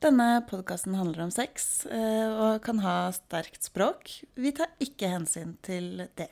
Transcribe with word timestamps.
Denne 0.00 0.40
podkasten 0.48 0.94
handler 0.96 1.26
om 1.26 1.30
sex 1.30 1.84
eh, 1.84 2.28
og 2.32 2.62
kan 2.64 2.78
ha 2.80 3.10
sterkt 3.12 3.66
språk. 3.68 4.08
Vi 4.32 4.48
tar 4.56 4.70
ikke 4.80 5.10
hensyn 5.12 5.58
til 5.60 6.06
det. 6.16 6.30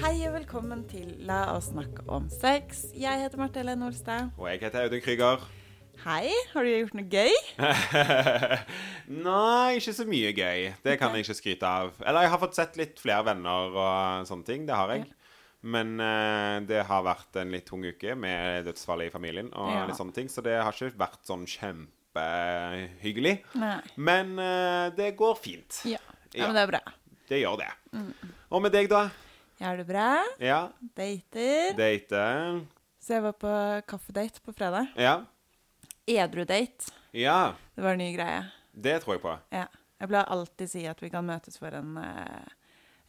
Hei 0.00 0.16
og 0.26 0.34
velkommen 0.40 0.82
til 0.90 1.14
La 1.22 1.44
oss 1.54 1.70
snakke 1.70 2.02
om 2.10 2.26
sex. 2.26 2.88
Jeg 2.90 3.22
heter 3.22 3.38
Marte 3.38 3.62
Helen 3.62 3.86
Olstad. 3.86 4.34
Og 4.42 4.50
jeg 4.50 4.64
heter 4.66 4.88
Audun 4.88 5.06
Krüger. 5.06 5.46
Hei, 6.00 6.30
har 6.54 6.64
du 6.64 6.70
gjort 6.70 6.94
noe 6.96 7.04
gøy? 7.12 7.34
Nei, 9.26 9.76
ikke 9.76 9.92
så 9.92 10.06
mye 10.08 10.30
gøy. 10.32 10.62
Det 10.80 10.94
kan 11.00 11.12
jeg 11.12 11.26
ikke 11.26 11.36
skryte 11.36 11.68
av. 11.68 11.90
Eller 12.00 12.24
jeg 12.24 12.32
har 12.32 12.40
fått 12.40 12.56
sett 12.56 12.78
litt 12.80 13.00
flere 13.02 13.26
venner 13.26 13.74
og 13.76 14.28
sånne 14.28 14.46
ting. 14.48 14.64
Det 14.68 14.78
har 14.78 14.94
jeg. 14.94 15.10
Men 15.60 15.92
uh, 16.00 16.56
det 16.64 16.86
har 16.88 17.04
vært 17.04 17.36
en 17.42 17.52
litt 17.52 17.66
tung 17.68 17.84
uke 17.84 18.14
med 18.16 18.64
dødsfallet 18.70 19.10
i 19.10 19.12
familien 19.12 19.50
og 19.52 19.68
Ja. 19.74 19.82
litt 19.90 19.98
sånne 19.98 20.16
ting, 20.16 20.30
så 20.32 20.40
det 20.46 20.54
har 20.56 20.72
ikke 20.72 20.96
vært 21.02 21.20
sånn 21.28 21.44
kjempehyggelig. 21.44 23.34
Nei. 23.60 23.74
Men 24.00 24.32
uh, 24.40 24.88
det 24.96 25.10
går 25.20 25.36
fint. 25.36 25.82
Ja. 25.84 26.00
ja, 26.32 26.46
men 26.48 26.56
det 26.56 26.62
er 26.64 26.72
bra. 26.78 26.80
Det 27.28 27.42
gjør 27.42 27.60
det. 27.60 27.68
Mm. 27.92 28.14
Og 28.48 28.64
med 28.64 28.72
deg, 28.72 28.88
da? 28.90 29.02
Jeg 29.60 29.68
har 29.68 29.76
det 29.82 29.84
bra. 29.90 30.08
Ja. 30.40 30.62
Dater. 30.96 31.76
Date? 31.76 32.24
Så 33.04 33.18
jeg 33.18 33.26
var 33.28 33.36
på 33.36 33.52
kaffedate 33.92 34.40
på 34.40 34.56
fredag. 34.56 34.88
Ja. 34.96 35.18
Edru-date. 36.16 36.90
Ja. 37.12 37.54
Det 37.74 37.82
var 37.84 37.92
en 37.96 37.98
ny 38.02 38.12
greie. 38.16 38.44
Det 38.72 39.00
tror 39.02 39.16
jeg 39.16 39.22
på. 39.22 39.36
Ja. 39.54 39.66
Jeg 40.00 40.08
pleier 40.08 40.30
alltid 40.32 40.70
si 40.70 40.86
at 40.88 41.00
vi 41.02 41.10
kan 41.12 41.26
møtes 41.28 41.58
for 41.60 41.74
en, 41.76 41.96
eh, 42.00 42.46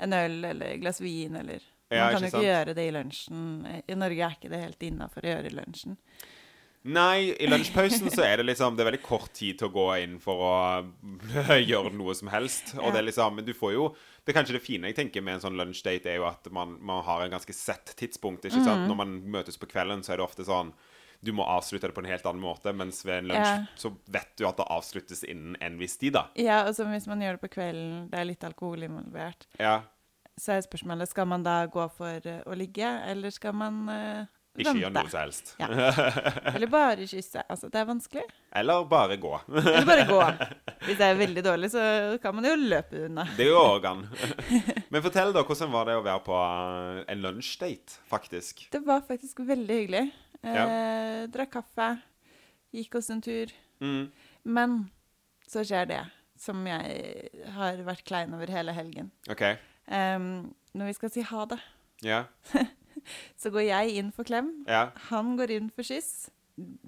en 0.03 0.13
øl 0.17 0.43
eller 0.45 0.73
et 0.75 0.81
glass 0.81 0.99
vin 1.01 1.35
eller 1.39 1.61
Ja, 1.91 2.05
Man 2.05 2.13
kan 2.13 2.21
jo 2.21 2.27
ikke 2.27 2.31
sant? 2.37 2.45
gjøre 2.47 2.73
det 2.75 2.83
i 2.87 2.91
lunsjen. 2.95 3.39
I 3.87 3.95
Norge 3.99 4.23
er 4.23 4.35
ikke 4.37 4.49
det 4.49 4.59
helt 4.61 4.79
innafor 4.87 5.21
å 5.25 5.27
gjøre 5.33 5.49
i 5.51 5.55
lunsjen. 5.57 5.97
Nei, 6.83 7.35
i 7.37 7.45
lunsjpausen 7.51 8.09
så 8.09 8.23
er 8.25 8.37
det 8.41 8.45
liksom 8.47 8.73
Det 8.75 8.81
er 8.81 8.87
veldig 8.89 9.03
kort 9.05 9.33
tid 9.37 9.59
til 9.59 9.67
å 9.67 9.73
gå 9.75 9.83
inn 10.01 10.15
for 10.23 10.39
å 10.41 10.53
gjøre 11.71 11.91
noe 11.93 12.15
som 12.17 12.31
helst. 12.33 12.73
Og 12.79 12.87
Ja. 12.87 12.91
det 12.95 12.99
er 13.03 13.07
liksom 13.11 13.35
Men 13.35 13.45
du 13.45 13.53
får 13.53 13.73
jo 13.75 13.83
Det 14.25 14.33
er 14.33 14.39
kanskje 14.39 14.53
det 14.57 14.63
fine 14.65 14.89
jeg 14.89 14.95
tenker 14.97 15.21
med 15.21 15.35
en 15.35 15.41
sånn 15.43 15.57
lunsjdate, 15.59 16.05
er 16.09 16.15
jo 16.17 16.25
at 16.25 16.49
man, 16.51 16.77
man 16.81 17.03
har 17.03 17.21
en 17.25 17.31
ganske 17.35 17.53
sett 17.53 17.93
tidspunkt. 17.97 18.45
Ikke 18.45 18.61
Mm. 18.61 18.87
Når 18.87 18.95
man 18.97 19.21
møtes 19.31 19.57
på 19.57 19.67
kvelden, 19.69 20.01
så 20.03 20.13
er 20.13 20.17
det 20.17 20.25
ofte 20.25 20.45
sånn 20.45 20.73
du 21.21 21.31
må 21.37 21.45
avslutte 21.45 21.87
det 21.87 21.93
på 21.95 22.01
en 22.03 22.09
helt 22.09 22.25
annen 22.25 22.41
måte, 22.41 22.73
mens 22.73 23.03
ved 23.05 23.19
en 23.23 23.31
lunsj 23.31 23.51
Ja. 23.51 23.65
så 23.77 23.93
vet 24.09 24.31
du 24.37 24.47
at 24.49 24.57
det 24.57 24.65
avsluttes 24.73 25.23
innen 25.23 25.55
en 25.61 25.77
viss 25.77 25.97
tid, 26.01 26.13
da. 26.17 26.25
Ja, 26.35 26.63
og 26.67 26.73
så 26.75 26.85
hvis 26.89 27.05
man 27.07 27.21
gjør 27.21 27.37
det 27.37 27.43
på 27.45 27.53
kvelden, 27.59 28.09
det 28.09 28.19
er 28.19 28.25
litt 28.31 28.43
alkohol 28.43 28.83
involvert, 28.89 29.45
Ja. 29.59 29.81
så 30.39 30.57
er 30.57 30.61
spørsmålet 30.65 31.07
skal 31.13 31.27
man 31.27 31.43
da 31.43 31.65
gå 31.67 31.87
for 31.93 32.21
eh, 32.25 32.41
å 32.45 32.57
ligge, 32.57 32.89
eller 33.11 33.29
skal 33.29 33.53
man 33.53 33.83
vente? 33.87 34.27
Ikke 34.57 34.73
gjør 34.81 34.91
noe 34.91 35.07
som 35.07 35.19
helst. 35.21 35.53
Ja. 35.61 35.67
Eller 36.55 36.67
bare 36.67 37.05
kysse. 37.07 37.39
Altså, 37.47 37.69
det 37.71 37.79
er 37.79 37.85
vanskelig. 37.87 38.23
Eller 38.59 38.83
bare 38.83 39.15
gå. 39.15 39.29
Eller 39.47 39.85
bare 39.87 40.03
gå. 40.09 40.17
Hvis 40.89 40.97
det 40.99 41.05
er 41.07 41.15
veldig 41.21 41.43
dårlig, 41.45 41.69
så 41.71 41.83
kan 42.21 42.35
man 42.35 42.43
jo 42.49 42.57
løpe 42.59 43.05
unna. 43.05 43.23
Det 43.37 43.47
går 43.47 43.87
an. 43.87 44.01
Men 44.91 45.05
fortell, 45.05 45.31
da. 45.31 45.45
Hvordan 45.47 45.71
var 45.71 45.87
det 45.87 45.95
å 45.95 46.03
være 46.03 46.23
på 46.25 46.35
eh, 46.41 46.99
en 47.13 47.23
lunsjdate, 47.23 47.95
faktisk? 48.11 48.65
Det 48.75 48.83
var 48.83 49.05
faktisk 49.07 49.39
veldig 49.39 49.77
hyggelig. 49.85 50.03
Eh, 50.43 51.27
Drakk 51.31 51.51
kaffe, 51.53 51.89
gikk 52.73 52.95
oss 52.97 53.09
en 53.13 53.21
tur. 53.21 53.51
Mm. 53.81 54.11
Men 54.43 54.77
så 55.47 55.63
skjer 55.67 55.85
det 55.91 56.01
som 56.41 56.63
jeg 56.65 57.29
har 57.53 57.77
vært 57.85 58.03
klein 58.07 58.33
over 58.33 58.49
hele 58.49 58.73
helgen. 58.73 59.11
OK. 59.29 59.43
Em, 59.91 60.53
når 60.73 60.85
vi 60.91 60.93
skal 60.97 61.09
si 61.13 61.21
ha 61.21 61.45
det, 61.45 61.59
Ja. 62.01 62.23
så 63.41 63.51
går 63.53 63.67
jeg 63.67 63.97
inn 64.01 64.11
for 64.11 64.23
klem. 64.25 64.63
ja. 64.67 64.87
Han 65.09 65.35
går 65.37 65.51
inn 65.57 65.69
for 65.69 65.83
kyss. 65.85 66.29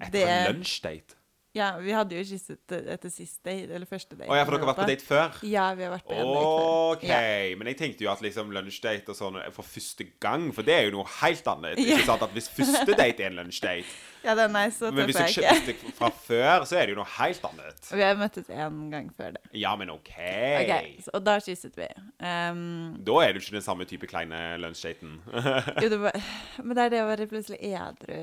Etter 0.02 0.26
en 0.28 0.56
lunsjdate? 0.56 1.14
Ja, 1.54 1.68
vi 1.78 1.92
hadde 1.94 2.16
jo 2.18 2.22
kysset 2.26 2.72
etter 2.74 3.12
sist 3.14 3.38
date, 3.46 3.68
eller 3.76 3.86
første 3.86 4.16
date. 4.16 4.26
Å 4.26 4.38
ja, 4.40 4.42
for 4.42 4.56
dere 4.56 4.64
har 4.64 4.70
vært 4.72 4.80
på 4.80 4.88
date 4.90 5.06
før? 5.06 5.36
Ja, 5.46 5.66
vi 5.78 5.84
har 5.86 5.92
vært 5.92 6.08
på 6.08 6.16
en 6.16 6.26
date 6.26 6.40
før. 6.40 6.96
OK. 6.96 7.04
Ja. 7.06 7.20
Men 7.60 7.70
jeg 7.70 7.78
tenkte 7.78 8.06
jo 8.06 8.10
at 8.10 8.24
liksom 8.24 8.50
lunsjdate 8.56 9.14
og 9.14 9.18
sånn 9.20 9.38
for 9.54 9.74
første 9.76 10.08
gang, 10.22 10.48
for 10.56 10.66
det 10.66 10.74
er 10.74 10.88
jo 10.88 10.96
noe 10.96 11.06
helt 11.20 11.46
annet. 11.54 11.78
Ikke 11.78 12.08
sant? 12.08 12.26
At 12.26 12.34
Hvis 12.34 12.50
første 12.50 12.98
date 12.98 13.22
er 13.22 13.30
en 13.30 13.38
lunsjdate, 13.38 13.86
Ja, 14.24 14.34
den 14.38 14.56
er 14.56 14.70
så 14.72 14.90
men 14.90 15.04
hvis 15.08 15.16
du 15.16 15.22
jeg 15.22 15.34
ikke. 15.34 15.54
kjøpte 15.68 15.92
fra 15.98 16.08
før, 16.24 16.64
så 16.68 16.78
er 16.80 16.86
det 16.86 16.94
jo 16.94 16.98
noe 17.00 17.10
helt 17.18 17.44
annet. 17.50 17.88
Vi 17.92 18.02
har 18.02 18.16
møttes 18.18 18.48
én 18.48 18.78
gang 18.92 19.10
før 19.16 19.34
det. 19.36 19.42
Ja, 19.60 19.74
men 19.76 19.92
OK. 19.92 20.12
okay 20.16 20.94
så, 21.04 21.12
Og 21.14 21.26
da 21.26 21.36
kysset 21.44 21.76
vi. 21.76 21.88
Um, 22.24 22.96
Da 23.04 23.18
er 23.24 23.34
du 23.34 23.42
ikke 23.42 23.58
den 23.58 23.66
samme 23.66 23.84
type 23.88 24.08
kleine 24.08 24.40
lunsjdaten. 24.62 25.18
jo, 25.82 25.90
det 25.92 26.00
var, 26.06 26.16
men 26.62 26.76
det 26.78 26.86
er 26.86 26.94
det 26.94 27.02
å 27.04 27.10
være 27.10 27.28
plutselig 27.30 27.60
edru 27.60 28.18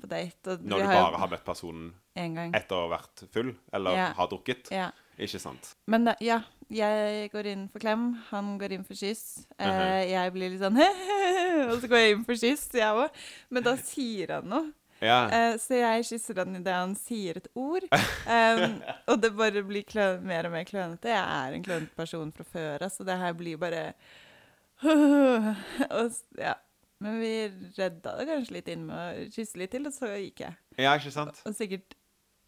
på 0.00 0.10
date. 0.10 0.56
Når 0.62 0.84
du 0.84 0.88
har 0.88 1.04
bare 1.04 1.20
har 1.24 1.34
møtt 1.34 1.44
personen 1.44 1.92
etter 2.16 2.76
å 2.76 2.86
ha 2.86 2.96
vært 2.96 3.26
full, 3.32 3.54
eller 3.76 3.96
Ja. 3.96 4.08
har 4.16 4.28
drukket. 4.32 4.72
Ja. 4.74 4.90
Ikke 5.20 5.40
sant? 5.42 5.74
Men 5.90 6.06
da, 6.08 6.14
ja, 6.24 6.40
jeg 6.72 7.28
går 7.32 7.50
inn 7.52 7.68
for 7.68 7.82
klem, 7.82 8.14
han 8.30 8.54
går 8.60 8.72
inn 8.76 8.84
for 8.88 8.96
kyss. 8.96 9.46
Eh, 9.58 9.68
-huh. 9.68 10.08
jeg 10.08 10.32
blir 10.32 10.50
litt 10.50 10.60
sånn 10.60 10.78
Og 11.70 11.80
så 11.80 11.88
går 11.88 11.98
jeg 11.98 12.12
inn 12.12 12.24
for 12.24 12.34
kyss, 12.34 12.68
jeg 12.72 12.94
òg. 12.94 13.10
Men 13.50 13.62
da 13.62 13.76
sier 13.76 14.32
han 14.34 14.48
noe. 14.48 14.72
Ja. 15.00 15.20
Eh, 15.32 15.54
så 15.60 15.78
jeg 15.80 16.06
kysser 16.10 16.42
han 16.42 16.58
idet 16.58 16.76
han 16.76 16.96
sier 16.98 17.40
et 17.40 17.50
ord. 17.58 17.86
Um, 18.30 18.76
og 19.10 19.16
det 19.24 19.30
bare 19.34 19.62
blir 19.66 19.82
klø 19.88 20.04
mer 20.22 20.46
og 20.46 20.52
mer 20.54 20.66
klønete. 20.68 21.08
Jeg 21.10 21.18
er 21.18 21.54
en 21.56 21.64
klønete 21.64 21.96
person 21.98 22.28
fra 22.36 22.44
før 22.46 22.84
av, 22.86 22.92
så 22.94 23.02
det 23.08 23.16
her 23.18 23.32
blir 23.34 23.58
bare 23.58 23.80
og, 24.86 26.18
ja. 26.38 26.54
Men 27.00 27.16
vi 27.18 27.32
redda 27.78 28.12
det 28.18 28.26
kanskje 28.28 28.54
litt 28.58 28.68
inn 28.70 28.84
med 28.86 29.00
å 29.00 29.24
kysse 29.32 29.58
litt 29.58 29.72
til, 29.72 29.88
og 29.88 29.96
så 29.96 30.12
gikk 30.20 30.44
jeg. 30.44 30.58
ja, 30.78 30.92
ikke 30.94 31.12
sant? 31.14 31.40
Og 31.48 31.56
sikkert 31.56 31.96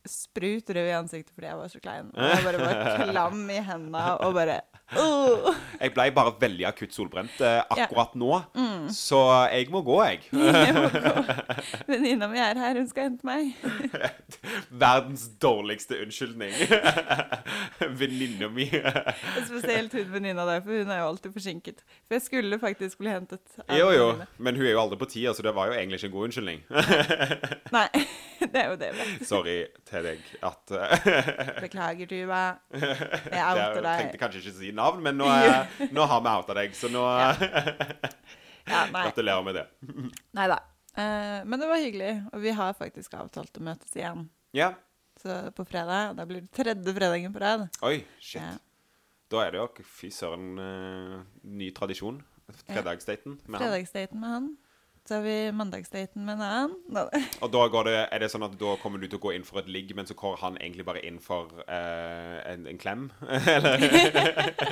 sprut 0.09 0.71
rød 0.75 0.89
i 0.91 0.95
ansiktet 0.97 1.33
fordi 1.35 1.49
jeg 1.49 1.59
var 1.61 1.73
så 1.73 1.81
klein. 1.83 2.11
Og 2.15 2.31
jeg 2.31 2.45
bare 2.47 2.63
var 2.63 3.03
klam 3.09 3.43
i 3.55 3.59
hendene 3.63 4.05
og 4.27 4.37
bare 4.37 4.61
Jeg 5.83 5.93
ble 5.97 6.05
bare 6.15 6.33
veldig 6.41 6.67
akutt 6.69 6.93
solbrent 6.95 7.41
eh, 7.43 7.61
akkurat 7.73 8.13
nå, 8.21 8.43
Mm. 8.55 8.89
så 8.95 9.19
jeg 9.53 9.69
må 9.73 9.81
gå, 9.87 9.97
jeg. 10.05 10.21
Jeg 10.33 10.75
må 10.77 10.83
gå. 10.93 11.13
Venninna 11.89 12.29
mi 12.31 12.39
er 12.43 12.59
her, 12.61 12.77
hun 12.79 12.87
skal 12.91 13.09
hente 13.09 13.27
meg. 13.27 13.53
Verdens 14.83 15.25
dårligste 15.43 15.99
unnskyldning. 16.05 16.53
Venninna 17.99 18.49
mi. 18.53 18.67
Spesielt 19.47 19.93
hun 19.97 20.13
venninna 20.13 20.45
der, 20.49 20.61
for 20.65 20.77
hun 20.83 20.91
er 20.93 21.01
jo 21.03 21.09
alltid 21.13 21.35
forsinket. 21.37 21.83
For 22.07 22.17
jeg 22.19 22.25
skulle 22.27 22.59
faktisk 22.63 22.99
bli 23.03 23.11
hentet. 23.15 23.43
Jo, 23.71 23.91
jo, 23.95 24.07
venninne. 24.13 24.29
men 24.39 24.59
hun 24.61 24.67
er 24.69 24.75
jo 24.77 24.83
aldri 24.85 25.01
på 25.03 25.09
tida, 25.15 25.35
så 25.37 25.43
det 25.47 25.55
var 25.57 25.71
jo 25.73 25.77
egentlig 25.79 26.01
ikke 26.01 26.11
en 26.11 26.17
god 26.17 26.29
unnskyldning. 26.29 26.63
Nei, 27.73 27.87
det 28.43 28.63
er 28.65 28.71
jo 28.73 28.79
det. 28.81 28.93
vet. 28.99 29.27
Sorry 29.29 29.59
til 29.89 30.09
deg 30.11 30.19
at 30.43 30.77
Beklager, 31.63 32.07
Tuva. 32.11 32.43
Jeg 32.73 33.33
Jeg 33.33 33.45
outer 33.49 33.83
deg. 33.89 33.99
tenkte 34.05 34.23
kanskje 34.23 34.43
ikke 34.45 34.57
si 34.59 34.71
navn, 34.73 34.81
men 35.03 35.19
nå, 35.21 35.29
er, 35.31 35.71
nå 35.97 36.07
har 36.11 36.23
vi 36.25 36.35
outa 36.37 36.57
deg, 36.59 36.77
så 36.77 36.91
nå 36.93 37.03
Ja, 37.13 38.85
gratulerer 38.93 39.47
med 39.47 39.59
det. 39.61 39.67
Nei 40.39 40.49
da. 40.51 40.61
Uh, 40.93 41.41
men 41.49 41.57
det 41.57 41.69
var 41.71 41.81
hyggelig, 41.81 42.13
og 42.33 42.43
vi 42.45 42.53
har 42.57 42.75
faktisk 42.77 43.15
avtalt 43.17 43.57
å 43.59 43.65
møtes 43.65 43.95
igjen. 43.97 44.27
Ja. 44.57 44.75
Så 45.23 45.39
på 45.57 45.65
fredag. 45.69 46.17
Da 46.19 46.27
blir 46.29 46.45
det 46.45 46.53
tredje 46.57 46.95
fredagen 46.97 47.33
på 47.33 47.41
rad. 47.43 47.65
Oi, 47.87 48.03
shit. 48.19 48.43
Ja. 48.43 48.59
Da 49.33 49.47
er 49.47 49.55
det 49.55 49.63
jo 49.63 49.87
fy 49.89 50.11
søren 50.13 50.59
uh, 50.61 51.23
ny 51.49 51.71
tradisjon. 51.77 52.21
Fredagsdaten 52.67 53.39
med 53.47 53.57
han. 53.57 53.63
Fredagsdaten 53.63 54.21
med 54.21 54.35
han. 54.35 54.51
Så 55.09 55.15
har 55.17 55.23
vi 55.27 55.37
mandagsdaten 55.53 56.23
med 56.25 56.37
en 56.39 56.43
annen. 56.47 56.75
Nå, 56.95 57.03
Og 57.43 57.51
da 57.51 57.63
går 57.75 57.89
det, 57.89 57.95
er 58.15 58.23
det 58.23 58.29
sånn 58.31 58.45
at 58.47 58.53
da 58.61 58.77
kommer 58.79 59.03
du 59.03 59.09
til 59.09 59.19
å 59.19 59.23
gå 59.25 59.33
inn 59.35 59.43
for 59.45 59.59
et 59.59 59.67
ligg, 59.69 59.91
men 59.99 60.07
så 60.07 60.15
går 60.15 60.37
han 60.45 60.59
egentlig 60.61 60.87
bare 60.87 61.03
inn 61.09 61.19
for 61.23 61.51
eh, 61.67 62.39
en, 62.53 62.69
en 62.71 62.79
klem? 62.79 63.09
Eller? 63.57 63.83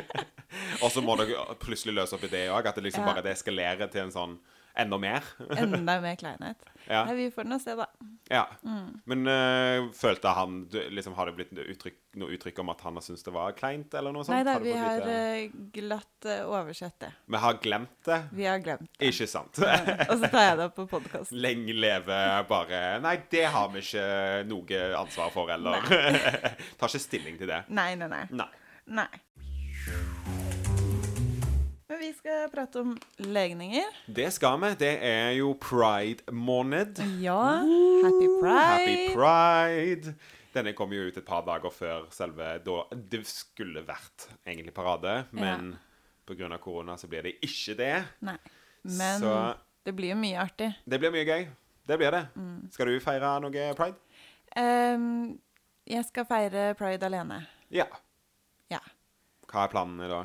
og 0.84 0.88
så 0.94 1.02
må 1.02 1.16
dere 1.18 1.58
plutselig 1.62 1.96
løse 1.98 2.14
opp 2.14 2.24
i 2.28 2.32
det 2.32 2.44
òg, 2.54 2.70
at 2.70 2.78
det 2.78 2.86
liksom 2.86 3.02
Ja. 3.06 3.10
bare 3.10 3.24
det 3.26 3.34
eskalerer 3.34 3.91
til 3.91 4.06
en 4.06 4.14
sånn 4.14 4.38
enda 4.74 4.98
mer. 4.98 5.24
Enda 5.56 6.00
mer 6.00 6.16
kleinhet. 6.20 6.64
Ja. 6.86 7.04
Nei, 7.04 7.14
vi 7.14 7.26
får 7.30 7.44
nå 7.44 7.58
se, 7.60 7.74
da. 7.78 7.86
ja. 8.28 8.46
Mm. 8.64 9.00
Men 9.04 9.28
uh, 9.28 9.90
følte 9.94 10.32
han 10.34 10.62
liksom, 10.90 11.14
Har 11.14 11.28
det 11.28 11.36
blitt 11.36 11.52
uttrykk, 11.52 11.98
noe 12.18 12.34
uttrykk 12.34 12.58
om 12.62 12.72
at 12.72 12.80
han 12.86 12.96
har 12.98 13.04
syntes 13.04 13.26
det 13.26 13.34
var 13.34 13.54
kleint, 13.58 13.94
eller 13.94 14.14
noe 14.14 14.24
sånt? 14.26 14.34
Nei 14.34 14.46
da, 14.48 14.56
Har 14.56 14.64
vi 14.64 14.74
har 14.74 15.04
eh, 15.12 15.58
glatt 15.76 16.28
uh, 16.28 16.48
oversett 16.48 16.96
det. 17.04 17.12
Vi 17.30 17.42
har 17.44 17.58
glemt 17.62 17.98
det. 18.08 18.20
Vi 18.32 18.48
har 18.48 18.62
glemt 18.64 18.88
det. 18.88 19.10
Ikke 19.12 19.28
sant? 19.30 19.60
Og 19.60 20.14
så 20.16 20.30
tar 20.30 20.46
jeg 20.48 20.60
det 20.60 20.68
opp 20.70 20.78
på 20.80 20.88
podkast. 20.96 21.34
Lenge 21.46 21.76
leve 21.76 22.20
bare 22.50 22.82
Nei, 23.04 23.16
det 23.30 23.46
har 23.52 23.70
vi 23.74 23.84
ikke 23.84 24.06
noe 24.50 24.84
ansvar 25.00 25.34
for, 25.34 25.52
eller 25.52 25.84
Tar 26.80 26.88
ikke 26.88 27.04
stilling 27.06 27.40
til 27.40 27.50
det. 27.52 27.64
Nei, 27.68 27.92
nei, 28.00 28.10
nei. 28.10 28.24
Nei. 28.30 28.50
nei. 29.00 29.10
Vi 32.00 32.12
skal 32.12 32.48
prate 32.48 32.80
om 32.80 32.94
legninger. 33.16 33.84
Det 34.06 34.30
skal 34.32 34.60
vi. 34.60 34.68
Det 34.80 34.92
er 35.04 35.34
jo 35.36 35.50
pride-måned. 35.60 36.97
Ja. 37.20 37.42
Happy 38.00 38.28
pride. 38.41 38.54
Happy 38.56 38.94
pride. 39.12 40.14
Denne 40.54 40.72
kom 40.72 40.94
jo 40.97 41.02
ut 41.10 41.18
et 41.20 41.26
par 41.28 41.44
dager 41.44 41.68
før 41.68 42.06
selve 42.14 42.54
da 42.64 42.78
det 43.12 43.20
skulle 43.28 43.84
vært 43.84 44.30
egentlig 44.48 44.72
parade, 44.74 45.26
men 45.36 45.74
pga. 46.24 46.56
korona 46.58 46.97
så 46.97 47.06
blir 47.06 47.28
det 47.28 47.34
ikke 47.44 47.76
det. 47.76 47.92
Nei. 48.24 48.38
Men 48.82 49.20
Så 49.20 49.36
det 49.84 49.92
blir 49.92 50.14
jo 50.14 50.16
mye 50.16 50.41
artig. 50.41 50.72
det 50.86 50.98
blir 50.98 51.12
mye 51.12 51.28
gøy. 51.28 51.46
Det 51.86 51.98
blir 52.00 52.16
det. 52.16 52.26
Mm. 52.34 52.70
Skal 52.72 52.86
du 52.86 53.00
feire 53.00 53.36
noe 53.44 53.70
pride? 53.76 54.00
Um, 54.56 55.38
jeg 55.84 56.04
skal 56.08 56.24
feire 56.24 56.74
pride 56.80 57.04
alene. 57.12 57.44
Ja. 57.68 57.86
Ja. 58.72 58.80
Hva 59.53 59.68
er 59.68 59.68
planene 59.76 60.08
da? 60.08 60.24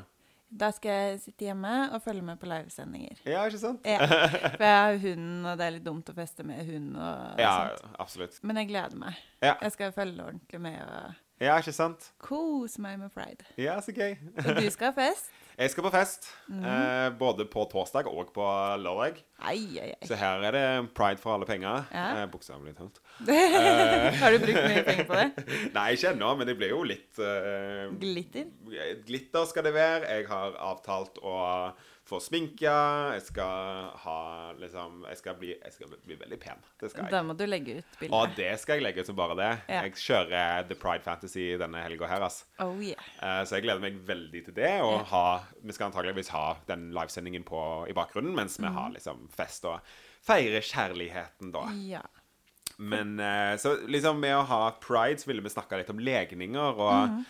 Da 0.50 0.70
skal 0.72 0.92
jeg 0.92 1.20
sitte 1.24 1.46
hjemme 1.48 1.72
og 1.94 2.02
følge 2.06 2.22
med 2.24 2.38
på 2.40 2.46
livesendinger. 2.48 3.18
Ja, 3.26 3.42
ikke 3.50 3.60
sant? 3.60 3.86
Ja, 3.88 3.98
For 4.60 4.64
jeg 4.64 4.78
har 4.86 4.98
hund, 5.02 5.46
og 5.50 5.58
det 5.60 5.66
er 5.66 5.74
litt 5.76 5.86
dumt 5.88 6.10
å 6.12 6.16
feste 6.16 6.46
med 6.48 6.62
hund 6.70 6.96
og 6.96 7.40
Ja, 7.42 7.54
sånt. 7.74 7.96
absolutt. 8.00 8.38
Men 8.46 8.62
jeg 8.62 8.70
gleder 8.70 8.96
meg. 9.02 9.18
Ja. 9.44 9.56
Jeg 9.66 9.72
skal 9.76 9.92
følge 9.96 10.24
ordentlig 10.24 10.62
med 10.62 10.80
og 10.86 11.14
Ja, 11.44 11.58
ikke 11.60 11.74
sant? 11.76 12.12
kose 12.24 12.80
meg 12.82 13.00
med 13.02 13.12
pride. 13.12 13.44
Ja, 13.60 13.80
så 13.84 13.92
gøy. 13.92 14.14
Og 14.46 14.62
du 14.62 14.70
skal 14.72 14.94
ha 14.94 14.96
fest? 15.02 15.32
Jeg 15.58 15.72
skal 15.72 15.84
på 15.86 15.92
fest, 15.94 16.26
Mhm. 16.50 16.66
eh, 16.68 17.10
både 17.18 17.46
på 17.48 17.64
torsdag 17.72 18.08
og 18.12 18.34
på 18.36 18.44
lørdag. 18.82 19.22
Ei, 19.50 19.62
ei, 19.80 19.94
ei. 19.94 20.08
Så 20.08 20.16
her 20.20 20.44
er 20.44 20.52
det 20.52 20.94
pride 20.94 21.18
for 21.22 21.34
alle 21.36 21.46
penger. 21.48 21.86
Ja. 21.94 22.24
Eh, 22.24 22.28
Bokstavelig 22.28 22.76
talt. 22.76 23.00
har 24.20 24.32
du 24.32 24.40
brukt 24.44 24.62
mye 24.68 24.84
penger 24.84 25.06
på 25.08 25.16
det? 25.16 25.46
Nei, 25.78 25.88
ikke 25.96 26.12
ennå, 26.12 26.34
men 26.38 26.48
det 26.48 26.58
blir 26.60 26.70
jo 26.74 26.84
litt 26.84 27.20
eh, 27.24 27.88
Glitter? 28.02 28.50
Glitter 29.08 29.46
skal 29.50 29.64
det 29.70 29.74
være. 29.78 30.10
Jeg 30.12 30.28
har 30.28 30.58
avtalt 30.60 31.20
å 31.24 31.36
få 32.06 32.20
sminke. 32.22 32.70
Jeg 33.16 33.22
skal 33.26 33.90
ha 34.04 34.54
liksom 34.62 35.04
Jeg 35.10 35.18
skal 35.18 35.36
bli, 35.40 35.56
jeg 35.58 35.74
skal 35.74 35.94
bli 36.06 36.16
veldig 36.20 36.38
pen. 36.40 36.60
Det 36.80 36.92
skal 36.92 37.04
jeg. 37.08 37.12
Da 37.16 37.22
må 37.26 37.34
du 37.38 37.46
legge 37.50 37.78
ut 37.80 38.00
bilde. 38.00 38.14
Og 38.14 38.36
det 38.38 38.52
skal 38.62 38.78
jeg 38.78 38.84
legge 38.86 39.02
ut 39.02 39.08
som 39.10 39.16
bare 39.18 39.36
det. 39.40 39.50
Ja. 39.70 39.82
Jeg 39.88 39.96
kjører 39.98 40.68
The 40.70 40.76
Pride 40.76 41.02
Fantasy 41.04 41.48
denne 41.58 41.82
helga 41.82 42.08
her, 42.08 42.22
altså. 42.28 42.46
Oh 42.60 42.76
yeah. 42.82 43.02
Eh, 43.22 43.44
Så 43.46 43.56
jeg 43.58 43.64
gleder 43.66 43.82
meg 43.82 43.98
veldig 44.06 44.44
til 44.46 44.54
det. 44.54 44.74
Og 44.86 45.06
ha, 45.12 45.24
vi 45.64 45.74
skal 45.74 45.90
antageligvis 45.90 46.30
ha 46.30 46.56
den 46.68 46.92
livesendingen 46.94 47.44
på 47.44 47.64
i 47.90 47.94
bakgrunnen 47.98 48.36
mens 48.36 48.60
vi 48.60 48.68
Mhm. 48.68 48.74
har 48.78 48.92
liksom 48.92 49.28
fest 49.30 49.66
og 49.66 49.80
feirer 50.26 50.62
kjærligheten, 50.62 51.52
da. 51.52 51.66
Ja. 51.74 52.02
Men 52.78 53.20
eh, 53.20 53.56
så 53.58 53.78
liksom 53.88 54.20
med 54.20 54.36
å 54.36 54.46
ha 54.46 54.72
pride, 54.82 55.18
så 55.22 55.28
ville 55.30 55.42
vi 55.42 55.50
snakka 55.50 55.78
litt 55.78 55.90
om 55.90 56.00
legninger 56.00 56.80
og 56.80 57.10
Mhm. 57.10 57.26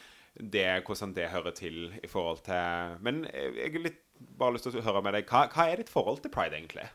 det, 0.52 0.84
hvordan 0.84 1.14
det 1.14 1.30
hører 1.30 1.54
til 1.56 1.94
i 2.04 2.08
forhold 2.08 2.44
til 2.44 2.98
Men 3.02 3.24
jeg 3.32 3.76
er 3.76 3.80
litt 3.80 4.02
bare 4.40 4.56
lyst 4.56 4.68
til 4.68 4.80
å 4.80 4.86
høre 4.86 5.04
med 5.06 5.18
deg. 5.18 5.28
Hva, 5.30 5.46
hva 5.52 5.68
er 5.70 5.82
ditt 5.82 5.92
forhold 5.92 6.22
til 6.24 6.34
pride, 6.34 6.58
egentlig? 6.58 6.88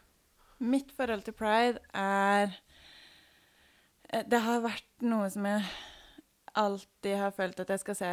Mitt 0.60 0.92
forhold 0.96 1.24
til 1.24 1.36
pride 1.36 1.80
er 1.96 2.52
eh, 4.10 4.26
Det 4.28 4.42
har 4.44 4.60
vært 4.64 5.06
noe 5.06 5.30
som 5.32 5.46
jeg 5.48 5.64
alltid 6.60 7.16
har 7.16 7.32
følt 7.32 7.60
at 7.62 7.70
jeg 7.72 7.82
skal 7.84 7.96
se 7.96 8.12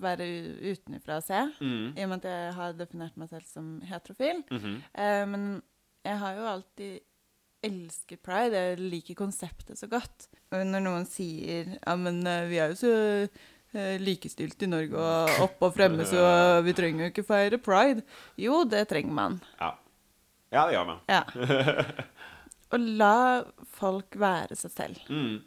være 0.00 0.26
utenfra 0.70 1.18
og 1.18 1.26
se. 1.26 1.40
Mm. 1.60 1.86
I 1.98 2.04
og 2.04 2.10
med 2.12 2.18
at 2.20 2.28
jeg 2.30 2.56
har 2.56 2.74
definert 2.78 3.16
meg 3.18 3.30
selv 3.32 3.46
som 3.50 3.70
heterofil. 3.88 4.42
Mhm. 4.50 4.74
Eh, 4.94 5.24
men 5.28 5.46
jeg 6.06 6.18
har 6.22 6.36
jo 6.38 6.50
alltid 6.54 7.00
elsket 7.66 8.22
pride. 8.24 8.56
Jeg 8.56 8.80
liker 8.80 9.18
konseptet 9.18 9.78
så 9.78 9.88
godt. 9.90 10.28
Og 10.52 10.62
når 10.66 10.84
noen 10.84 11.08
sier 11.08 11.74
ja, 11.76 11.96
men 11.96 12.22
eh, 12.26 12.46
vi 12.48 12.60
er 12.62 12.72
jo 12.72 12.78
så 12.80 12.94
likestilt 14.02 14.64
i 14.64 14.68
Norge 14.70 14.98
og 14.98 15.44
opp 15.44 15.60
og 15.68 15.76
fremme, 15.76 16.02
så 16.08 16.22
vi 16.66 16.74
trenger 16.74 17.04
jo 17.04 17.10
ikke 17.12 17.26
feire 17.28 17.60
pride. 17.62 18.02
Jo, 18.40 18.64
det 18.66 18.88
trenger 18.90 19.14
man. 19.14 19.36
Ja. 19.60 19.68
ja, 20.50 20.64
det 20.66 20.74
gjør 20.74 20.88
man. 20.88 21.04
Ja. 21.06 21.22
Og 22.70 22.82
la 23.00 23.14
folk 23.74 24.16
være 24.20 24.56
seg 24.58 24.72
selv. 24.74 25.06
Mm. 25.10 25.38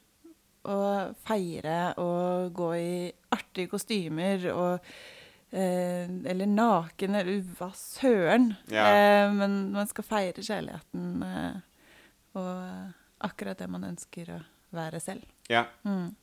Og 0.73 1.17
feire 1.27 1.93
og 1.99 2.53
gå 2.55 2.69
i 2.79 2.95
artige 3.35 3.71
kostymer 3.71 4.45
og 4.53 4.85
eh, 5.51 6.07
Eller 6.07 6.47
naken, 6.47 7.17
eller 7.19 7.43
hva 7.57 7.69
søren. 7.75 8.53
Ja. 8.71 8.87
Eh, 8.87 9.27
men 9.35 9.57
man 9.75 9.91
skal 9.91 10.07
feire 10.07 10.43
kjærligheten 10.43 11.23
eh, 11.27 11.61
og 12.39 13.23
akkurat 13.23 13.59
det 13.59 13.69
man 13.71 13.87
ønsker 13.91 14.33
å 14.33 14.41
være 14.73 14.99
selv. 15.03 15.27
Ja. 15.51 15.67
Mm. 15.87 16.15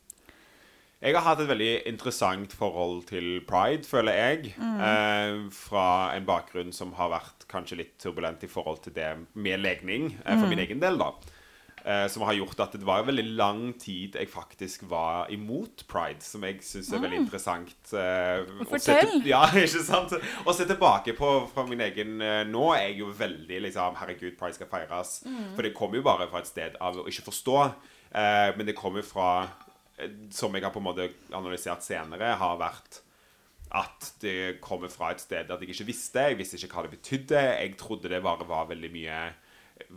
Jeg 1.01 1.15
har 1.17 1.23
hatt 1.25 1.39
et 1.41 1.49
veldig 1.49 1.69
interessant 1.89 2.51
forhold 2.53 3.07
til 3.09 3.39
pride, 3.49 3.87
føler 3.89 4.13
jeg. 4.19 4.51
Eh, 4.61 5.37
fra 5.49 5.85
en 6.15 6.27
bakgrunn 6.27 6.69
som 6.77 6.91
har 6.93 7.09
vært 7.09 7.47
kanskje 7.49 7.79
litt 7.79 7.95
turbulent 8.03 8.43
i 8.45 8.49
forhold 8.51 8.83
til 8.85 8.93
det 8.93 9.07
med 9.33 9.59
legning, 9.63 10.11
eh, 10.25 10.37
for 10.37 10.45
min 10.51 10.59
egen 10.61 10.79
del, 10.83 10.99
da. 11.01 11.07
Eh, 11.83 12.05
som 12.13 12.21
har 12.21 12.35
gjort 12.37 12.59
at 12.61 12.73
det 12.77 12.85
var 12.85 13.01
veldig 13.07 13.23
lang 13.35 13.73
tid 13.81 14.13
jeg 14.13 14.29
faktisk 14.29 14.83
var 14.87 15.25
imot 15.33 15.81
pride, 15.89 16.21
som 16.21 16.43
jeg 16.45 16.59
syns 16.61 16.91
er 16.93 16.99
veldig 17.01 17.17
interessant. 17.23 17.73
eh, 17.97 18.45
å 18.61 18.67
Fortell. 18.69 19.09
til- 19.09 19.25
Ja, 19.31 19.41
ikke 19.57 19.81
sant? 19.81 20.13
Å 20.45 20.53
se 20.53 20.65
tilbake 20.69 21.17
på 21.17 21.31
fra 21.49 21.65
min 21.65 21.79
egen 21.81 22.21
eh, 22.21 22.43
Nå 22.45 22.75
er 22.77 22.89
jeg 22.91 22.99
jo 22.99 23.07
veldig 23.11 23.63
liksom 23.65 23.95
Herregud, 23.97 24.37
pride 24.37 24.53
skal 24.53 24.67
feires. 24.67 25.23
For 25.55 25.63
det 25.63 25.73
kommer 25.73 25.95
jo 25.97 26.03
bare 26.03 26.29
fra 26.29 26.37
et 26.45 26.45
sted 26.53 26.77
av 26.79 26.93
å 27.01 27.07
ikke 27.09 27.25
forstå. 27.31 27.73
Eh, 28.13 28.53
men 28.55 28.67
det 28.67 28.75
kommer 28.77 29.01
fra 29.01 29.47
Som 30.33 30.55
jeg 30.55 30.65
har 30.65 30.73
på 30.73 30.81
en 30.81 30.89
måte 30.89 31.09
analysert 31.35 31.85
senere, 31.85 32.35
har 32.39 32.59
vært 32.61 33.01
at 33.71 34.09
det 34.19 34.59
kommer 34.63 34.91
fra 34.91 35.13
et 35.13 35.21
sted 35.23 35.51
at 35.51 35.61
jeg 35.63 35.71
ikke 35.71 35.87
visste. 35.87 36.25
Jeg 36.31 36.39
visste 36.39 36.59
ikke 36.59 36.75
hva 36.75 36.83
det 36.87 36.97
betydde. 36.97 37.39
Jeg 37.39 37.77
trodde 37.79 38.11
det 38.11 38.23
bare 38.23 38.47
var 38.49 38.67
veldig 38.71 38.91
mye 38.91 39.21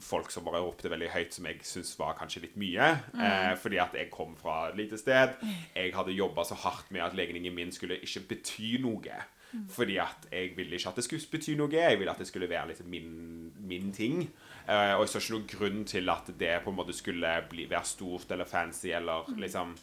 folk 0.01 0.31
som 0.33 0.47
bare 0.47 0.63
ropte 0.65 0.91
veldig 0.91 1.11
høyt, 1.13 1.35
som 1.37 1.47
jeg 1.49 1.61
syns 1.67 1.93
var 1.99 2.17
kanskje 2.19 2.45
litt 2.47 2.57
mye. 2.61 2.91
Eh, 3.13 3.53
fordi 3.61 3.81
at 3.83 3.97
jeg 3.99 4.11
kom 4.13 4.35
fra 4.39 4.71
et 4.71 4.79
lite 4.79 4.99
sted. 5.01 5.35
Jeg 5.75 5.95
hadde 5.97 6.17
jobba 6.17 6.45
så 6.47 6.59
hardt 6.65 6.91
med 6.95 7.05
at 7.05 7.17
legningen 7.19 7.55
min 7.55 7.73
skulle 7.75 8.01
ikke 8.01 8.27
bety 8.35 8.77
noe. 8.85 9.23
Fordi 9.71 10.01
at 10.03 10.27
jeg 10.33 10.57
ville 10.57 10.75
ikke 10.75 10.91
at 10.91 10.97
det 10.99 11.05
skulle 11.07 11.31
bety 11.31 11.55
noe. 11.59 11.71
Jeg 11.71 11.99
ville 11.99 12.11
at 12.11 12.19
det 12.19 12.27
skulle 12.27 12.51
være 12.51 12.73
litt 12.73 12.85
min, 12.91 13.53
min 13.63 13.93
ting. 13.95 14.23
Eh, 14.67 14.95
og 14.97 15.05
jeg 15.05 15.13
så 15.13 15.23
ikke 15.23 15.35
noen 15.37 15.51
grunn 15.51 15.85
til 15.89 16.11
at 16.11 16.31
det 16.41 16.55
på 16.65 16.73
en 16.73 16.79
måte 16.79 16.97
skulle 16.97 17.35
bli, 17.51 17.69
være 17.71 17.87
stort 17.87 18.33
eller 18.35 18.49
fancy 18.51 18.91
eller 18.95 19.31
liksom 19.39 19.77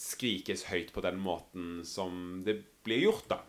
skrikes 0.00 0.64
høyt 0.70 0.92
på 0.94 1.02
den 1.04 1.18
måten 1.20 1.80
som 1.84 2.40
det 2.46 2.60
blir 2.86 3.02
gjort, 3.04 3.26
da. 3.28 3.40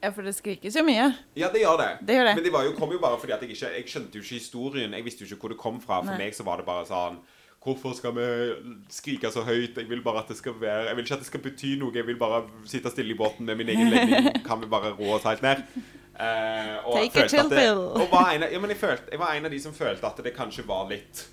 Ja, 0.00 0.08
for 0.16 0.24
det 0.24 0.32
skrikes 0.32 0.76
jo 0.78 0.82
mye. 0.86 1.10
Ja, 1.36 1.50
det 1.52 1.60
gjør 1.60 1.76
det. 1.76 1.90
Det 2.08 2.14
gjør 2.16 2.30
det. 2.30 2.36
Men 2.38 2.44
det 2.46 2.52
var 2.54 2.64
jo, 2.64 2.72
kom 2.78 2.92
jo 2.94 2.98
bare 3.02 3.18
fordi 3.20 3.34
at 3.36 3.42
jeg 3.44 3.52
ikke 3.52 3.68
Jeg 3.76 3.90
skjønte 3.92 4.16
jo 4.16 4.24
ikke 4.24 4.38
historien. 4.40 4.94
Jeg 4.96 5.04
visste 5.04 5.24
jo 5.24 5.28
ikke 5.28 5.44
hvor 5.44 5.52
det 5.52 5.58
kom 5.60 5.80
fra. 5.82 5.98
For 6.00 6.14
Nei. 6.14 6.22
meg 6.24 6.36
så 6.36 6.46
var 6.46 6.56
det 6.60 6.66
bare 6.68 6.86
sånn 6.88 7.20
Hvorfor 7.60 7.92
skal 7.92 8.14
vi 8.16 8.24
skrike 8.88 9.28
så 9.28 9.42
høyt? 9.44 9.76
Jeg 9.76 9.90
vil 9.90 10.00
bare 10.00 10.22
at 10.22 10.30
det 10.32 10.38
skal 10.38 10.54
være 10.56 10.86
Jeg 10.88 10.96
vil 10.96 11.04
ikke 11.04 11.18
at 11.18 11.20
det 11.20 11.28
skal 11.28 11.42
bety 11.44 11.74
noe. 11.82 11.92
Jeg 11.92 12.06
vil 12.08 12.16
bare 12.16 12.40
sitte 12.64 12.92
stille 12.94 13.12
i 13.12 13.18
båten 13.18 13.44
med 13.44 13.60
min 13.60 13.68
egen 13.74 13.90
legning. 13.94 14.30
Kan 14.46 14.64
vi 14.64 14.70
bare 14.72 14.94
roe 14.96 15.18
oss 15.18 15.28
helt 15.28 15.44
ned? 15.44 15.60
Eh, 16.16 16.72
og 16.80 16.96
Take 16.96 17.26
a 17.26 17.28
chill 17.28 17.52
pill. 17.52 17.84
Og 18.00 18.08
var 18.12 18.32
en, 18.32 18.48
ja, 18.48 18.58
men 18.64 18.72
jeg, 18.72 18.80
følte, 18.80 19.12
jeg 19.12 19.20
var 19.20 19.36
en 19.36 19.50
av 19.50 19.52
de 19.52 19.60
som 19.60 19.76
følte 19.76 20.08
at 20.08 20.24
det 20.24 20.32
kanskje 20.36 20.64
var 20.68 20.88
litt 20.88 21.26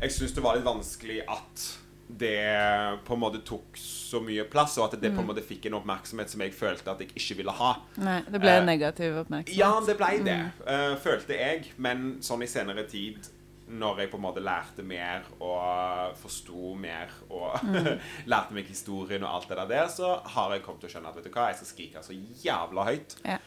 Jeg 0.00 0.10
syns 0.18 0.34
det 0.34 0.42
var 0.42 0.58
litt 0.58 0.66
vanskelig 0.66 1.22
at 1.30 1.68
det 2.08 3.00
på 3.06 3.14
en 3.16 3.20
måte 3.22 3.40
tok 3.46 3.76
så 3.80 4.20
mye 4.22 4.44
plass, 4.50 4.76
og 4.78 4.90
at 4.92 5.00
det 5.00 5.10
på 5.10 5.20
Mm. 5.22 5.24
en 5.24 5.30
måte 5.34 5.42
fikk 5.46 5.66
en 5.66 5.74
oppmerksomhet 5.80 6.28
som 6.30 6.40
jeg 6.44 6.52
følte 6.54 6.90
at 6.90 6.98
jeg 7.00 7.08
ikke 7.16 7.36
ville 7.38 7.50
ha. 7.52 7.70
Nei, 7.96 8.20
det 8.28 8.40
ble 8.40 8.50
en 8.60 8.66
negativ 8.66 9.16
oppmerksomhet. 9.22 9.56
Ja, 9.56 9.80
det 9.80 9.96
ble 9.96 10.10
det, 10.24 10.52
eh, 10.66 10.96
følte 10.96 11.38
jeg. 11.38 11.72
Men 11.78 12.18
sånn 12.20 12.42
i 12.42 12.46
senere 12.46 12.84
tid, 12.86 13.18
når 13.66 13.98
jeg 14.02 14.10
på 14.10 14.16
en 14.18 14.22
måte 14.26 14.42
lærte 14.44 14.84
mer 14.84 15.22
og 15.40 16.14
forsto 16.20 16.74
mer 16.76 17.08
og 17.30 17.56
lærte 18.26 18.52
meg 18.52 18.66
historien 18.68 19.24
og 19.24 19.30
alt 19.40 19.48
det 19.48 19.68
der, 19.72 19.86
så 19.88 20.20
har 20.36 20.52
jeg 20.52 20.62
kommet 20.62 20.80
til 20.84 20.90
å 20.90 20.92
skjønne 20.92 21.08
at 21.08 21.16
vet 21.16 21.24
du 21.24 21.30
hva, 21.30 21.48
jeg 21.48 21.56
skal 21.62 21.72
skrike 21.72 22.04
så 22.04 22.12
jævla 22.44 22.84
høyt. 22.84 23.16
Ja. 23.24 23.38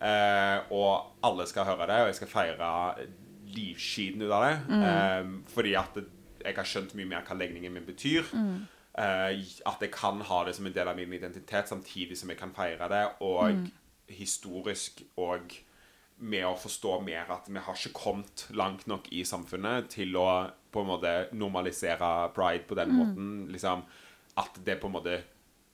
Eh, 0.00 0.58
og 0.72 1.12
alle 1.22 1.46
skal 1.46 1.64
høre 1.68 1.86
det, 1.86 2.00
og 2.00 2.06
jeg 2.08 2.14
skal 2.22 2.28
feire 2.28 3.06
livskiten 3.56 4.22
ut 4.22 4.32
av 4.32 4.42
det. 4.48 4.56
Eh, 4.80 5.24
fordi 5.52 5.74
at 5.78 5.94
det, 5.94 6.06
jeg 6.44 6.56
har 6.56 6.64
skjønt 6.64 6.94
mye 6.94 7.06
mer 7.06 7.22
hva 7.26 7.36
legningen 7.38 7.72
min 7.72 7.86
betyr. 7.86 8.24
Eh, 8.98 9.42
at 9.66 9.80
jeg 9.84 9.90
kan 9.92 10.20
ha 10.24 10.44
det 10.44 10.54
som 10.56 10.66
en 10.66 10.72
del 10.72 10.88
av 10.88 10.96
min 10.96 11.12
identitet, 11.12 11.68
samtidig 11.68 12.16
som 12.16 12.30
jeg 12.32 12.38
kan 12.38 12.52
feire 12.56 12.88
det. 12.88 13.04
Og 13.20 13.68
historisk 14.08 15.02
og 15.20 15.52
med 16.18 16.46
å 16.48 16.54
forstå 16.56 17.00
mer 17.04 17.28
at 17.34 17.48
vi 17.52 17.60
har 17.60 17.76
ikke 17.76 17.92
kommet 17.98 18.46
langt 18.56 18.86
nok 18.88 19.10
i 19.12 19.20
samfunnet 19.28 19.90
til 19.92 20.16
å 20.16 20.28
på 20.72 20.80
en 20.80 20.88
måte 20.88 21.12
normalisere 21.36 22.30
pride 22.36 22.64
på 22.68 22.76
den 22.78 22.94
måten. 22.96 23.28
liksom 23.52 23.82
At 24.36 24.58
det 24.64 24.78
på 24.80 24.88
en 24.88 24.92
måte 24.96 25.18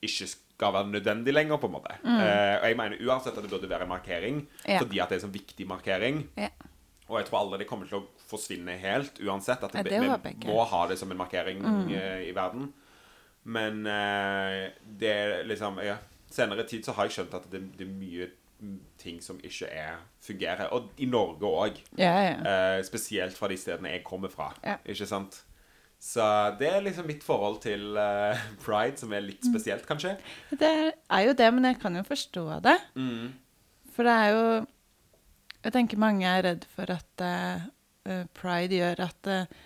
ikke 0.03 0.27
skal 0.27 0.73
være 0.75 0.91
nødvendig 0.91 1.33
lenger, 1.35 1.59
på 1.63 1.67
en 1.71 1.73
måte. 1.77 1.95
Eh, 2.03 2.57
og 2.59 2.67
jeg 2.69 2.77
mener 2.79 2.99
uansett 3.07 3.37
at 3.39 3.43
det 3.43 3.51
burde 3.51 3.69
være 3.71 3.83
en 3.87 3.89
markering, 3.95 4.47
Ja. 4.67 4.79
fordi 4.79 4.99
at 5.01 5.09
det 5.09 5.17
er 5.17 5.21
en 5.23 5.31
sånn 5.31 5.39
viktig 5.39 5.67
markering. 5.67 6.29
Ja. 6.37 6.49
Og 7.11 7.19
jeg 7.19 7.27
tror 7.29 7.41
aldri 7.43 7.63
det 7.63 7.69
kommer 7.69 7.89
til 7.91 7.99
å 8.01 8.07
forsvinne 8.31 8.77
helt, 8.81 9.19
uansett. 9.21 9.65
At 9.67 9.75
det, 9.75 9.83
det 9.91 9.99
vi 10.01 10.49
må 10.49 10.63
ha 10.71 10.85
det 10.89 10.97
som 11.01 11.11
en 11.13 11.19
markering 11.19 11.65
eh, 11.91 12.29
i 12.29 12.33
verden. 12.37 12.71
Men 13.45 13.83
uh, 13.87 14.71
det 14.87 15.09
er 15.11 15.41
liksom 15.51 15.81
ja, 15.83 15.97
Senere 16.33 16.63
tid 16.65 16.87
så 16.87 16.95
har 16.97 17.09
jeg 17.09 17.17
skjønt 17.17 17.35
at 17.37 17.49
det, 17.53 17.59
det 17.77 17.85
er 17.85 17.91
mye 17.91 18.29
mm, 18.63 18.77
ting 19.03 19.19
som 19.21 19.41
ikke 19.45 19.67
er, 19.69 19.99
fungerer. 20.25 20.71
Og 20.73 20.93
i 21.03 21.09
Norge 21.11 21.51
òg. 21.51 21.81
Ja, 21.99 22.13
ja. 22.23 22.37
Eh, 22.39 22.79
spesielt 22.87 23.37
fra 23.37 23.51
de 23.53 23.59
stedene 23.61 23.93
jeg 23.97 24.05
kommer 24.07 24.33
fra. 24.33 24.53
Ikke 24.87 25.09
sant? 25.11 25.43
Så 26.03 26.25
det 26.59 26.71
er 26.71 26.81
liksom 26.83 27.07
mitt 27.07 27.23
forhold 27.27 27.61
til 27.63 27.99
uh, 27.99 28.39
pride, 28.65 28.97
som 29.03 29.13
er 29.15 29.27
litt 29.27 29.45
Mm. 29.45 29.53
spesielt, 29.53 29.85
kanskje. 29.87 30.17
Det 30.51 30.71
er 30.95 31.27
jo 31.27 31.35
det, 31.37 31.51
men 31.55 31.69
jeg 31.69 31.77
kan 31.83 31.95
jo 32.01 32.03
forstå 32.09 32.47
det. 32.65 32.79
Mm. 32.97 33.35
For 33.93 34.09
det 34.09 34.15
er 34.23 34.33
jo 34.33 34.47
Jeg 35.63 35.75
tenker 35.75 36.01
mange 36.03 36.27
er 36.27 36.43
redd 36.47 36.65
for 36.75 36.91
at 36.91 37.23
eh, 37.27 38.25
pride 38.35 38.81
gjør 38.81 39.05
at 39.05 39.31
uh, 39.31 39.61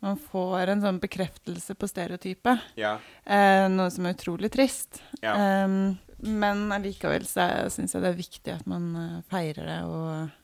man 0.00 0.18
får 0.30 0.70
en 0.70 0.84
sånn 0.84 1.00
bekreftelse 1.02 1.74
på 1.74 1.88
stereotypet. 1.90 2.68
Ja. 2.78 2.94
Uh, 3.26 3.66
noe 3.72 3.90
som 3.92 4.06
er 4.06 4.14
utrolig 4.14 4.52
trist. 4.54 5.02
Ja. 5.24 5.64
Um, 5.66 5.98
men 6.22 6.68
allikevel 6.74 7.24
så 7.26 7.48
syns 7.72 7.96
jeg 7.96 8.04
det 8.04 8.12
er 8.12 8.20
viktig 8.20 8.54
at 8.54 8.68
man 8.68 9.22
feirer 9.32 9.66
det, 9.66 9.80
og 9.88 10.36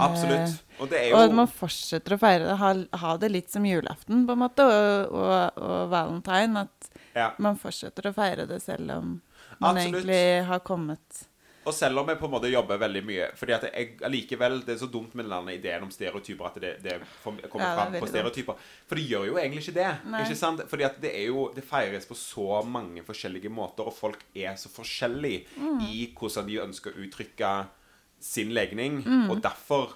Absolutt. 0.00 0.62
Og 0.80 0.88
det 0.88 1.00
er 1.00 1.14
Og 1.14 1.26
at 1.26 1.34
man 1.36 1.48
fortsetter 1.50 2.14
å 2.16 2.20
feire 2.20 2.46
det. 2.46 2.54
Ha, 2.60 2.70
ha 3.02 3.16
det 3.20 3.28
litt 3.32 3.50
som 3.52 3.66
julaften, 3.66 4.24
på 4.28 4.36
en 4.36 4.40
måte, 4.40 4.64
og, 4.64 5.12
og, 5.12 5.58
og 5.60 5.90
valentine. 5.92 6.64
At 6.64 7.02
ja. 7.16 7.28
man 7.42 7.58
fortsetter 7.60 8.08
å 8.08 8.14
feire 8.16 8.46
det 8.48 8.62
selv 8.64 8.94
om 8.96 9.10
man 9.58 9.76
Absolutt. 9.76 10.02
egentlig 10.02 10.48
har 10.48 10.64
kommet 10.64 11.26
Og 11.64 11.74
selv 11.74 12.00
om 12.02 12.08
jeg 12.10 12.18
på 12.18 12.26
en 12.26 12.32
måte 12.32 12.50
jobber 12.50 12.78
veldig 12.82 13.02
mye 13.06 13.26
Fordi 13.38 13.52
at 13.54 13.64
jeg 13.68 13.92
allikevel 14.02 14.56
Det 14.66 14.74
er 14.74 14.80
så 14.80 14.88
dumt 14.90 15.12
med 15.14 15.28
denne 15.30 15.52
ideen 15.54 15.84
om 15.86 15.90
stereotyper 15.94 16.48
at 16.48 16.56
det, 16.62 16.72
det 16.82 16.96
kommer 17.22 17.44
Ja, 17.44 17.74
fram 17.76 17.94
på 18.02 18.08
stereotyper. 18.10 18.58
For 18.88 18.98
det 18.98 19.04
gjør 19.06 19.28
jo 19.28 19.36
egentlig 19.38 19.62
ikke 19.62 19.76
det. 19.78 19.88
Nei. 20.10 20.24
Ikke 20.24 20.38
sant? 20.40 20.64
Fordi 20.70 20.86
at 20.88 20.98
det 21.04 21.12
er 21.14 21.28
jo 21.30 21.44
Det 21.54 21.62
feires 21.68 22.08
på 22.10 22.18
så 22.18 22.62
mange 22.66 23.04
forskjellige 23.06 23.50
måter, 23.52 23.86
og 23.86 23.94
folk 23.94 24.18
er 24.34 24.56
så 24.58 24.68
forskjellige 24.72 25.44
Mm. 25.56 25.80
i 25.86 26.14
hvordan 26.18 26.46
de 26.48 26.58
ønsker 26.62 26.92
å 26.92 27.02
uttrykke 27.06 27.50
sin 28.20 28.50
legning. 28.54 29.02
Mm. 29.04 29.30
Og 29.30 29.40
derfor 29.42 29.94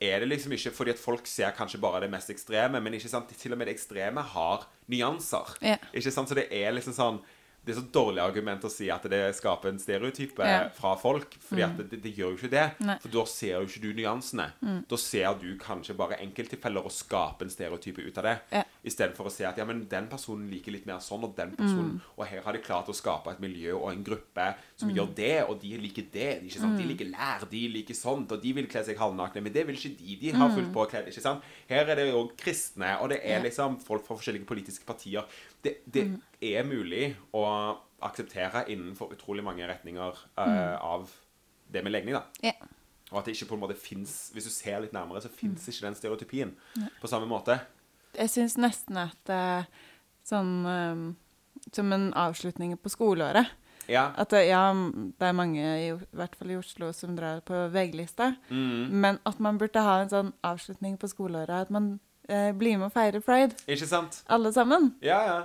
er 0.00 0.20
det 0.20 0.28
liksom 0.28 0.52
ikke 0.52 0.72
fordi 0.76 0.92
at 0.92 1.00
folk 1.00 1.26
ser 1.26 1.50
kanskje 1.56 1.80
bare 1.80 2.02
det 2.04 2.10
mest 2.12 2.28
ekstreme, 2.32 2.80
men 2.82 2.92
ikke 2.98 3.08
sant, 3.08 3.28
til 3.40 3.52
og 3.54 3.58
med 3.58 3.68
det 3.68 3.76
ekstreme 3.76 4.20
har 4.34 4.66
nyanser. 4.92 5.54
Ja. 5.64 5.76
Ikke 5.94 6.12
sant? 6.12 6.28
Så 6.28 6.36
det 6.36 6.48
er 6.52 6.72
liksom 6.76 6.92
sånn 6.96 7.20
Det 7.66 7.74
er 7.74 7.80
så 7.80 7.86
dårlig 7.92 8.22
argument 8.22 8.62
å 8.64 8.70
si 8.70 8.86
at 8.94 9.02
det 9.10 9.20
skaper 9.34 9.72
en 9.72 9.78
stereotype 9.82 10.38
Ja. 10.46 10.68
fra 10.70 10.94
folk, 10.96 11.34
fordi 11.42 11.62
at 11.66 11.76
det, 11.90 11.98
det 12.04 12.12
gjør 12.14 12.30
jo 12.30 12.36
ikke 12.38 12.50
det. 12.52 12.66
Nei. 12.86 12.94
For 13.02 13.08
da 13.10 13.24
ser 13.26 13.56
jo 13.58 13.66
ikke 13.66 13.82
du 13.82 13.88
nyansene. 13.98 14.46
Da 14.88 14.96
ser 15.02 15.34
du 15.40 15.48
kanskje 15.58 15.96
bare 15.98 16.20
enkelttilfeller 16.22 16.86
og 16.86 16.92
skaper 16.94 17.42
en 17.48 17.50
stereotype 17.50 18.06
ut 18.06 18.18
av 18.22 18.28
det. 18.30 18.36
Ja. 18.54 18.62
Istedenfor 18.86 19.26
å 19.26 19.32
se 19.34 19.44
at 19.48 19.58
ja, 19.58 19.64
men 19.66 19.82
den 19.90 20.06
personen 20.06 20.46
liker 20.48 20.70
litt 20.70 20.86
mer 20.86 21.00
sånn, 21.02 21.24
og 21.26 21.34
den 21.34 21.56
personen 21.58 22.00
Og 22.16 22.24
her 22.30 22.40
har 22.46 22.52
de 22.54 22.60
klart 22.62 22.86
å 22.88 22.94
skape 22.94 23.32
et 23.34 23.40
miljø 23.42 23.74
og 23.74 23.90
en 23.90 24.04
gruppe 24.06 24.46
som 24.78 24.88
gjør 24.94 25.10
det, 25.18 25.32
og 25.50 25.58
de 25.60 25.74
liker 25.82 26.06
det. 26.12 26.28
Ikke 26.46 26.60
sant? 26.62 26.78
De 26.78 26.86
liker 26.86 27.10
lær, 27.10 27.44
de 27.50 27.64
liker 27.68 27.94
sånt, 27.98 28.30
og 28.30 28.40
de 28.42 28.52
vil 28.52 28.66
kle 28.70 28.84
seg 28.86 28.96
halvnakne, 29.00 29.42
men 29.42 29.52
det 29.52 29.66
vil 29.66 29.74
ikke 29.74 29.96
de. 29.98 30.16
De 30.22 30.30
har 30.36 30.54
fullt 30.54 30.72
påkledd. 30.72 31.08
ikke 31.10 31.20
sant? 31.24 31.42
Her 31.68 31.90
er 31.90 31.96
det 31.98 32.08
jo 32.12 32.22
kristne, 32.38 32.94
og 33.02 33.10
det 33.10 33.20
er 33.24 33.42
liksom 33.42 33.80
folk 33.82 34.06
fra 34.06 34.14
forskjellige 34.16 34.46
politiske 34.46 34.86
partier. 34.86 35.24
Det, 35.66 36.04
det 36.40 36.54
er 36.54 36.66
mulig 36.68 37.10
å 37.34 37.44
akseptere 38.06 38.66
innenfor 38.72 39.12
utrolig 39.16 39.44
mange 39.44 39.66
retninger 39.68 40.24
eh, 40.38 40.74
av 40.78 41.10
det 41.72 41.82
med 41.82 41.94
legning, 41.94 42.16
da. 42.16 42.22
Yeah. 42.44 42.72
Og 43.10 43.20
at 43.20 43.28
det 43.28 43.36
ikke 43.36 43.52
på 43.52 43.56
en 43.56 43.62
måte 43.62 43.76
finnes 43.78 44.14
Hvis 44.34 44.48
du 44.48 44.50
ser 44.50 44.80
litt 44.82 44.94
nærmere, 44.94 45.22
så 45.22 45.30
fins 45.30 45.68
ikke 45.70 45.86
den 45.86 45.98
stereotypien 45.98 46.56
på 47.00 47.10
samme 47.10 47.28
måte. 47.30 47.60
Jeg 48.16 48.32
syns 48.32 48.56
nesten 48.58 48.98
at 48.98 49.30
eh, 49.32 49.68
sånn 50.26 50.50
eh, 50.66 51.04
Som 51.70 51.94
en 51.94 52.10
avslutning 52.18 52.74
på 52.80 52.92
skoleåret 52.92 53.52
Ja. 53.86 54.08
At 54.18 54.32
det, 54.34 54.48
ja, 54.48 54.64
det 54.74 55.28
er 55.28 55.36
mange, 55.38 55.62
i, 55.62 55.92
i 55.94 56.18
hvert 56.18 56.34
fall 56.34 56.50
i 56.50 56.58
Oslo, 56.58 56.90
som 56.90 57.14
drar 57.14 57.38
på 57.46 57.68
VG-lista. 57.70 58.32
Mm. 58.50 58.88
Men 58.90 59.20
at 59.22 59.38
man 59.38 59.60
burde 59.60 59.84
ha 59.86 60.00
en 60.02 60.10
sånn 60.10 60.32
avslutning 60.42 60.96
på 60.98 61.06
skoleåret. 61.12 61.68
At 61.68 61.70
man 61.70 62.00
eh, 62.26 62.50
blir 62.50 62.80
med 62.80 62.88
og 62.88 62.96
feirer 62.96 63.22
pride. 63.22 63.54
Ikke 63.70 63.86
sant? 63.86 64.24
Alle 64.26 64.50
sammen. 64.56 64.90
Ja, 65.06 65.20
ja. 65.28 65.36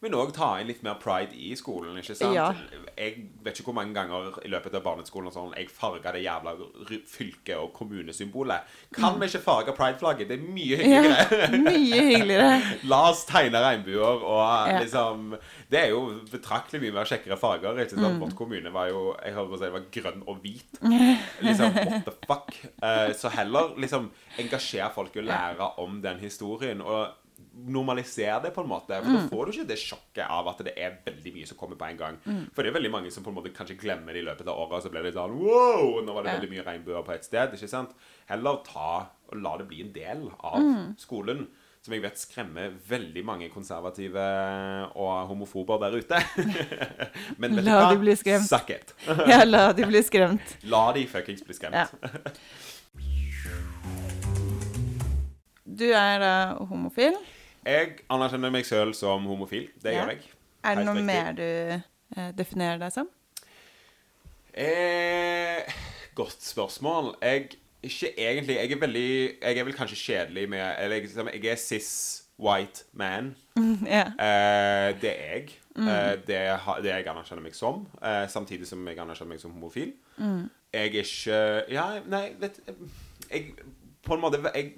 Men 0.00 0.14
òg 0.14 0.30
ta 0.32 0.52
inn 0.60 0.68
litt 0.70 0.82
mer 0.86 0.94
pride 1.02 1.34
i 1.34 1.48
skolen, 1.58 1.96
ikke 1.98 2.14
sant? 2.14 2.34
Ja. 2.36 2.52
Jeg 2.98 3.16
vet 3.42 3.56
ikke 3.58 3.72
hvor 3.72 3.74
mange 3.80 3.94
ganger 3.96 4.36
i 4.46 4.50
løpet 4.52 4.74
av 4.78 4.84
barneskolen 4.84 5.32
sånn, 5.34 5.50
jeg 5.58 5.66
farga 5.74 6.12
det 6.14 6.20
jævla 6.22 6.52
fylket 6.86 7.08
fylke- 7.10 7.56
og 7.58 7.72
kommunesymbolet. 7.74 8.60
Kan 8.94 9.18
vi 9.18 9.26
ikke 9.26 9.40
farge 9.42 9.74
prideflagget? 9.74 10.28
Det 10.30 10.38
er 10.38 10.46
mye 10.54 10.78
Ja, 10.78 11.02
hyggeligere. 11.02 11.60
mye 11.68 12.02
hyggeligere. 12.12 12.62
La 12.92 13.00
oss 13.10 13.24
tegne 13.26 13.58
regnbuer 13.64 14.22
og 14.22 14.68
Ja. 14.70 14.78
liksom 14.84 15.34
Det 15.70 15.80
er 15.82 15.88
jo 15.90 16.00
betraktelig 16.30 16.80
mye 16.86 16.94
mer 17.00 17.04
kjekkere 17.04 17.36
farger. 17.38 17.74
Ikke 17.82 17.96
Mm. 17.98 18.02
sant? 18.06 18.20
Vårt 18.22 18.36
kommune 18.38 18.72
var 18.72 18.88
jo 18.88 19.16
Jeg 19.24 19.34
hørte 19.34 19.54
å 19.54 19.58
si 19.58 19.68
var 19.74 19.86
grønn 19.92 20.22
og 20.28 20.38
hvit. 20.42 20.78
Liksom, 21.42 21.74
what 21.74 22.04
the 22.04 22.14
fuck? 22.26 22.54
Uh, 22.82 23.12
så 23.14 23.28
heller 23.34 23.74
liksom 23.76 24.10
engasjer 24.38 24.90
folk 24.94 25.16
i 25.16 25.20
å 25.20 25.26
lære 25.26 25.72
om 25.78 26.00
den 26.02 26.18
historien. 26.22 26.80
Og 26.80 27.08
normalisere 27.66 28.42
det 28.42 28.52
på 28.54 28.62
en 28.62 28.68
måte. 28.70 28.94
For 29.02 29.08
Mm. 29.10 29.16
da 29.18 29.28
får 29.28 29.46
du 29.46 29.52
ikke 29.52 29.66
det 29.68 29.78
sjokket 29.78 30.26
av 30.30 30.48
at 30.48 30.58
det 30.64 30.74
er 30.76 30.98
veldig 31.06 31.34
mye 31.34 31.46
som 31.46 31.56
kommer 31.58 31.76
på 31.76 31.88
en 31.90 31.96
gang. 31.96 32.16
Mm. 32.26 32.50
For 32.54 32.62
det 32.62 32.70
er 32.70 32.78
veldig 32.80 32.90
mange 32.92 33.10
som 33.12 33.24
på 33.24 33.28
en 33.30 33.34
måte 33.36 33.50
kanskje 33.54 33.78
glemmer 33.80 34.12
det 34.12 34.22
i 34.22 34.26
løpet 34.28 34.46
av 34.46 34.56
året, 34.58 34.72
og 34.78 34.82
så 34.82 34.90
blir 34.90 35.02
det 35.02 35.14
sånn 35.14 35.36
wow! 35.38 36.00
Nå 36.04 36.14
var 36.14 36.22
det 36.22 36.32
Ja. 36.32 36.38
veldig 36.40 36.50
mye 36.50 36.64
regnbuer 36.64 37.04
på 37.04 37.12
et 37.14 37.24
sted. 37.24 37.52
ikke 37.52 37.68
sant? 37.68 37.90
Heller 38.28 38.56
ta 38.64 39.06
og 39.32 39.42
la 39.42 39.56
det 39.58 39.68
bli 39.68 39.80
en 39.82 39.92
del 39.92 40.30
av 40.40 40.60
Mm. 40.60 40.96
skolen. 40.98 41.46
Som 41.80 41.94
jeg 41.94 42.02
vet 42.02 42.16
skremmer 42.18 42.72
veldig 42.88 43.24
mange 43.24 43.48
konservative 43.50 44.16
og 44.96 45.28
homofober 45.28 45.78
der 45.78 45.96
ute. 45.96 46.18
Men 47.38 47.54
vet 47.54 47.64
du 47.64 47.70
La 47.70 47.84
hva? 47.86 47.92
de 47.94 47.98
bli 48.00 48.12
skremt. 48.16 48.48
Suck 48.48 48.70
it. 48.70 48.92
Ja, 49.28 49.44
la 49.44 49.72
de 49.72 49.84
bli 49.86 50.02
skremt. 50.02 50.56
La 50.64 50.92
de 50.92 51.06
fuckings 51.06 51.42
bli 51.44 51.54
skremt. 51.54 51.74
Ja. 51.74 51.86
Du 55.64 55.84
er 55.92 56.18
da 56.18 56.54
homofil. 56.64 57.14
Jeg 57.68 57.98
anerkjenner 58.10 58.50
meg 58.54 58.64
selv 58.66 58.94
som 58.96 59.26
homofil. 59.28 59.68
Det 59.82 59.92
Ja. 59.92 60.02
gjør 60.04 60.10
jeg. 60.14 60.22
Er 60.64 60.74
det 60.78 60.84
noe 60.88 61.02
mer 61.04 61.32
du 61.36 61.42
eh, 62.16 62.30
definerer 62.38 62.78
deg 62.80 62.92
som? 62.94 63.08
Eh, 64.54 65.62
godt 66.14 66.42
spørsmål. 66.42 67.14
Jeg 67.22 67.50
ikke 67.82 68.10
egentlig 68.18 68.56
Jeg 68.56 68.72
er 68.72 68.80
veldig 68.80 69.34
Jeg 69.42 69.58
er 69.58 69.64
vel 69.64 69.74
kanskje 69.76 69.96
kjedelig 69.96 70.48
med 70.48 70.74
Eller 70.78 70.96
jeg, 70.96 71.42
jeg 71.42 71.52
er 71.52 71.56
cis 71.56 72.24
white 72.40 72.84
man. 72.92 73.34
ja. 73.86 74.06
Eh, 74.18 74.94
det 75.00 75.12
er 75.12 75.34
jeg. 75.34 75.50
Eh, 75.78 76.16
det, 76.26 76.38
det 76.82 76.90
jeg 76.90 77.06
anerkjenner 77.06 77.42
meg 77.42 77.54
som. 77.54 77.86
Eh, 78.02 78.26
samtidig 78.30 78.66
som 78.66 78.82
jeg 78.88 78.98
anerkjenner 78.98 79.34
meg 79.34 79.40
som 79.42 79.52
homofil. 79.54 79.92
Jeg 80.18 80.48
er 80.72 81.02
ikke 81.02 81.70
Ja, 81.70 82.00
nei, 82.06 82.32
vet 82.40 82.58
Jeg 83.30 83.52
På 84.02 84.14
en 84.14 84.20
måte 84.20 84.40
jeg, 84.54 84.72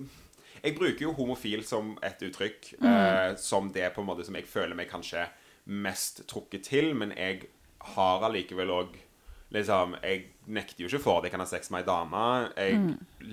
jeg 0.63 0.77
bruker 0.79 1.03
jo 1.07 1.13
homofil 1.19 1.65
som 1.67 1.97
et 2.03 2.23
uttrykk. 2.23 2.75
eh, 2.83 3.35
som 3.37 3.71
det 3.73 3.93
på 3.95 4.01
en 4.03 4.07
måte 4.11 4.25
som 4.27 4.35
jeg 4.35 4.47
føler 4.47 4.75
meg 4.75 4.89
kanskje 4.91 5.27
mest 5.67 6.27
trukket 6.31 6.63
til, 6.71 6.95
men 6.95 7.13
jeg 7.17 7.47
har 7.97 8.23
allikevel 8.29 8.71
òg 8.71 8.99
Liksom, 9.51 9.97
jeg 10.07 10.29
nekter 10.47 10.85
jo 10.85 10.87
ikke 10.87 11.01
for 11.03 11.19
at 11.19 11.25
jeg 11.27 11.33
kan 11.33 11.41
ha 11.43 11.47
sex 11.51 11.73
med 11.75 11.81
ei 11.83 11.87
dame. 11.89 12.51
Jeg, 12.55 12.77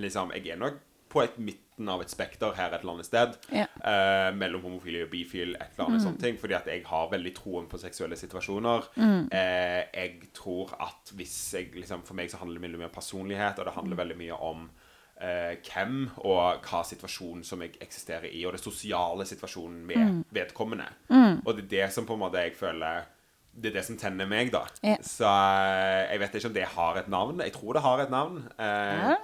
liksom, 0.01 0.31
jeg 0.33 0.47
er 0.49 0.57
nok 0.57 0.79
på 1.13 1.21
et 1.21 1.35
midten 1.37 1.87
av 1.93 2.01
et 2.01 2.09
spekter 2.09 2.55
her 2.57 2.73
et 2.73 2.81
eller 2.81 2.95
annet 2.95 3.05
sted. 3.05 3.35
Ja. 3.53 3.67
eh, 3.85 4.31
mellom 4.33 4.63
homofili 4.65 5.03
og 5.05 5.11
bifil, 5.11 5.53
et 5.61 5.75
eller 5.77 5.91
annet 5.91 6.01
sånt 6.01 6.19
ting. 6.19 6.39
Fordi 6.41 6.55
at 6.57 6.65
jeg 6.65 6.81
har 6.89 7.11
veldig 7.11 7.35
troen 7.37 7.67
på 7.69 7.77
seksuelle 7.77 8.17
situasjoner. 8.17 8.89
Eh, 9.29 9.83
jeg 9.93 10.31
tror 10.33 10.73
at 10.81 11.13
hvis 11.13 11.53
jeg 11.53 11.69
liksom 11.75 12.01
For 12.03 12.15
meg 12.17 12.31
så 12.33 12.41
handler 12.41 12.65
det 12.65 12.71
mye 12.79 12.89
om 12.89 12.97
personlighet, 12.97 13.59
og 13.59 13.65
det 13.69 13.73
handler 13.77 14.01
veldig 14.01 14.17
mye 14.17 14.33
om 14.41 14.69
eh, 15.21 15.57
hvem 15.65 16.09
og 16.23 16.61
hva 16.67 16.83
situasjonen 16.85 17.43
som 17.47 17.61
jeg 17.65 17.75
eksisterer 17.81 18.29
i, 18.31 18.45
og 18.45 18.53
det 18.53 18.61
sosiale 18.63 19.25
situasjonen 19.25 19.83
med 19.89 20.23
vedkommende. 20.35 20.87
Og 21.45 21.53
det 21.57 21.65
er 21.65 21.69
det 21.75 21.93
som 21.93 22.05
på 22.05 22.13
en 22.17 22.19
måte 22.25 22.41
jeg 22.43 22.55
føler 22.59 23.05
det 23.57 23.71
er 23.71 23.79
det 23.79 23.85
som 23.87 23.97
tenner 23.97 24.27
meg, 24.29 24.51
da. 24.53 24.67
Ja. 24.85 24.95
Så 25.01 25.25
eh, 25.25 26.11
jeg 26.11 26.19
vet 26.21 26.35
ikke 26.37 26.49
om 26.51 26.53
det 26.53 26.65
har 26.75 26.97
et 27.01 27.07
navn. 27.09 27.39
Jeg 27.41 27.53
tror 27.55 27.73
det 27.73 27.81
har 27.81 28.03
et 28.03 28.11
navn. 28.13 28.43
Eh, 28.59 29.05
Ja. 29.07 29.15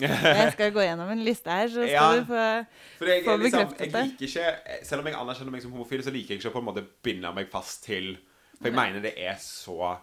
Jeg 0.00 0.50
skal 0.52 0.72
gå 0.76 0.82
gjennom 0.84 1.08
en 1.08 1.22
liste 1.24 1.48
her, 1.48 1.68
så 1.72 1.80
skal 1.80 1.88
Ja. 1.88 2.08
du 2.20 2.24
få 2.28 2.40
For 2.98 3.08
jeg, 3.08 3.22
Få 3.24 3.36
liksom, 3.40 3.62
bekreftet 3.70 3.80
jeg 3.80 3.92
det. 3.92 4.28
ikke 4.28 4.84
Selv 4.84 5.00
om 5.00 5.06
jeg 5.08 5.14
anerkjenner 5.16 5.52
meg 5.54 5.62
som 5.62 5.72
homofil, 5.72 6.02
så 6.04 6.12
liker 6.12 6.34
jeg 6.34 6.40
ikke 6.42 6.50
å 6.50 6.52
på 6.52 6.60
en 6.60 6.66
måte 6.68 6.84
binde 7.02 7.30
meg 7.34 7.48
fast 7.48 7.84
til 7.84 8.18
For 8.58 8.68
jeg 8.68 8.76
mener 8.76 9.00
det 9.00 9.14
er 9.16 9.36
så 9.40 9.96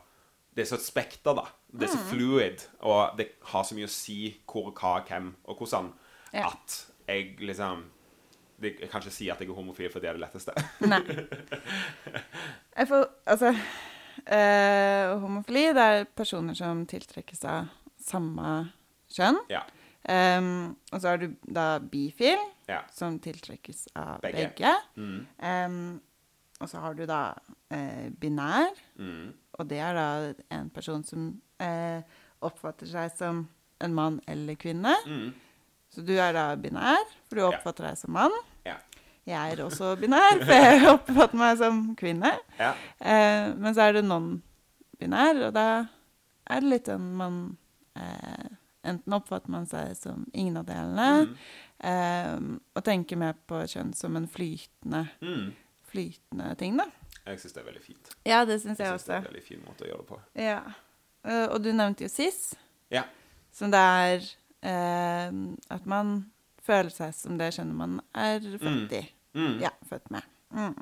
Det 0.56 0.64
er 0.66 0.70
så 0.72 0.80
et 0.80 0.86
spekter, 0.88 1.34
da. 1.38 1.46
Det 1.74 1.88
er 1.90 1.94
Mm. 1.94 1.98
så 1.98 2.04
fluid, 2.10 2.68
og 2.82 3.18
det 3.18 3.28
har 3.50 3.64
så 3.64 3.76
mye 3.76 3.86
å 3.86 3.90
si 3.90 4.36
hvor, 4.48 4.72
hva, 4.72 5.00
hvem 5.08 5.36
og 5.46 5.58
hvordan, 5.58 5.92
Ja. 6.34 6.48
at 6.48 6.86
jeg 7.08 7.36
liksom 7.40 7.84
Jeg 8.62 8.90
kan 8.92 9.02
ikke 9.02 9.12
si 9.12 9.30
at 9.30 9.40
jeg 9.42 9.50
er 9.50 9.54
homofil, 9.58 9.90
for 9.92 10.00
det 10.00 10.10
er 10.10 10.14
det 10.14 10.22
letteste. 10.22 10.54
Nei. 10.88 11.02
Jeg 12.78 12.88
får 12.88 13.06
Altså 13.28 13.50
eh, 14.28 15.20
Homofili, 15.20 15.66
det 15.76 15.84
er 15.84 16.06
personer 16.16 16.56
som 16.58 16.86
tiltrekkes 16.90 17.44
av 17.50 17.68
samme 18.00 18.70
kjønn. 19.14 19.40
ja. 19.50 19.62
Um, 20.04 20.76
og 20.92 21.00
så 21.00 21.08
har 21.14 21.18
du 21.22 21.30
da 21.48 21.80
bifil, 21.80 22.38
ja. 22.68 22.82
som 22.92 23.20
tiltrekkes 23.24 23.86
av 23.96 24.18
Begge. 24.22 24.50
begge. 24.52 24.74
Mm, 25.00 25.28
Um, 25.40 26.02
og 26.60 26.68
så 26.70 26.80
har 26.84 26.94
du 26.94 27.06
da 27.08 27.34
eh, 27.72 28.10
binær, 28.20 28.68
mm, 29.00 29.30
og 29.60 29.70
det 29.70 29.80
er 29.80 29.94
da 29.96 30.34
en 30.52 30.70
person 30.76 31.04
som 31.08 31.42
eh, 31.64 32.20
oppfatter 32.44 32.90
seg 32.92 33.14
som 33.18 33.46
en 33.84 33.96
mann 33.96 34.20
eller 34.28 34.56
kvinne. 34.60 34.94
mm. 35.08 35.32
Så 35.94 36.02
du 36.02 36.16
er 36.18 36.32
da 36.34 36.48
binær, 36.58 37.04
for 37.30 37.38
du 37.38 37.44
oppfatter 37.46 37.86
deg 37.86 37.98
som 38.00 38.16
mann. 38.16 38.34
Ja. 38.66 38.80
Jeg 39.30 39.54
er 39.54 39.60
også 39.64 39.92
binær, 40.02 40.40
for 40.42 40.54
jeg 40.58 40.88
oppfatter 40.96 41.38
meg 41.38 41.60
som 41.62 41.84
kvinne. 42.00 42.32
ja. 42.60 42.72
Eh, 43.00 43.52
men 43.54 43.76
så 43.78 43.86
er 43.88 44.00
det 44.00 44.06
non-binær, 44.08 45.44
og 45.48 45.54
da 45.56 45.66
er 46.50 46.64
det 46.66 46.72
litt 46.72 46.90
sånn 46.90 47.12
man 47.20 47.38
eh, 47.96 48.50
enten 48.90 49.14
oppfatter 49.16 49.54
man 49.54 49.68
seg 49.70 49.94
som 50.00 50.26
ingen 50.34 50.58
av 50.60 50.66
delene, 50.68 51.28
Mm. 51.28 51.36
eh, 51.86 52.58
og 52.76 52.84
tenker 52.84 53.20
mer 53.22 53.38
på 53.48 53.62
kjønn 53.70 53.94
som 53.96 54.18
en 54.18 54.26
flytende, 54.28 55.06
Mm. 55.22 55.54
flytende 55.94 56.56
ting, 56.58 56.78
da. 56.82 56.86
Jeg 57.28 57.38
syns 57.40 57.54
det 57.54 57.62
er 57.62 57.70
veldig 57.70 57.84
fint. 57.86 58.10
Ja, 58.26 58.42
det 58.46 58.58
syns 58.62 58.80
jeg 58.82 58.88
Jeg 58.90 58.98
synes 59.00 59.06
det 59.06 59.14
er 59.14 59.22
en 59.22 59.30
veldig 59.30 59.44
fin 59.46 59.62
måte 59.64 59.86
å 59.86 59.88
gjøre 59.92 60.02
det 60.02 60.08
på. 60.10 60.20
Ja. 60.42 60.60
Eh, 61.24 61.46
og 61.48 61.62
du 61.64 61.72
nevnte 61.74 62.04
jo 62.06 62.10
cis, 62.12 62.54
Ja. 62.92 63.04
som 63.52 63.72
det 63.72 63.80
er 63.80 64.26
eh, 64.64 65.32
at 65.74 65.86
man 65.86 66.32
føler 66.64 66.90
seg 66.94 67.14
som 67.16 67.38
det 67.40 67.52
kjønnet 67.56 67.76
man 67.76 67.98
er 68.16 68.40
født 68.60 68.92
i. 69.00 69.04
Mm. 69.36 69.56
Ja, 69.64 69.70
født 69.90 70.12
med. 70.14 70.24
Mm. 70.54 70.76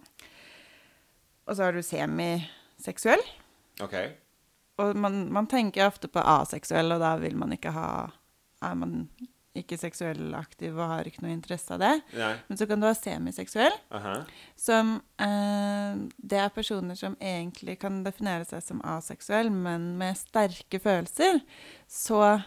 Og 1.47 1.55
så 1.55 1.63
har 1.63 1.73
du 1.73 1.81
semiseksuell. 1.81 3.21
OK. 3.81 3.95
Og 4.81 4.95
man, 4.97 5.23
man 5.33 5.47
tenker 5.47 5.87
ofte 5.87 6.07
på 6.11 6.19
aseksuell, 6.19 6.91
og 6.95 6.99
da 7.03 7.15
vil 7.21 7.35
man 7.37 7.53
ikke 7.53 7.71
ha 7.75 7.87
Er 8.61 8.75
man 8.77 9.09
ikke 9.57 9.75
seksuell 9.79 10.29
aktiv 10.37 10.77
og 10.79 10.87
har 10.93 11.07
ikke 11.09 11.23
noe 11.25 11.33
interesse 11.35 11.73
av 11.75 11.81
det. 11.83 11.91
Nei. 12.15 12.31
Men 12.47 12.59
så 12.59 12.67
kan 12.69 12.79
du 12.79 12.87
ha 12.87 12.93
semiseksuell, 12.95 13.73
Aha. 13.97 14.13
som 14.55 14.93
eh, 15.19 15.99
Det 16.17 16.39
er 16.39 16.53
personer 16.55 16.95
som 16.95 17.17
egentlig 17.19 17.77
kan 17.81 17.99
definere 18.05 18.47
seg 18.47 18.63
som 18.63 18.79
aseksuell, 18.87 19.51
men 19.51 19.97
med 19.99 20.15
sterke 20.19 20.79
følelser, 20.79 21.41
så 21.91 22.39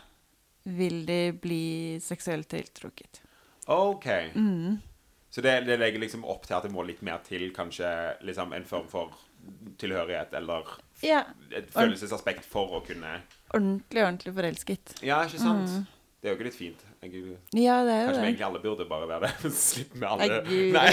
vil 0.65 1.03
de 1.05 1.21
bli 1.37 1.99
seksuelt 2.01 2.49
tiltrukket. 2.49 3.21
OK. 3.69 4.07
Mm. 4.35 4.79
Så 5.31 5.43
det, 5.45 5.59
det 5.67 5.77
legger 5.81 6.01
liksom 6.01 6.25
opp 6.25 6.47
til 6.47 6.57
at 6.57 6.65
det 6.65 6.73
må 6.73 6.85
litt 6.89 7.03
mer 7.05 7.21
til, 7.27 7.51
kanskje 7.53 7.89
liksom 8.25 8.53
en 8.57 8.65
form 8.65 8.89
for 8.89 9.13
tilhørighet 9.83 10.33
eller 10.41 10.65
Ja. 11.05 11.25
et 11.53 11.69
følelsesaspekt 11.75 12.47
for 12.49 12.79
å 12.79 12.85
kunne 12.87 13.19
Ordentlig, 13.55 14.01
ordentlig 14.03 14.33
forelsket. 14.35 14.95
Ja, 15.05 15.21
ikke 15.27 15.39
sant? 15.43 15.85
Det 16.25 16.31
er 16.31 16.33
jo 16.33 16.39
ikke 16.39 16.45
litt 16.49 16.57
fint. 16.57 16.83
Jeg, 17.05 17.11
Ja, 17.53 17.75
det 17.85 17.93
er 17.93 17.99
jo 18.01 18.05
kanskje 18.09 18.21
det. 18.21 18.29
egentlig 18.31 18.45
alle 18.47 18.61
burde 18.63 18.85
bare 18.89 19.09
være 19.11 19.29
det. 19.43 19.51
Slipp 19.61 19.91
med 20.01 20.07
alle 20.09 20.39
gud 20.47 20.71
Nei. 20.73 20.85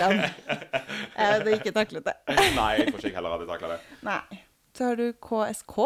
Jeg 1.15 1.29
hadde 1.31 1.53
ikke 1.55 1.71
taklet 1.77 2.03
det. 2.09 2.15
Nei, 2.57 2.71
jeg 2.81 2.87
tror 2.89 2.97
ikke 2.99 3.07
jeg 3.07 3.15
heller 3.15 3.35
hadde 3.37 3.47
takla 3.47 3.69
det. 3.71 3.77
Nei. 4.03 4.39
Så 4.75 4.89
har 4.89 4.99
du 4.99 5.05
KSK. 5.23 5.77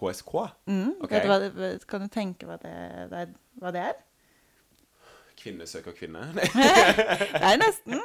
KSK? 0.00 0.32
Mm. 0.72 0.94
Ok. 1.04 1.12
Vet 1.12 1.26
du 1.28 1.28
hva 1.60 1.68
kan 1.92 2.06
du 2.06 2.08
tenke 2.14 2.48
hva 2.48 2.56
det, 2.62 2.72
det 3.12 3.26
hva 3.60 3.74
det 3.76 3.82
er? 3.90 4.00
Kvinne 5.36 5.66
søker 5.68 5.92
kvinne? 5.92 6.22
Det 6.32 6.46
er 7.44 7.60
nesten. 7.60 8.00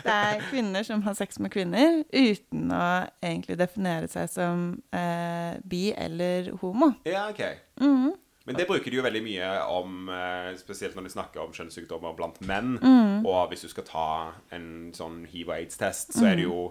Det 0.00 0.14
er 0.16 0.40
kvinner 0.48 0.88
som 0.88 1.04
har 1.04 1.20
sex 1.20 1.36
med 1.44 1.52
kvinner 1.52 2.00
uten 2.16 2.72
å 2.72 2.80
egentlig 3.20 3.58
definere 3.60 4.08
seg 4.08 4.32
som 4.32 4.64
eh, 4.96 5.60
bi 5.68 5.90
eller 5.92 6.48
homo. 6.64 6.94
ja, 7.04 7.28
OK. 7.28 7.44
Mm. 7.84 8.16
Men 8.48 8.56
det 8.56 8.66
bruker 8.66 8.90
de 8.90 8.96
jo 8.96 9.04
veldig 9.04 9.22
mye 9.22 9.48
om, 9.68 10.08
eh, 10.08 10.52
spesielt 10.56 10.96
når 10.96 11.06
de 11.06 11.12
snakker 11.12 11.42
om 11.42 11.52
kjønnssykdommer 11.52 12.16
blant 12.16 12.40
menn. 12.40 12.78
Mm. 12.80 13.26
Og 13.26 13.50
hvis 13.50 13.66
du 13.66 13.68
skal 13.68 13.84
ta 13.84 14.06
en 14.50 14.92
sånn 14.96 15.26
hiv 15.28 15.50
og 15.50 15.58
aids-test, 15.58 16.16
så 16.16 16.30
er 16.30 16.40
det 16.40 16.46
jo 16.48 16.70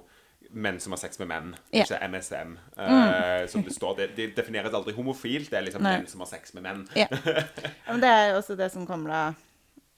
menn 0.49 0.79
som 0.81 0.95
har 0.95 1.01
sex 1.01 1.19
med 1.21 1.29
menn. 1.29 1.51
Mm. 1.69 1.81
ikke 1.83 1.99
MSM. 2.09 2.55
Uh, 2.73 3.45
som 3.47 3.63
det 3.63 3.75
står. 3.75 3.97
Det, 3.97 4.07
det 4.17 4.31
defineres 4.37 4.73
aldri 4.73 4.95
homofilt. 4.97 5.51
Det 5.51 5.59
er 5.59 5.67
liksom 5.67 5.85
Nei. 5.85 5.97
menn 5.99 6.09
som 6.09 6.23
har 6.25 6.31
sex 6.31 6.55
med 6.57 6.65
menn. 6.65 6.87
Ja. 6.97 7.05
Men 7.87 8.01
det 8.01 8.09
er 8.09 8.33
også 8.33 8.57
det 8.57 8.71
som 8.73 8.87
kommer 8.89 9.13
av 9.13 9.45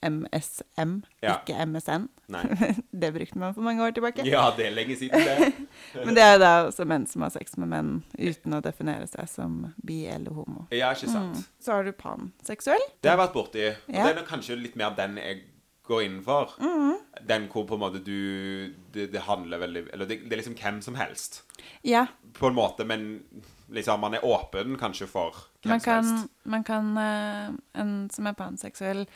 MSM, 0.02 1.02
Ja. 1.22 1.36
ikke 1.40 1.56
MSN. 1.66 2.08
Det 3.02 3.10
brukte 3.14 3.38
man 3.38 3.54
for 3.54 3.62
mange 3.62 3.82
år 3.84 3.92
tilbake. 3.94 4.24
Ja, 4.26 4.50
det 4.56 4.66
er 4.66 4.74
lenge 4.74 4.96
siden, 4.96 5.20
det. 5.20 5.52
Men 6.06 6.14
det 6.16 6.22
er 6.24 6.38
da 6.40 6.50
også 6.68 6.86
menn 6.88 7.06
som 7.06 7.22
har 7.26 7.30
sex 7.34 7.56
med 7.60 7.68
menn 7.72 7.90
uten 8.18 8.56
å 8.56 8.62
definere 8.64 9.06
seg 9.10 9.28
som 9.28 9.60
bi 9.84 10.02
eller 10.08 10.32
homo. 10.36 10.66
Ja, 10.72 10.92
ikke 10.96 11.10
sant. 11.12 11.36
Mm. 11.38 11.46
Så 11.62 11.72
har 11.76 11.84
du 11.84 11.92
panseksuell. 11.92 12.84
Det 13.00 13.10
har 13.10 13.18
jeg 13.18 13.24
vært 13.26 13.36
borti. 13.36 13.66
Og 13.88 13.94
Ja. 13.94 14.06
det 14.12 14.18
er 14.22 14.28
kanskje 14.28 14.56
litt 14.60 14.76
mer 14.76 14.94
den 14.96 15.16
jeg 15.20 15.42
går 15.86 16.02
inn 16.06 16.20
for. 16.22 16.54
Mm. 16.62 16.94
Den 17.28 17.48
hvor 17.52 17.66
på 17.68 17.74
en 17.74 17.80
måte 17.82 18.00
du 18.04 18.72
Det, 18.92 19.10
det 19.12 19.20
handler 19.26 19.58
veldig 19.58 19.82
Eller 19.92 20.06
det, 20.06 20.16
det 20.28 20.32
er 20.32 20.40
liksom 20.42 20.54
hvem 20.56 20.80
som 20.82 20.94
helst. 20.94 21.42
Ja, 21.84 22.06
På 22.34 22.48
en 22.48 22.54
måte, 22.56 22.84
men 22.86 23.22
liksom 23.70 24.00
man 24.00 24.14
er 24.14 24.24
åpen 24.24 24.76
kanskje 24.78 25.06
for 25.08 25.32
hvem 25.62 25.70
man 25.74 25.80
som 25.80 25.84
kan, 25.92 26.04
helst. 26.04 26.30
man 26.44 26.64
kan 26.64 26.96
eh, 26.98 27.80
En 27.80 28.10
som 28.10 28.26
er 28.26 28.32
panseksuell, 28.38 29.06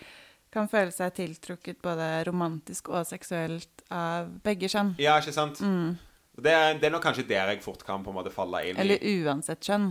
kan 0.57 0.69
føle 0.73 0.93
seg 0.95 1.13
tiltrukket 1.21 1.79
både 1.85 2.09
romantisk 2.29 2.89
og 2.93 3.05
seksuelt 3.09 3.85
av 3.93 4.33
begge 4.45 4.69
kjønn. 4.73 4.95
Ja, 5.03 5.19
ikke 5.21 5.37
sant? 5.37 5.61
Mm. 5.61 5.95
Det, 6.37 6.53
er, 6.53 6.75
det 6.81 6.89
er 6.89 6.93
nok 6.97 7.05
kanskje 7.07 7.25
der 7.29 7.53
jeg 7.55 7.63
fort 7.65 7.85
kan 7.87 8.03
på 8.05 8.13
en 8.13 8.19
måte 8.19 8.33
falle 8.35 8.65
inn 8.71 8.77
Mm. 8.77 8.83
Eller 8.83 9.01
i. 9.05 9.15
uansett 9.25 9.63
kjønn. 9.65 9.87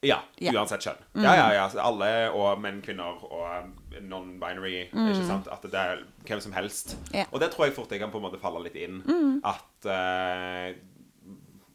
Ja. 0.00 0.22
Mm. 0.40 0.54
uansett 0.56 0.80
kjønn. 0.86 1.00
Ja, 1.20 1.32
ja, 1.36 1.48
ja. 1.58 1.64
Alle, 1.84 2.06
og 2.32 2.60
menn, 2.64 2.78
kvinner 2.80 3.18
og 3.26 3.42
um, 3.66 3.74
non-binary. 4.08 4.86
Ikke 4.88 5.26
sant? 5.28 5.50
At 5.52 5.66
det 5.68 5.76
er 5.76 6.00
hvem 6.24 6.40
som 6.40 6.54
helst. 6.56 6.94
Yeah. 7.12 7.26
Mm. 7.28 7.34
Og 7.36 7.42
det 7.44 7.50
tror 7.52 7.66
jeg 7.68 7.74
fort 7.76 7.92
jeg 7.92 8.00
kan 8.00 8.12
på 8.14 8.16
en 8.22 8.24
måte 8.24 8.40
falle 8.40 8.62
litt 8.64 8.78
inn. 8.80 9.02
At 9.44 9.88
uh, 9.90 10.70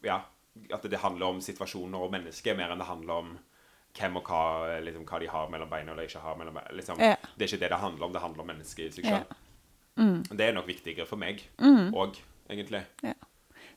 Ja. 0.05 0.23
At 0.73 0.81
det 0.89 0.97
handler 1.03 1.36
om 1.36 1.41
situasjoner 1.43 2.01
og 2.01 2.10
mennesker 2.15 2.55
mer 2.58 2.71
enn 2.73 2.81
det 2.81 2.88
handler 2.89 3.21
om 3.21 3.36
hvem 3.95 4.17
og 4.19 4.23
hva, 4.27 4.41
liksom, 4.84 5.05
hva 5.08 5.19
de 5.23 5.27
har 5.31 5.47
mellom 5.53 5.69
beina 5.71 5.91
eller 5.93 6.03
ikke 6.10 6.19
har 6.23 6.36
mellom 6.39 6.53
beina. 6.60 6.73
Liksom, 6.75 6.99
Ja. 6.99 7.15
Det 7.38 7.45
er 7.45 7.49
ikke 7.53 7.62
det 7.63 7.69
det 7.71 7.79
handler 7.79 8.05
om. 8.05 8.13
Det 8.13 8.21
handler 8.21 8.41
om 8.41 8.47
mennesket 8.47 8.86
i 8.86 8.91
seg 8.97 9.05
Ja. 9.05 9.19
Mm. 9.97 10.23
Det 10.27 10.41
er 10.49 10.53
nok 10.53 10.67
viktigere 10.67 11.05
for 11.08 11.15
meg 11.15 11.41
òg, 11.60 12.15
egentlig. 12.49 12.84
Ja. 13.03 13.13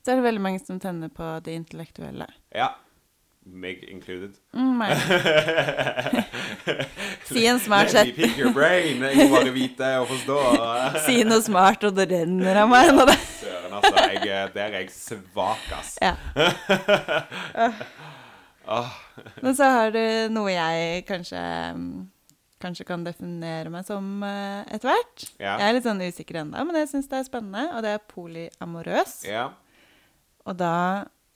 Så 0.04 0.10
er 0.12 0.16
det 0.16 0.24
veldig 0.24 0.40
mange 0.42 0.58
som 0.64 0.80
tenner 0.80 1.08
på 1.08 1.40
det 1.44 1.52
intellektuelle. 1.54 2.26
Ja. 2.54 2.68
Meg 3.48 3.84
included. 3.88 4.34
Mm, 4.52 4.82
si 7.30 7.46
en 7.46 7.58
smart 7.60 7.92
Let 7.92 8.06
me 8.06 8.12
pick 8.12 8.36
your 8.38 8.52
brain. 8.52 9.02
Jeg 9.02 9.16
må 9.16 9.28
bare 9.36 9.52
vite 9.54 9.98
og 10.02 10.08
forstå. 10.10 10.38
Si 11.06 11.22
noe 11.24 11.40
smart, 11.42 11.84
og 11.84 11.94
det 11.96 12.10
renner 12.10 12.56
av 12.64 12.68
meg. 12.68 12.90
Søren, 13.38 13.72
altså. 13.78 13.94
Jeg, 14.18 14.50
der 14.54 14.68
er 14.68 14.78
jeg 14.82 14.90
svak, 14.92 15.72
ass. 15.78 15.96
Ja. 16.02 16.14
Åh, 18.68 18.94
Men 19.44 19.56
så 19.56 19.68
har 19.72 19.92
du 19.94 20.02
noe 20.34 20.52
jeg 20.52 21.04
kanskje 21.08 21.42
mm, 21.78 21.90
Kanskje 22.58 22.84
kan 22.88 23.04
definere 23.06 23.70
meg 23.70 23.84
som 23.86 24.18
eh, 24.26 24.64
etter 24.74 24.90
hvert. 24.90 25.26
Ja. 25.38 25.52
Jeg 25.60 25.68
er 25.68 25.76
litt 25.76 25.84
sånn 25.86 26.02
usikker 26.02 26.40
ennå, 26.40 26.64
men 26.66 26.80
jeg 26.80 26.88
syns 26.90 27.06
det 27.06 27.20
er 27.20 27.28
spennende. 27.28 27.68
Og 27.78 27.84
det 27.86 27.92
er 27.94 28.08
polyamorøs. 28.10 29.20
ja. 29.30 29.44
Og 30.48 30.56
da 30.58 30.74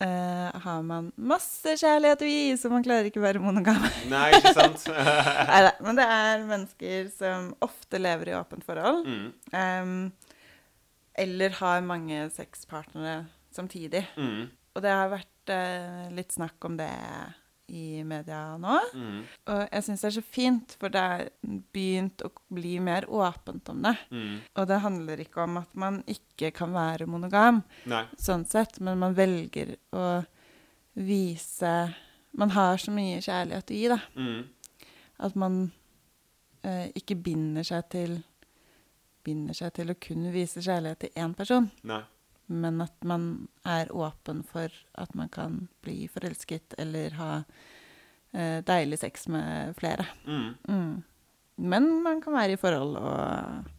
Uh, 0.03 0.49
har 0.65 0.81
man 0.83 1.13
masse 1.15 1.77
kjærlighet 1.79 2.23
å 2.25 2.27
gi, 2.27 2.55
så 2.59 2.67
man 2.73 2.83
klarer 2.83 3.07
ikke 3.07 3.21
å 3.21 3.23
være 3.23 3.39
monogam. 3.39 3.85
Nei, 4.11 4.33
ikke 4.35 4.51
sant? 4.57 4.89
Neida, 5.53 5.69
Men 5.79 6.01
det 6.01 6.07
er 6.11 6.43
mennesker 6.49 7.05
som 7.15 7.53
ofte 7.63 8.01
lever 8.01 8.33
i 8.33 8.35
åpent 8.35 8.67
forhold. 8.67 9.07
Mm. 9.07 9.29
Um, 9.55 9.93
eller 11.23 11.55
har 11.61 11.87
mange 11.87 12.25
sexpartnere 12.35 13.29
samtidig. 13.55 14.03
Mm. 14.17 14.51
Og 14.75 14.83
det 14.83 14.91
har 14.91 15.13
vært 15.13 15.31
eh, 15.51 16.11
litt 16.15 16.33
snakk 16.33 16.65
om 16.69 16.77
det 16.77 16.91
i 17.73 18.05
media 18.05 18.59
nå. 18.61 18.79
Mm. 18.95 19.21
Og 19.49 19.61
jeg 19.65 19.85
syns 19.87 20.03
det 20.03 20.09
er 20.11 20.15
så 20.19 20.23
fint, 20.27 20.75
for 20.81 20.93
det 20.93 21.03
er 21.03 21.29
begynt 21.73 22.25
å 22.27 22.29
bli 22.53 22.75
mer 22.85 23.07
åpent 23.09 23.71
om 23.73 23.81
det. 23.87 23.95
Mm. 24.13 24.35
Og 24.61 24.69
det 24.69 24.81
handler 24.85 25.23
ikke 25.25 25.47
om 25.47 25.61
at 25.63 25.73
man 25.79 26.03
ikke 26.11 26.53
kan 26.57 26.75
være 26.75 27.09
monogam, 27.09 27.63
Nei. 27.89 28.05
sånn 28.21 28.45
sett, 28.51 28.77
men 28.85 29.01
man 29.01 29.17
velger 29.19 29.77
å 29.97 30.07
vise 30.93 31.73
Man 32.33 32.49
har 32.55 32.79
så 32.81 32.89
mye 32.93 33.19
kjærlighet 33.21 33.71
å 33.71 33.75
gi, 33.77 33.89
da. 33.93 33.99
Mm. 34.17 34.85
At 35.21 35.35
man 35.37 35.57
eh, 36.65 36.87
ikke 36.97 37.19
binder 37.21 37.67
seg 37.67 37.91
til 37.93 38.15
Binder 39.23 39.55
seg 39.55 39.75
til 39.77 39.93
å 39.93 39.99
kun 40.01 40.25
vise 40.35 40.63
kjærlighet 40.65 41.05
til 41.05 41.21
én 41.21 41.35
person, 41.37 41.69
Nei. 41.87 42.01
Men 42.53 42.81
at 42.85 43.05
man 43.09 43.49
er 43.69 43.91
åpen 43.95 44.43
for 44.47 44.73
at 45.01 45.15
man 45.19 45.31
kan 45.33 45.63
bli 45.85 46.07
forelsket 46.13 46.77
eller 46.83 47.17
ha 47.19 47.31
eh, 48.33 48.61
deilig 48.67 49.01
sex 49.03 49.29
med 49.33 49.75
flere. 49.79 50.07
Mm. 50.27 50.55
Mm. 50.69 51.03
Men 51.73 51.91
man 52.03 52.23
kan 52.25 52.37
være 52.37 52.57
i 52.57 52.61
forhold 52.61 52.97
og 53.01 53.71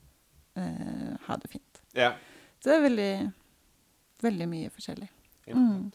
eh, 0.59 1.13
ha 1.27 1.39
det 1.41 1.51
fint. 1.51 1.81
Ja. 1.97 2.13
Så 2.59 2.71
det 2.71 2.77
er 2.77 2.85
veldig, 2.87 3.13
veldig 4.23 4.47
mye 4.49 4.71
forskjellig. 4.73 5.09
Mm. 5.51 5.91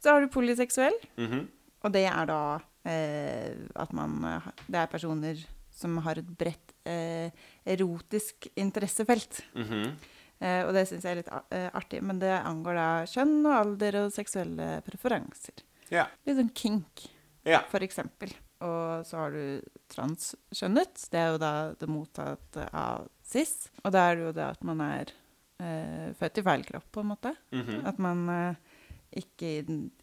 Så 0.00 0.12
har 0.12 0.20
du 0.20 0.28
polyseksuell, 0.32 0.96
-hmm. 1.16 1.46
og 1.80 1.92
det 1.92 2.04
er 2.04 2.26
da 2.26 2.58
eh, 2.84 3.56
at 3.76 3.92
man 3.92 4.24
eh, 4.24 4.50
Det 4.66 4.78
er 4.78 4.86
personer 4.86 5.46
som 5.70 5.98
har 5.98 6.18
et 6.18 6.38
bredt 6.38 6.74
eh, 6.84 7.30
erotisk 7.64 8.48
interessefelt. 8.56 9.44
Mhm. 9.54 9.96
Eh, 10.40 10.62
og 10.66 10.72
det 10.72 10.86
syns 10.88 11.04
jeg 11.04 11.12
er 11.12 11.18
litt 11.20 11.32
eh, 11.52 11.66
artig, 11.76 12.00
men 12.02 12.18
det 12.22 12.32
angår 12.38 12.78
da 12.78 12.88
kjønn 13.12 13.34
og 13.44 13.52
alder 13.58 13.98
og 14.06 14.12
seksuelle 14.14 14.68
preferanser. 14.86 15.64
Ja. 15.92 16.06
Litt 16.24 16.38
sånn 16.38 16.54
kink, 16.56 17.06
Ja. 17.44 17.60
for 17.68 17.80
eksempel. 17.84 18.32
Og 18.64 19.04
så 19.08 19.16
har 19.16 19.30
du 19.32 19.60
transkjønnet. 19.92 21.06
Det 21.12 21.18
er 21.20 21.30
jo 21.34 21.38
da 21.40 21.52
det 21.80 21.88
mottatte 21.88 22.66
av 22.76 23.06
cis. 23.24 23.68
Og 23.84 23.92
da 23.92 24.10
er 24.10 24.16
det 24.18 24.26
jo 24.26 24.32
det 24.36 24.44
at 24.50 24.64
man 24.68 24.80
er 24.84 25.12
eh, 25.60 26.10
født 26.20 26.40
i 26.40 26.44
feil 26.44 26.64
kropp, 26.68 26.90
på 26.92 27.00
en 27.04 27.10
måte. 27.12 27.32
Mhm. 27.56 27.80
At 27.88 27.98
man 28.00 28.28
eh, 28.28 28.76
ikke 29.20 29.54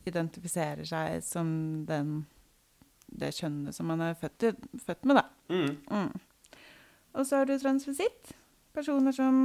identifiserer 0.10 0.86
seg 0.90 1.22
som 1.24 1.50
den, 1.88 2.26
det 3.08 3.30
kjønnet 3.38 3.74
som 3.78 3.88
man 3.90 4.02
er 4.02 4.18
født, 4.20 4.50
i, 4.50 4.80
født 4.84 5.06
med, 5.08 5.22
da. 5.22 5.26
Mm. 5.54 5.78
Mm. 5.90 6.58
Og 7.18 7.26
så 7.26 7.40
har 7.40 7.46
du 7.50 7.56
transvisitt. 7.62 8.34
Personer 8.78 9.16
som 9.16 9.38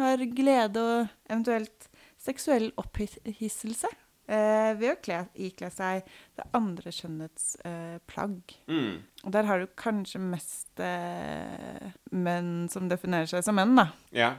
har 0.00 0.22
glede 0.34 0.82
og 0.82 1.10
eventuelt 1.30 1.86
seksuell 2.18 2.72
opphisselse 2.80 3.88
eh, 4.26 4.72
ved 4.78 4.88
å 4.90 4.98
kle, 4.98 5.20
ikle 5.38 5.68
seg 5.70 6.08
det 6.38 6.46
andre 6.56 6.90
kjønnets 6.94 7.52
eh, 7.68 8.00
plagg. 8.10 8.54
Mm. 8.66 8.98
Og 9.22 9.34
der 9.36 9.46
har 9.46 9.62
du 9.62 9.70
kanskje 9.78 10.20
mest 10.24 10.82
eh, 10.82 11.92
menn 12.10 12.66
som 12.72 12.88
definerer 12.90 13.30
seg 13.30 13.44
som 13.46 13.58
menn, 13.60 13.76
da. 13.78 13.86
Ja. 14.10 14.32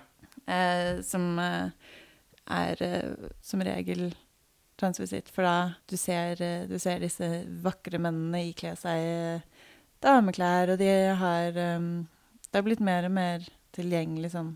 Eh, 0.44 1.00
som 1.06 1.40
eh, 1.40 1.72
er 2.52 2.84
eh, 2.86 3.32
som 3.46 3.64
regel 3.64 4.10
transvisitt. 4.82 5.32
For 5.32 5.48
da 5.48 5.56
du 5.88 5.96
ser, 5.96 6.44
du 6.68 6.76
ser 6.82 7.00
disse 7.04 7.32
vakre 7.64 8.02
mennene 8.02 8.50
ikle 8.50 8.76
seg 8.80 9.48
dameklær, 10.04 10.74
og 10.74 10.82
de 10.82 10.92
har 11.24 11.56
eh, 11.56 11.90
Det 12.52 12.60
har 12.60 12.68
blitt 12.68 12.84
mer 12.84 13.06
og 13.08 13.14
mer 13.16 13.46
tilgjengelig 13.76 14.34
sånn 14.34 14.56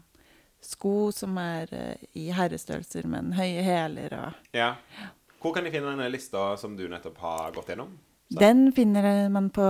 sko 0.65 1.11
som 1.13 1.37
er 1.37 1.71
uh, 1.75 2.07
i 2.17 2.29
herrestørrelser, 2.33 3.05
men 3.11 3.33
høye 3.37 3.61
hæler 3.65 4.17
og 4.17 4.55
ja. 4.55 4.73
Hvor 5.41 5.53
kan 5.53 5.67
de 5.67 5.71
finne 5.73 5.91
denne 5.91 6.09
lista 6.09 6.55
som 6.57 6.73
du 6.77 6.87
nettopp 6.89 7.19
har 7.21 7.51
gått 7.53 7.69
gjennom? 7.69 7.91
Så. 8.31 8.39
Den 8.41 8.71
finner 8.73 9.29
man 9.29 9.51
på 9.53 9.65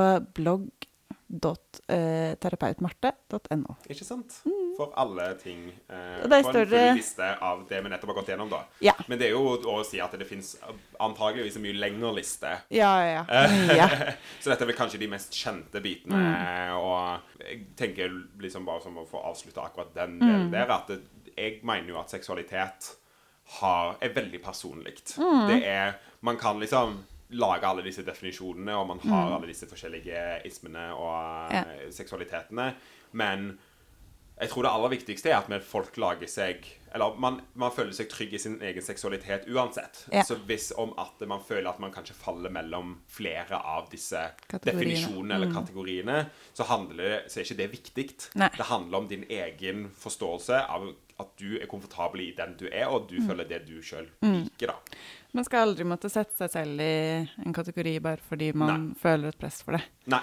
blogg.terapeutmarte.no. 1.30 3.76
Ikke 3.90 4.04
sant? 4.06 4.34
For 4.78 4.92
alle 5.00 5.32
ting. 5.40 5.70
Eh, 5.90 5.96
Mm. 5.96 6.24
Og 6.24 6.30
der 6.30 6.42
på 6.44 6.50
står 6.52 6.62
en 6.62 6.68
full 6.70 6.96
liste 6.98 7.28
av 7.42 7.62
det 7.70 7.80
vi 7.84 7.90
nettopp 7.90 8.10
har 8.12 8.16
gått 8.20 8.28
gjennom, 8.34 8.50
da. 8.50 8.60
Ja. 8.84 8.94
Men 9.08 9.20
det 9.20 9.26
er 9.28 9.32
jo 9.36 9.58
å 9.72 9.84
si 9.86 10.00
at 10.02 10.12
det 10.20 10.28
fins 10.28 10.56
antageligvis 11.00 11.56
en 11.58 11.62
mye 11.64 11.74
lengre 11.80 12.12
liste. 12.16 12.52
Ja, 12.70 12.92
ja, 13.06 13.26
ja. 13.76 13.88
Så 14.42 14.50
dette 14.52 14.64
er 14.64 14.68
vel 14.72 14.76
kanskje 14.78 15.00
de 15.02 15.08
mest 15.12 15.34
kjente 15.34 15.82
bitene. 15.84 16.18
Mm. 16.18 16.72
Og 16.80 17.20
jeg 17.42 17.66
tenker 17.80 18.10
liksom 18.42 18.66
bare 18.68 18.82
som 18.84 18.98
å 18.98 19.06
få 19.08 19.18
avslutta 19.32 19.62
akkurat 19.68 19.94
den 19.96 20.20
Mm. 20.20 20.52
der, 20.52 20.72
at 20.72 20.88
det, 20.88 21.00
jeg 21.38 21.60
mener 21.64 21.88
jo 21.90 22.00
at 22.00 22.10
seksualitet 22.10 22.96
har, 23.60 23.96
er 24.02 24.10
veldig 24.16 24.42
personlig. 24.44 24.98
Mm. 25.18 25.48
Det 25.48 25.64
er 25.68 25.94
Man 26.22 26.38
kan 26.38 26.60
liksom 26.60 26.98
lage 27.36 27.68
alle 27.68 27.84
disse 27.86 28.04
definisjonene, 28.08 28.76
og 28.80 28.88
man 28.94 29.00
har 29.06 29.36
alle 29.38 29.48
disse 29.52 29.68
forskjellige 29.70 30.26
ismene 30.50 30.90
og 30.96 31.52
Mm. 31.52 31.56
Ja. 31.56 31.64
eh, 31.86 31.90
seksualitetene, 31.92 32.74
men 33.14 33.58
jeg 34.36 34.50
tror 34.52 34.64
det 34.66 34.72
aller 34.76 34.90
viktigste 34.92 35.30
er 35.32 35.38
at 35.38 35.64
folk 35.64 35.96
lager 35.98 36.28
seg 36.28 36.66
Eller 36.96 37.16
man, 37.20 37.42
man 37.56 37.72
føler 37.72 37.92
seg 37.96 38.08
trygg 38.12 38.34
i 38.34 38.40
sin 38.40 38.54
egen 38.64 38.82
seksualitet 38.84 39.48
uansett. 39.52 40.06
Ja. 40.14 40.24
Så 40.24 40.38
hvis 40.48 40.72
om 40.80 40.94
at 40.98 41.20
man 41.28 41.42
føler 41.44 41.68
at 41.70 41.80
man 41.80 41.92
kanskje 41.92 42.16
faller 42.16 42.50
mellom 42.50 43.02
flere 43.12 43.60
av 43.60 43.90
disse 43.92 44.22
definisjonene 44.64 45.36
eller 45.36 45.52
kategoriene, 45.52 46.30
så, 46.54 46.64
handler 46.64 47.26
så 47.28 47.40
er 47.42 47.44
ikke 47.44 47.58
det 47.60 47.68
viktig. 47.74 48.06
Nei. 48.40 48.48
Det 48.56 48.68
handler 48.70 48.98
om 48.98 49.08
din 49.12 49.26
egen 49.28 49.90
forståelse 50.00 50.62
av 50.72 50.88
at 51.20 51.30
du 51.40 51.58
er 51.62 51.68
komfortabel 51.72 52.22
i 52.26 52.32
den 52.36 52.56
du 52.60 52.66
er, 52.72 52.88
og 52.92 53.08
du 53.10 53.16
Mm. 53.22 53.28
føler 53.30 53.48
det 53.48 53.66
du 53.68 53.78
sjøl 53.82 54.08
liker, 54.22 54.68
da. 54.68 54.76
Man 55.34 55.44
skal 55.46 55.68
aldri 55.70 55.84
måtte 55.88 56.10
sette 56.12 56.36
seg 56.38 56.50
selv 56.52 56.80
i 56.82 57.30
en 57.46 57.54
kategori 57.54 58.00
bare 58.02 58.18
fordi 58.30 58.54
man 58.56 58.96
føler 59.00 59.30
et 59.30 59.38
press 59.40 59.62
for 59.64 59.74
det. 59.78 59.84
Nei. 60.08 60.22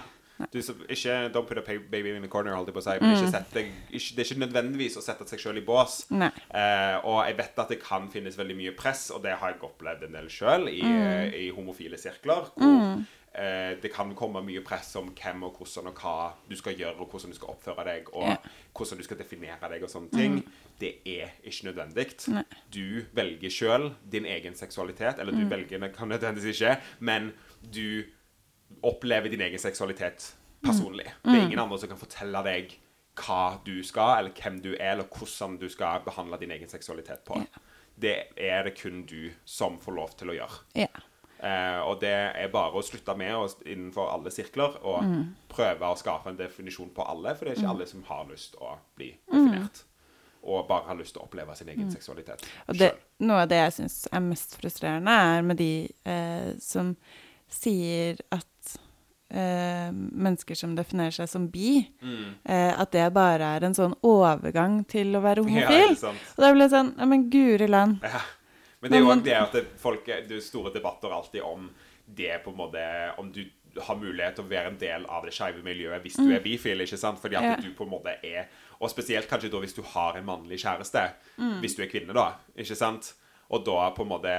Du, 0.51 0.59
så, 0.61 0.75
ikke, 0.91 1.31
don't 1.31 1.47
put 1.47 1.59
a 1.59 1.63
baby 1.63 2.09
in 2.17 2.23
the 2.23 2.29
corner, 2.29 2.55
holdt 2.57 2.67
jeg 2.67 2.75
på 2.75 2.81
å 2.81 2.83
si. 2.83 2.95
Men 3.01 3.13
ikke 3.15 3.31
sette, 3.31 3.63
ikke, 3.93 4.17
det 4.17 4.19
er 4.19 4.29
ikke 4.35 4.41
nødvendigvis 4.43 4.97
å 4.99 5.03
sette 5.05 5.27
seg 5.29 5.39
sjøl 5.39 5.59
i 5.61 5.65
bås. 5.65 6.11
Eh, 6.11 6.97
og 7.05 7.21
jeg 7.29 7.37
vet 7.39 7.59
at 7.63 7.69
det 7.69 7.79
kan 7.85 8.09
finnes 8.11 8.35
veldig 8.37 8.57
mye 8.59 8.73
press, 8.75 9.11
og 9.15 9.23
det 9.23 9.37
har 9.39 9.53
jeg 9.53 9.61
opplevd 9.63 10.03
en 10.09 10.13
del 10.19 10.27
sjøl 10.33 10.67
i, 10.73 10.81
Mm. 10.83 11.35
i 11.35 11.51
homofile 11.55 11.97
sirkler. 12.01 12.51
Hvor 12.57 12.99
eh, 12.99 13.05
det 13.35 13.89
kan 13.95 14.11
komme 14.15 14.43
mye 14.45 14.61
press 14.61 14.91
om 15.01 15.07
hvem 15.17 15.43
og 15.47 15.55
hvordan 15.57 15.87
og 15.89 15.95
hva 16.03 16.33
du 16.51 16.57
skal 16.57 16.75
gjøre, 16.77 16.99
og 17.01 17.09
hvordan 17.11 17.31
du 17.33 17.37
skal 17.39 17.49
oppføre 17.55 17.85
deg, 17.87 18.11
og 18.13 18.29
Ja. 18.29 18.37
hvordan 18.77 18.99
du 18.99 19.05
skal 19.05 19.17
definere 19.17 19.71
deg 19.73 19.83
og 19.83 19.89
sånne 19.89 20.11
ting. 20.13 20.37
Det 20.79 20.99
er 21.07 21.31
ikke 21.43 21.65
nødvendig. 21.73 22.29
Nei. 22.29 22.43
Du 22.71 23.05
velger 23.15 23.51
sjøl 23.51 23.95
din 24.13 24.27
egen 24.27 24.55
seksualitet, 24.55 25.19
eller 25.19 25.33
du 25.33 25.47
velger 25.49 25.81
det 25.81 25.95
kan 25.97 26.09
nødvendigvis 26.09 26.61
ikke, 26.61 26.77
men 27.01 27.33
du 27.73 28.05
opplever 28.83 29.31
din 29.31 29.41
egen 29.41 29.59
seksualitet 29.59 30.35
personlig. 30.63 31.07
Det 31.25 31.33
er 31.35 31.45
ingen 31.47 31.59
andre 31.59 31.79
som 31.79 31.89
kan 31.89 31.99
fortelle 31.99 32.43
deg 32.45 32.77
hva 33.17 33.59
du 33.65 33.83
skal, 33.85 34.19
eller 34.19 34.33
hvem 34.33 34.61
du 34.63 34.71
er, 34.75 34.93
eller 34.93 35.05
hvordan 35.05 35.59
du 35.61 35.69
skal 35.69 36.01
behandle 36.05 36.39
din 36.41 36.51
egen 36.51 36.69
seksualitet 36.69 37.25
på. 37.25 37.37
Ja. 37.41 37.61
Det 38.03 38.15
er 38.37 38.63
det 38.65 38.77
kun 38.81 39.03
du 39.07 39.31
som 39.45 39.79
får 39.79 39.93
lov 39.97 40.15
til 40.17 40.29
å 40.33 40.37
gjøre. 40.37 40.61
Ja. 40.75 40.87
Eh, 41.43 41.79
og 41.83 41.97
det 42.01 42.13
er 42.39 42.51
bare 42.53 42.79
å 42.79 42.83
slutte 42.87 43.17
med 43.19 43.35
oss 43.35 43.57
innenfor 43.67 44.13
alle 44.13 44.31
sirkler 44.31 44.77
og 44.87 45.09
prøve 45.51 45.89
å 45.91 45.97
skape 45.99 46.31
en 46.31 46.37
definisjon 46.39 46.93
på 46.95 47.03
alle, 47.03 47.33
for 47.35 47.45
det 47.49 47.57
er 47.57 47.63
ikke 47.65 47.73
alle 47.73 47.87
som 47.91 48.05
har 48.07 48.29
lyst 48.31 48.55
å 48.63 48.77
bli 48.95 49.09
definert. 49.27 49.83
Og 50.43 50.67
bare 50.69 50.87
har 50.89 50.97
lyst 50.99 51.15
til 51.15 51.23
å 51.23 51.27
oppleve 51.29 51.55
sin 51.55 51.69
egen 51.71 51.87
seksualitet 51.95 52.41
Og 52.67 52.75
det, 52.75 52.89
noe 53.23 53.45
av 53.45 53.51
det 53.51 53.61
jeg 53.61 53.75
syns 53.77 54.09
er 54.11 54.23
mest 54.25 54.57
frustrerende, 54.59 55.13
er 55.15 55.45
med 55.47 55.59
de 55.61 55.69
eh, 56.03 56.49
som 56.63 56.97
sier 57.53 58.19
at 58.35 58.77
eh, 59.31 59.91
mennesker 59.93 60.59
som 60.59 60.75
definerer 60.75 61.15
seg 61.15 61.31
som 61.31 61.47
bi, 61.53 61.83
eh, 62.03 62.73
at 62.75 62.91
det 62.95 63.07
bare 63.15 63.53
er 63.57 63.67
en 63.69 63.75
sånn 63.77 63.95
overgang 64.03 64.81
til 64.91 65.15
å 65.15 65.23
være 65.25 65.43
homofil. 65.47 65.95
Ja, 65.95 66.15
og 66.15 66.43
da 66.47 66.53
blir 66.55 66.65
det 66.67 66.71
sånn 66.75 66.95
Ja, 66.99 67.07
men 67.11 67.29
guri 67.31 67.69
land. 67.71 68.03
Ja. 68.07 68.23
Men 68.83 68.91
det 68.93 68.99
er 68.99 69.05
jo 69.05 69.11
òg 69.15 69.25
det 69.25 69.35
at 69.39 69.57
det, 69.57 69.65
folk, 69.79 70.07
det 70.07 70.37
er 70.37 70.45
store 70.45 70.73
debatter 70.75 71.13
alltid 71.15 71.43
om 71.47 71.71
det 72.07 72.41
på 72.43 72.51
en 72.51 72.59
måte 72.59 72.81
Om 73.23 73.29
du 73.33 73.45
har 73.81 73.97
mulighet 73.97 74.35
til 74.37 74.45
å 74.45 74.51
være 74.51 74.73
en 74.73 74.79
del 74.81 75.07
av 75.09 75.25
det 75.25 75.33
skeive 75.33 75.63
miljøet 75.65 76.03
hvis 76.05 76.19
du 76.19 76.27
er 76.35 76.43
bifil, 76.45 76.83
ikke 76.85 76.99
sant? 77.01 77.21
Fordi 77.23 77.39
at 77.39 77.63
du 77.63 77.71
på 77.79 77.87
en 77.87 77.93
måte 77.95 78.17
er 78.27 78.51
Og 78.83 78.91
spesielt 78.91 79.31
kanskje 79.31 79.53
da 79.53 79.63
hvis 79.63 79.77
du 79.79 79.83
har 79.95 80.19
en 80.19 80.27
mannlig 80.27 80.59
kjæreste. 80.65 81.07
Hvis 81.63 81.79
du 81.79 81.85
er 81.85 81.91
kvinne, 81.93 82.13
da. 82.17 82.33
Ikke 82.59 82.77
sant? 82.77 83.15
Og 83.49 83.65
da 83.65 83.91
på 83.95 84.03
en 84.03 84.11
måte 84.11 84.37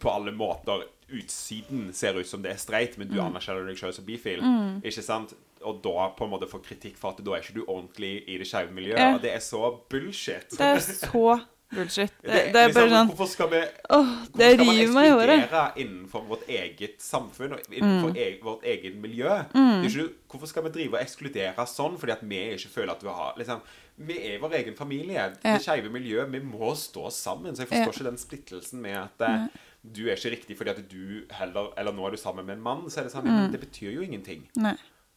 på 0.00 0.10
alle 0.12 0.32
måter 0.32 0.82
utsiden 1.08 1.92
ser 1.94 2.16
ut 2.18 2.26
som 2.26 2.42
det 2.42 2.50
er 2.52 2.58
streit, 2.60 2.96
men 2.98 3.08
du 3.08 3.14
anerkjenner 3.22 3.68
deg 3.68 3.78
selv 3.78 3.94
som 3.96 4.04
bifil. 4.08 4.40
Ikke 4.82 5.04
sant? 5.04 5.34
Og 5.66 5.78
da 5.84 6.08
på 6.16 6.26
en 6.26 6.32
måte 6.32 6.48
får 6.50 6.64
kritikk 6.66 6.96
for 7.00 7.12
at 7.14 7.22
da 7.24 7.36
er 7.36 7.44
ikke 7.44 7.60
du 7.60 7.62
ordentlig 7.66 8.24
i 8.28 8.36
det 8.40 8.48
skeive 8.48 8.72
miljøet. 8.74 9.14
Og 9.14 9.22
det 9.22 9.30
er 9.36 9.44
så 9.44 9.70
bullshit. 9.90 10.50
Det 10.56 10.72
er 10.72 10.80
så 10.80 11.38
bullshit. 11.76 12.12
Det, 12.22 12.30
Det- 12.32 12.52
det 12.52 12.62
er 12.62 12.72
bare 12.74 12.90
sånn 12.90 13.08
Hvorfor 13.12 13.28
skal 13.28 13.48
vi 13.52 13.60
Åh, 13.90 14.10
det 14.36 14.50
skal 14.54 14.66
river 14.66 14.92
meg 14.94 15.06
i 15.06 15.14
håret. 15.14 15.38
ekskludere 15.44 15.76
innenfor 15.84 16.26
vårt 16.28 16.46
eget 16.48 16.98
samfunn 16.98 17.52
og 17.52 17.60
innenfor 17.70 18.10
Mm. 18.10 18.16
e 18.16 18.38
vårt 18.42 18.64
eget 18.64 18.94
miljø? 18.96 19.28
Er 19.54 19.84
ikke, 19.88 20.08
hvorfor 20.28 20.46
skal 20.48 20.62
vi 20.64 20.68
drive 20.70 20.94
og 20.94 21.00
ekskludere 21.04 21.66
sånn 21.66 21.98
fordi 21.98 22.12
at 22.12 22.22
vi 22.22 22.36
ikke 22.56 22.68
føler 22.74 22.90
at 22.92 23.02
vi 23.02 23.08
har 23.08 23.34
liksom, 23.38 23.60
Vi 23.98 24.12
er 24.34 24.38
vår 24.38 24.52
egen 24.52 24.74
familie. 24.76 25.14
Ja. 25.14 25.28
Det 25.56 25.62
skeive 25.64 25.88
miljøet. 25.90 26.30
Vi 26.30 26.40
må 26.40 26.74
stå 26.76 27.10
sammen. 27.10 27.56
Så 27.56 27.64
jeg 27.64 27.68
forstår 27.68 27.92
ikke 27.94 28.04
den 28.10 28.18
splittelsen 28.18 28.80
med 28.82 28.94
at 28.94 29.18
mm. 29.18 29.48
du 29.90 30.02
er 30.10 30.16
ikke 30.16 30.32
riktig 30.36 30.56
fordi 30.58 30.68
at 30.70 30.88
du 30.90 31.24
heller 31.30 31.72
Eller 31.78 31.92
nå 31.92 32.04
er 32.06 32.10
du 32.10 32.16
sammen 32.18 32.44
med 32.44 32.56
en 32.58 32.62
mann, 32.62 32.82
så 32.90 32.98
er 32.98 33.04
det 33.04 33.12
sånn 33.12 33.24
Mm. 33.24 33.50
Det 33.52 33.60
betyr 33.60 33.94
jo 33.94 34.02
ingenting. 34.02 34.48
Nei. 34.56 34.74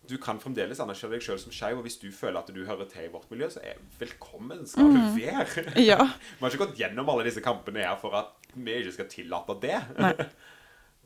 Du 0.10 0.16
kan 0.18 0.40
fremdeles 0.42 0.80
anerkjenne 0.82 1.16
deg 1.20 1.22
sjøl 1.26 1.38
som 1.42 1.54
skeiv, 1.54 1.78
og 1.78 1.86
hvis 1.86 2.00
du 2.02 2.08
føler 2.16 2.40
at 2.42 2.50
du 2.54 2.64
hører 2.66 2.88
til 2.90 3.06
i 3.06 3.12
vårt 3.14 3.30
miljø, 3.30 3.48
så 3.54 3.62
er 3.62 3.78
velkommen 4.00 4.64
skal 4.68 4.90
du 4.90 5.00
være. 5.16 5.46
Mm. 5.70 5.82
Ja. 5.92 6.00
Vi 6.02 6.42
har 6.42 6.50
ikke 6.56 6.64
gått 6.66 6.80
gjennom 6.82 7.10
alle 7.14 7.28
disse 7.30 7.44
kampene 7.46 7.84
her 7.86 8.00
for 8.02 8.16
at 8.18 8.50
vi 8.58 8.80
ikke 8.82 8.96
skal 8.98 9.10
tillate 9.12 9.56
det. 9.62 9.78
Nei. 10.02 10.16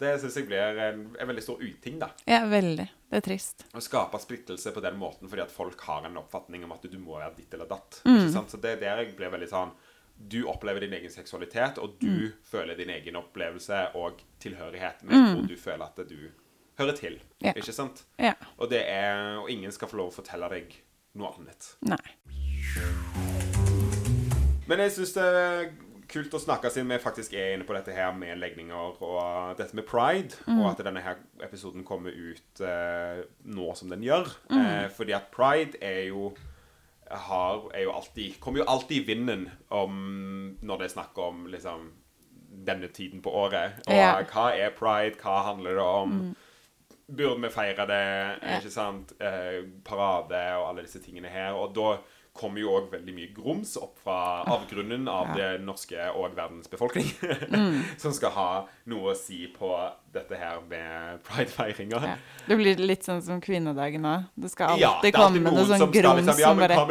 Det 0.03 0.09
syns 0.19 0.35
jeg 0.39 0.47
blir 0.49 0.79
en, 0.81 1.01
en 1.21 1.27
veldig 1.29 1.43
stor 1.45 1.59
uting, 1.61 1.99
da. 2.01 2.07
Ja, 2.27 2.39
veldig. 2.49 2.85
Det 3.11 3.19
er 3.19 3.23
trist. 3.23 3.61
Å 3.77 3.81
skape 3.85 4.17
splittelse 4.19 4.71
på 4.73 4.81
den 4.83 4.97
måten 4.99 5.29
fordi 5.31 5.43
at 5.45 5.53
folk 5.53 5.79
har 5.85 6.07
en 6.09 6.17
oppfatning 6.19 6.63
om 6.65 6.73
at 6.75 6.87
du 6.89 6.97
må 6.99 7.19
være 7.19 7.35
ditt 7.37 7.53
eller 7.53 7.69
datt. 7.69 7.99
Mm. 8.03 8.17
Ikke 8.17 8.31
sant? 8.33 8.51
Så 8.51 8.57
det 8.63 8.71
er 8.73 8.81
der 8.81 9.03
jeg 9.03 9.13
blir 9.19 9.31
veldig 9.31 9.47
sånn 9.53 9.71
Du 10.33 10.39
opplever 10.49 10.83
din 10.83 10.93
egen 10.97 11.13
seksualitet, 11.13 11.77
og 11.81 11.95
du 12.01 12.09
Mm. 12.09 12.33
føler 12.45 12.75
din 12.77 12.89
egen 12.89 13.15
opplevelse 13.21 13.79
og 14.01 14.19
tilhørighet 14.43 15.03
med 15.03 15.15
hvor 15.37 15.47
du 15.49 15.55
føler 15.61 15.85
at 15.85 16.01
du 16.09 16.17
hører 16.79 16.95
til. 16.97 17.19
Ja. 17.43 17.53
Ikke 17.55 17.73
sant? 17.75 18.03
Ja. 18.19 18.33
Og, 18.57 18.69
det 18.71 18.83
er, 18.89 19.37
og 19.41 19.49
ingen 19.53 19.71
skal 19.71 19.87
få 19.91 19.97
lov 19.99 20.11
å 20.13 20.17
fortelle 20.21 20.49
deg 20.53 20.73
noe 21.19 21.33
annet. 21.37 21.73
Nei. 21.85 21.99
Men 24.67 24.79
jeg 24.85 24.93
syns 24.95 25.11
det 25.17 25.25
er 25.27 25.65
kult 26.13 26.35
å 26.35 26.39
snakke 26.41 26.69
siden 26.71 26.91
vi 26.91 26.99
faktisk 27.01 27.33
er 27.37 27.55
inne 27.55 27.65
på 27.67 27.73
dette 27.75 27.93
her 27.95 28.11
med 28.15 28.37
legninger 28.41 28.99
og 29.03 29.57
dette 29.57 29.75
med 29.77 29.85
pride, 29.89 30.37
og 30.51 30.65
at 30.71 30.81
denne 30.85 31.01
her 31.03 31.19
episoden 31.43 31.83
kommer 31.87 32.13
ut 32.13 32.61
eh, 32.63 33.23
nå 33.49 33.69
som 33.77 33.89
den 33.91 34.03
gjør. 34.05 34.29
Eh, 34.53 34.87
fordi 34.93 35.15
at 35.17 35.31
pride 35.33 35.79
er 35.83 36.07
jo 36.11 36.31
har, 37.13 37.67
er 37.75 37.83
jo 37.83 37.91
alltid 37.93 38.39
Kommer 38.41 38.63
jo 38.63 38.65
alltid 38.71 39.03
i 39.03 39.05
vinden 39.05 39.43
om 39.75 39.97
når 40.65 40.79
det 40.79 40.85
er 40.87 40.93
snakk 40.95 41.19
om 41.21 41.43
liksom 41.51 41.91
denne 42.65 42.87
tiden 42.93 43.21
på 43.21 43.29
året. 43.33 43.81
Og 43.87 43.93
Ja. 43.93 44.15
hva 44.29 44.47
er 44.55 44.71
pride? 44.77 45.17
Hva 45.21 45.43
handler 45.49 45.75
det 45.77 45.83
om? 45.83 46.15
Burde 47.07 47.41
vi 47.41 47.49
feire 47.53 47.85
det? 47.89 48.01
Ikke 48.59 48.71
sant? 48.71 49.13
Eh, 49.19 49.63
parade 49.83 50.39
og 50.59 50.69
alle 50.71 50.85
disse 50.85 51.01
tingene 51.03 51.27
her. 51.29 51.53
Og 51.57 51.73
da 51.75 51.97
kommer 52.33 52.63
jo 52.63 52.71
òg 52.73 52.87
veldig 52.89 53.13
mye 53.13 53.29
grums 53.35 53.75
opp 53.77 53.99
fra 54.01 54.43
avgrunnen 54.49 55.03
av 55.11 55.27
Ja. 55.27 55.33
det 55.37 55.65
norske 55.65 55.99
og 56.15 56.33
verdens 56.35 56.67
befolkning. 56.71 57.05
som 58.01 58.11
skal 58.15 58.31
ha 58.33 58.47
noe 58.89 59.11
å 59.11 59.15
si 59.17 59.45
på 59.53 59.69
dette 60.15 60.39
her 60.41 60.61
med 60.69 61.21
pridefeiringa. 61.27 61.99
Ja. 62.01 62.15
Det 62.47 62.57
blir 62.57 62.81
litt 62.81 63.05
sånn 63.05 63.21
som 63.21 63.41
kvinnedagen 63.43 64.01
òg. 64.09 64.25
Det 64.33 64.49
skal 64.49 64.73
alltid 64.73 64.81
Ja, 64.87 64.93
det 65.03 65.13
komme 65.13 65.43
noe 65.43 65.67
sånn 65.67 65.77
som 65.77 65.91
skal 65.91 66.01
grums 66.01 66.23
liksom 66.23 66.39
Ja, 66.41 66.47
som 66.47 66.57
men 66.57 66.69
bare 66.73 66.87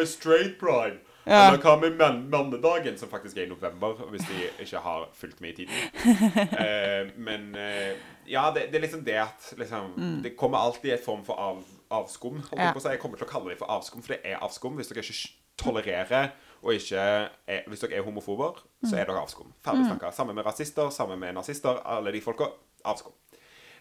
Ja. 1.24 1.48
Eller 1.48 1.60
hva 1.62 1.76
med 1.78 1.98
mannedagen, 2.30 2.96
som 2.98 3.10
faktisk 3.10 3.36
er 3.38 3.46
i 3.46 3.50
november, 3.50 4.00
hvis 4.10 4.24
de 4.26 4.46
ikke 4.64 4.80
har 4.82 5.04
fulgt 5.14 5.40
med 5.40 5.52
i 5.52 5.62
tiden. 5.62 5.74
Eh, 6.62 7.08
men 7.16 7.54
eh, 7.58 7.98
ja, 8.26 8.50
det, 8.54 8.68
det 8.70 8.78
er 8.78 8.84
liksom 8.84 9.04
det 9.04 9.16
at 9.18 9.46
liksom, 9.58 10.20
Det 10.22 10.36
kommer 10.36 10.58
alltid 10.58 10.92
en 10.92 11.04
form 11.04 11.24
for 11.24 11.38
av, 11.38 11.62
avskum. 11.90 12.40
Ja. 12.56 12.72
Jeg, 12.74 13.00
kommer 13.00 13.18
til 13.18 13.26
å 13.26 13.30
kalle 13.30 13.52
det 13.52 13.58
for 13.60 13.70
avskum, 13.70 14.02
for 14.02 14.14
det 14.14 14.20
er 14.24 14.42
avskum. 14.42 14.76
Hvis 14.78 14.90
dere 14.90 15.04
ikke 15.04 15.32
tolererer 15.62 16.30
og 16.62 16.74
ikke 16.74 17.02
er, 17.02 17.66
Hvis 17.66 17.82
dere 17.82 17.98
er 17.98 18.06
homofober, 18.06 18.62
så 18.84 18.96
er 18.96 19.08
dere 19.08 19.22
avskum. 19.22 19.52
Ferdig 19.64 19.86
snakka. 19.88 20.12
Sammen 20.14 20.38
med 20.38 20.46
rasister, 20.46 20.90
sammen 20.94 21.20
med 21.20 21.34
nazister. 21.38 21.82
Alle 21.84 22.14
de 22.14 22.22
folka. 22.22 22.50
Avskum. 22.84 23.14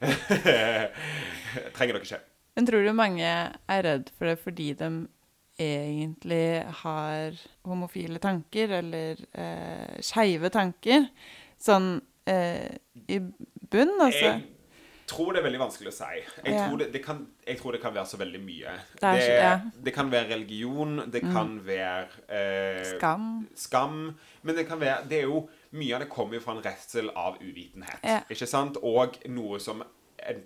Trenger 1.77 1.97
dere 1.97 2.05
ikke. 2.05 2.21
Men 2.55 2.67
tror 2.67 2.85
du 2.85 2.93
mange 2.93 3.25
er 3.25 3.85
redd 3.85 4.09
for 4.17 4.31
det 4.31 4.39
fordi 4.41 4.71
de 4.77 4.89
egentlig 5.61 6.43
har 6.83 7.37
homofile 7.67 8.19
tanker, 8.23 8.77
eller 8.81 9.21
eh, 9.33 9.99
skeive 10.05 10.49
tanker? 10.53 11.07
Sånn 11.61 11.93
eh, 12.29 12.77
i 13.07 13.19
bunn, 13.21 13.95
altså? 14.01 14.33
Jeg 14.37 15.17
tror 15.17 15.33
det 15.35 15.41
er 15.41 15.43
veldig 15.43 15.59
vanskelig 15.59 15.89
å 15.91 15.95
si. 15.95 16.19
Jeg, 16.45 16.53
Ja. 16.55 16.67
tror, 16.69 16.77
det, 16.79 16.85
det 16.93 17.01
kan, 17.03 17.17
jeg 17.47 17.57
tror 17.59 17.73
det 17.75 17.81
kan 17.83 17.93
være 17.93 18.07
så 18.07 18.17
veldig 18.21 18.39
mye. 18.45 18.75
Det 19.01 19.09
Det, 19.17 19.25
ja. 19.41 19.55
Mm. 19.59 19.71
det 19.83 19.93
kan 19.93 20.11
være 20.13 20.29
religion, 20.29 20.93
det 21.11 21.21
kan 21.25 21.49
være 21.65 22.05
eh, 22.29 22.83
Skam. 22.93 23.25
skam. 23.55 23.97
Men 24.43 24.55
det 24.55 24.67
kan 24.69 24.79
være 24.79 25.03
Det 25.09 25.17
er 25.19 25.27
jo 25.27 25.49
Mye 25.73 25.95
av 25.95 26.01
det 26.05 26.09
kommer 26.11 26.35
jo 26.35 26.39
fra 26.43 26.55
en 26.55 26.63
redsel 26.63 27.09
av 27.15 27.37
uvitenhet. 27.41 27.99
Ja. 28.03 28.21
Ikke 28.29 28.47
sant? 28.47 28.77
Og 28.83 29.17
noe 29.31 29.59
som 29.63 29.83
en, 30.19 30.41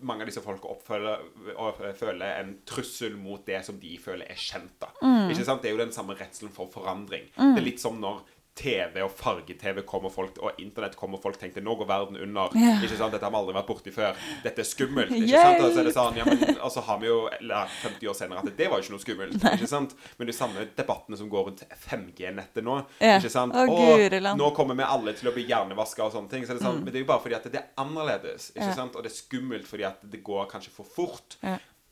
mange 0.00 0.24
av 0.24 0.30
disse 0.30 0.42
folka 0.44 0.74
føler 0.86 2.24
en 2.28 2.52
trussel 2.68 3.16
mot 3.18 3.44
det 3.46 3.60
som 3.66 3.78
de 3.80 3.94
føler 4.02 4.28
er 4.30 4.38
kjent. 4.38 4.74
da. 4.80 4.90
Mm. 5.02 5.30
Ikke 5.32 5.46
sant? 5.46 5.62
Det 5.62 5.70
er 5.70 5.76
jo 5.76 5.84
den 5.84 5.94
samme 5.94 6.16
redselen 6.18 6.52
for 6.54 6.70
forandring. 6.72 7.30
Det 7.36 7.56
er 7.60 7.66
litt 7.66 7.82
som 7.82 7.98
når 8.02 8.22
TV 8.58 8.98
og 9.04 9.12
farge-TV 9.14 9.82
kom, 9.86 10.08
og, 10.08 10.12
folk, 10.14 10.38
og 10.42 10.58
internett 10.58 10.96
kom, 10.98 11.14
og 11.14 11.22
folk 11.22 11.38
tenkte 11.38 11.62
nå 11.62 11.76
går 11.78 11.86
verden 11.88 12.18
under. 12.24 12.50
Ja. 12.58 12.74
Ikke 12.82 12.98
sant? 12.98 13.14
Dette 13.14 13.22
har 13.28 13.32
vi 13.34 13.38
aldri 13.38 13.54
vært 13.54 13.68
borti 13.70 13.92
før. 13.94 14.18
Dette 14.42 14.64
er 14.64 14.68
skummelt. 14.68 15.12
ikke 15.14 15.30
Hjelp! 15.30 15.44
sant? 15.58 15.64
Og 15.68 15.74
så 15.76 15.82
er 15.82 15.88
det 15.88 15.94
sånn, 15.96 16.18
ja, 16.18 16.26
men, 16.26 16.42
og 16.58 16.72
så 16.74 16.82
har 16.88 16.98
vi 17.02 17.10
jo 17.10 17.18
lært 17.46 17.76
50 17.84 18.10
år 18.10 18.18
senere 18.18 18.42
at 18.42 18.50
det 18.58 18.68
var 18.72 18.82
jo 18.82 18.86
ikke 18.88 18.96
noe 18.96 19.04
skummelt. 19.04 19.38
ikke 19.54 19.70
sant? 19.70 19.94
Men 20.18 20.30
de 20.32 20.36
samme 20.36 20.66
debattene 20.78 21.20
som 21.20 21.30
går 21.32 21.46
rundt 21.50 21.62
5G-nettet 21.86 22.66
nå. 22.66 22.80
Ja. 23.00 23.16
ikke 23.20 23.32
sant? 23.32 23.54
Å, 23.54 23.64
og, 23.68 24.18
nå 24.42 24.50
kommer 24.58 24.78
vi 24.78 24.88
alle 24.88 25.14
til 25.18 25.30
å 25.30 25.34
bli 25.36 25.46
hjernevaska 25.48 26.08
og 26.08 26.12
sånne 26.16 26.32
ting. 26.34 26.44
Så 26.48 26.56
er 26.56 26.60
det 26.60 26.66
sånn, 26.66 26.82
Men 26.82 26.90
det 26.92 27.00
er 27.00 27.06
jo 27.06 27.10
bare 27.12 27.22
fordi 27.24 27.38
at 27.38 27.46
det 27.52 27.62
er 27.62 27.70
annerledes. 27.84 28.50
ikke 28.52 28.66
Mm. 28.68 28.72
Ja. 28.72 28.74
sant? 28.82 28.96
Og 28.98 29.04
det 29.06 29.12
er 29.12 29.16
skummelt 29.16 29.66
fordi 29.70 29.84
at 29.88 30.02
det 30.12 30.20
går 30.26 30.48
kanskje 30.50 30.74
for 30.74 30.84
fort. 30.98 31.38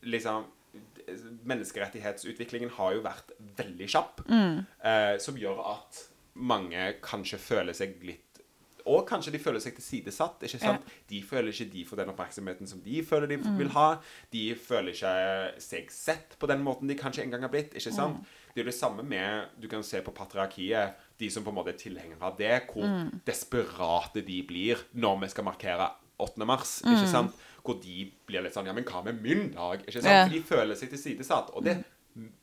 Liksom, 0.06 0.44
Menneskerettighetsutviklingen 1.46 2.70
har 2.76 2.96
jo 2.96 3.02
vært 3.04 3.32
veldig 3.58 3.88
kjapp. 3.90 4.22
Mm. 4.28 4.64
Eh, 4.82 5.14
som 5.22 5.38
gjør 5.38 5.60
at 5.72 6.00
mange 6.36 6.94
kanskje 7.02 7.38
føler 7.38 7.72
seg 7.74 7.96
litt 8.04 8.22
og 8.86 9.00
kanskje 9.08 9.32
de 9.34 9.38
føler 9.42 9.58
seg 9.58 9.74
tilsidesatt. 9.74 10.44
ikke 10.46 10.60
sant? 10.62 10.82
De 11.10 11.18
føler 11.26 11.48
ikke 11.50 11.72
de 11.72 11.80
får 11.84 11.96
den 11.96 12.10
oppmerksomheten 12.12 12.68
som 12.70 12.78
de 12.84 13.00
føler 13.02 13.26
de 13.26 13.36
Mm. 13.38 13.56
vil 13.58 13.68
ha. 13.74 13.98
De 14.30 14.54
føler 14.54 14.92
ikke 14.94 15.60
seg 15.60 15.90
sett 15.90 16.36
på 16.38 16.46
den 16.46 16.62
måten 16.62 16.86
de 16.86 16.94
kanskje 16.94 17.24
en 17.24 17.30
gang 17.32 17.40
har 17.42 17.48
blitt. 17.50 17.74
ikke 17.74 17.92
sant? 17.92 18.18
Mm. 18.20 18.26
Det 18.54 18.60
er 18.60 18.64
jo 18.64 18.70
det 18.70 18.78
samme 18.78 19.02
med 19.02 19.48
Du 19.60 19.66
kan 19.66 19.82
se 19.82 20.00
på 20.00 20.14
patriarkiet. 20.14 20.94
De 21.18 21.28
som 21.28 21.42
på 21.42 21.48
en 21.50 21.56
måte 21.56 21.70
er 21.74 21.78
tilhengere 21.82 22.22
av 22.22 22.36
det. 22.38 22.62
Hvor 22.68 22.84
Mm. 22.86 23.20
desperate 23.26 24.24
de 24.24 24.42
blir 24.42 24.76
når 24.94 25.20
vi 25.20 25.28
skal 25.28 25.44
markere 25.44 25.90
8. 26.20 26.46
mars. 26.46 26.82
Mm. 26.84 26.94
ikke 26.94 27.10
sant? 27.10 27.32
Hvor 27.64 27.82
de 27.82 28.12
blir 28.28 28.42
litt 28.44 28.54
sånn 28.54 28.66
Ja, 28.66 28.72
men 28.72 28.84
hva 28.84 29.02
med 29.04 29.20
min 29.20 29.50
dag? 29.50 29.80
ikke 29.84 30.00
sant? 30.00 30.04
Ja. 30.04 30.28
For 30.28 30.32
de 30.34 30.42
føler 30.42 30.74
seg 30.76 30.90
tilsidesatt. 30.90 31.50
Og 31.56 31.64
det 31.64 31.84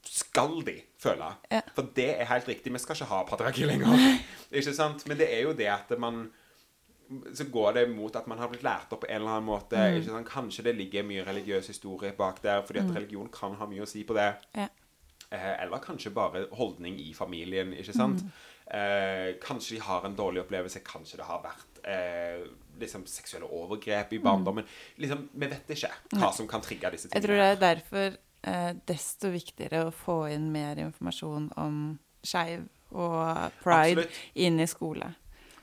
skal 0.05 0.62
de 0.65 0.77
føle. 1.01 1.31
Ja. 1.51 1.62
For 1.75 1.89
det 1.95 2.09
er 2.19 2.29
helt 2.29 2.47
riktig. 2.47 2.73
Vi 2.73 2.81
skal 2.81 2.97
ikke 2.97 3.09
ha 3.09 3.23
patriarki 3.29 3.67
lenger. 3.67 4.05
ikke 4.51 4.73
sant? 4.75 5.05
Men 5.09 5.19
det 5.19 5.29
er 5.33 5.43
jo 5.47 5.53
det 5.57 5.69
at 5.73 5.93
man 5.99 6.27
Så 7.33 7.45
går 7.51 7.73
det 7.75 7.81
mot 7.91 8.15
at 8.15 8.27
man 8.27 8.39
har 8.39 8.47
blitt 8.49 8.63
lært 8.63 8.93
opp 8.95 9.03
på 9.03 9.09
en 9.09 9.19
eller 9.19 9.36
annen 9.36 9.45
måte. 9.45 9.77
Mm. 9.77 10.03
sant? 10.07 10.29
Kanskje 10.29 10.63
det 10.69 10.75
ligger 10.77 11.03
mye 11.05 11.25
religiøs 11.27 11.67
historie 11.67 12.13
bak 12.17 12.39
der, 12.41 12.63
fordi 12.65 12.79
at 12.79 12.95
religion 12.95 13.27
kan 13.29 13.53
ha 13.59 13.67
mye 13.69 13.83
å 13.83 13.89
si 13.89 14.05
på 14.07 14.15
det. 14.17 14.29
Ja. 14.55 14.69
Eh, 15.29 15.63
eller 15.63 15.83
kanskje 15.83 16.13
bare 16.15 16.47
holdning 16.57 16.97
i 17.01 17.13
familien, 17.13 17.73
ikke 17.73 17.93
sant? 17.93 18.23
Eh, 18.65 19.36
kanskje 19.43 19.75
de 19.75 19.81
har 19.83 20.05
en 20.07 20.15
dårlig 20.15 20.41
opplevelse. 20.41 20.81
Kanskje 20.88 21.19
det 21.19 21.27
har 21.27 21.43
vært 21.43 21.81
eh, 21.83 22.45
liksom 22.79 23.05
seksuelle 23.05 23.49
overgrep 23.51 24.13
i 24.13 24.21
barndommen. 24.23 24.65
Liksom, 24.97 25.27
Vi 25.33 25.49
vet 25.51 25.73
ikke 25.75 25.91
hva 26.15 26.31
som 26.33 26.47
kan 26.47 26.63
trigge 26.63 26.93
disse 26.95 27.09
tingene. 27.09 27.19
Jeg 27.19 27.27
tror 27.27 27.41
det 27.41 27.49
er 27.51 27.75
derfor 27.75 28.17
desto 28.86 29.29
viktigere 29.32 29.86
å 29.88 29.91
få 29.95 30.25
inn 30.34 30.51
mer 30.51 30.75
informasjon 30.84 31.51
om 31.58 31.99
skeiv 32.23 32.65
og 32.93 33.51
pride 33.63 34.03
Absolutt. 34.03 34.23
inn 34.36 34.60
i 34.60 34.65
skole. 34.67 35.13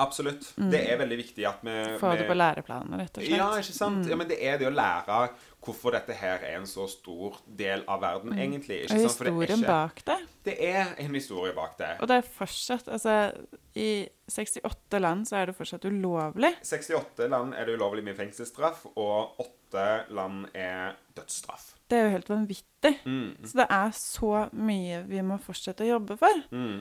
Absolutt. 0.01 0.55
Det 0.57 0.79
er 0.89 0.97
veldig 0.97 1.17
viktig 1.19 1.45
at 1.45 1.59
vi 1.63 1.71
Mm. 1.71 1.99
Få 2.01 2.17
det 2.17 2.27
på 2.27 2.33
læreplaner, 2.35 2.99
rett 3.03 3.19
og 3.19 3.23
slett. 3.23 3.37
Ja, 3.37 3.51
ikke 3.61 3.75
sant? 3.77 4.05
Mm. 4.07 4.09
Ja, 4.09 4.17
men 4.17 4.29
det 4.29 4.39
er 4.43 4.57
det 4.57 4.67
å 4.67 4.73
lære 4.75 5.31
hvorfor 5.63 5.93
dette 5.93 6.15
her 6.17 6.39
er 6.41 6.57
en 6.57 6.65
så 6.65 6.87
stor 6.89 7.37
del 7.47 7.85
av 7.87 8.01
verden, 8.01 8.33
egentlig. 8.33 8.85
Ikke 8.87 8.95
Mm. 8.97 9.05
Og 9.05 9.11
sant? 9.11 9.19
For 9.19 9.25
det 9.25 9.33
historien 9.35 9.59
ikke- 9.59 9.67
bak 9.67 10.05
det. 10.07 10.19
Det 10.45 10.57
er 10.59 10.95
en 10.99 11.15
historie 11.15 11.53
bak 11.53 11.77
det. 11.77 12.01
Og 12.01 12.09
det 12.09 12.17
er 12.17 12.29
fortsatt 12.29 12.89
Altså, 12.89 13.47
i 13.77 14.09
68 14.27 14.99
land 14.99 15.27
så 15.29 15.37
er 15.37 15.47
det 15.47 15.57
fortsatt 15.57 15.85
ulovlig. 15.85 16.55
68 16.63 17.29
land 17.29 17.53
er 17.55 17.67
det 17.67 17.79
ulovlig 17.79 18.03
med 18.03 18.17
fengselsstraff, 18.17 18.87
og 18.97 19.39
8 19.39 20.05
land 20.09 20.47
er 20.55 20.95
dødsstraff. 21.15 21.75
Det 21.91 21.99
er 21.99 22.07
jo 22.07 22.15
helt 22.15 22.31
vanvittig. 22.31 22.95
Mm. 23.05 23.35
Så 23.43 23.61
det 23.61 23.67
er 23.77 23.93
så 23.99 24.33
mye 24.55 25.03
vi 25.09 25.23
må 25.27 25.41
fortsette 25.43 25.85
å 25.87 25.91
jobbe 25.97 26.17
for. 26.21 26.43
Mm. 26.55 26.81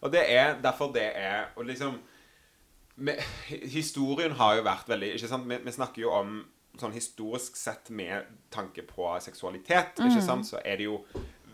Og 0.00 0.12
det 0.12 0.24
er 0.32 0.58
derfor 0.60 0.90
det 0.92 1.06
er 1.16 1.46
Og 1.56 1.64
liksom 1.64 1.98
med, 2.96 3.20
Historien 3.72 4.36
har 4.38 4.58
jo 4.58 4.66
vært 4.66 4.88
veldig 4.88 5.14
ikke 5.16 5.30
sant? 5.30 5.48
Vi, 5.50 5.60
vi 5.64 5.76
snakker 5.76 6.04
jo 6.04 6.12
om 6.14 6.34
sånn 6.78 6.94
historisk 6.94 7.56
sett 7.58 7.90
med 7.94 8.26
tanke 8.54 8.82
på 8.86 9.06
seksualitet, 9.22 10.00
ikke 10.02 10.22
sant, 10.24 10.48
så 10.48 10.58
er 10.66 10.80
det 10.80 10.88
jo 10.88 10.96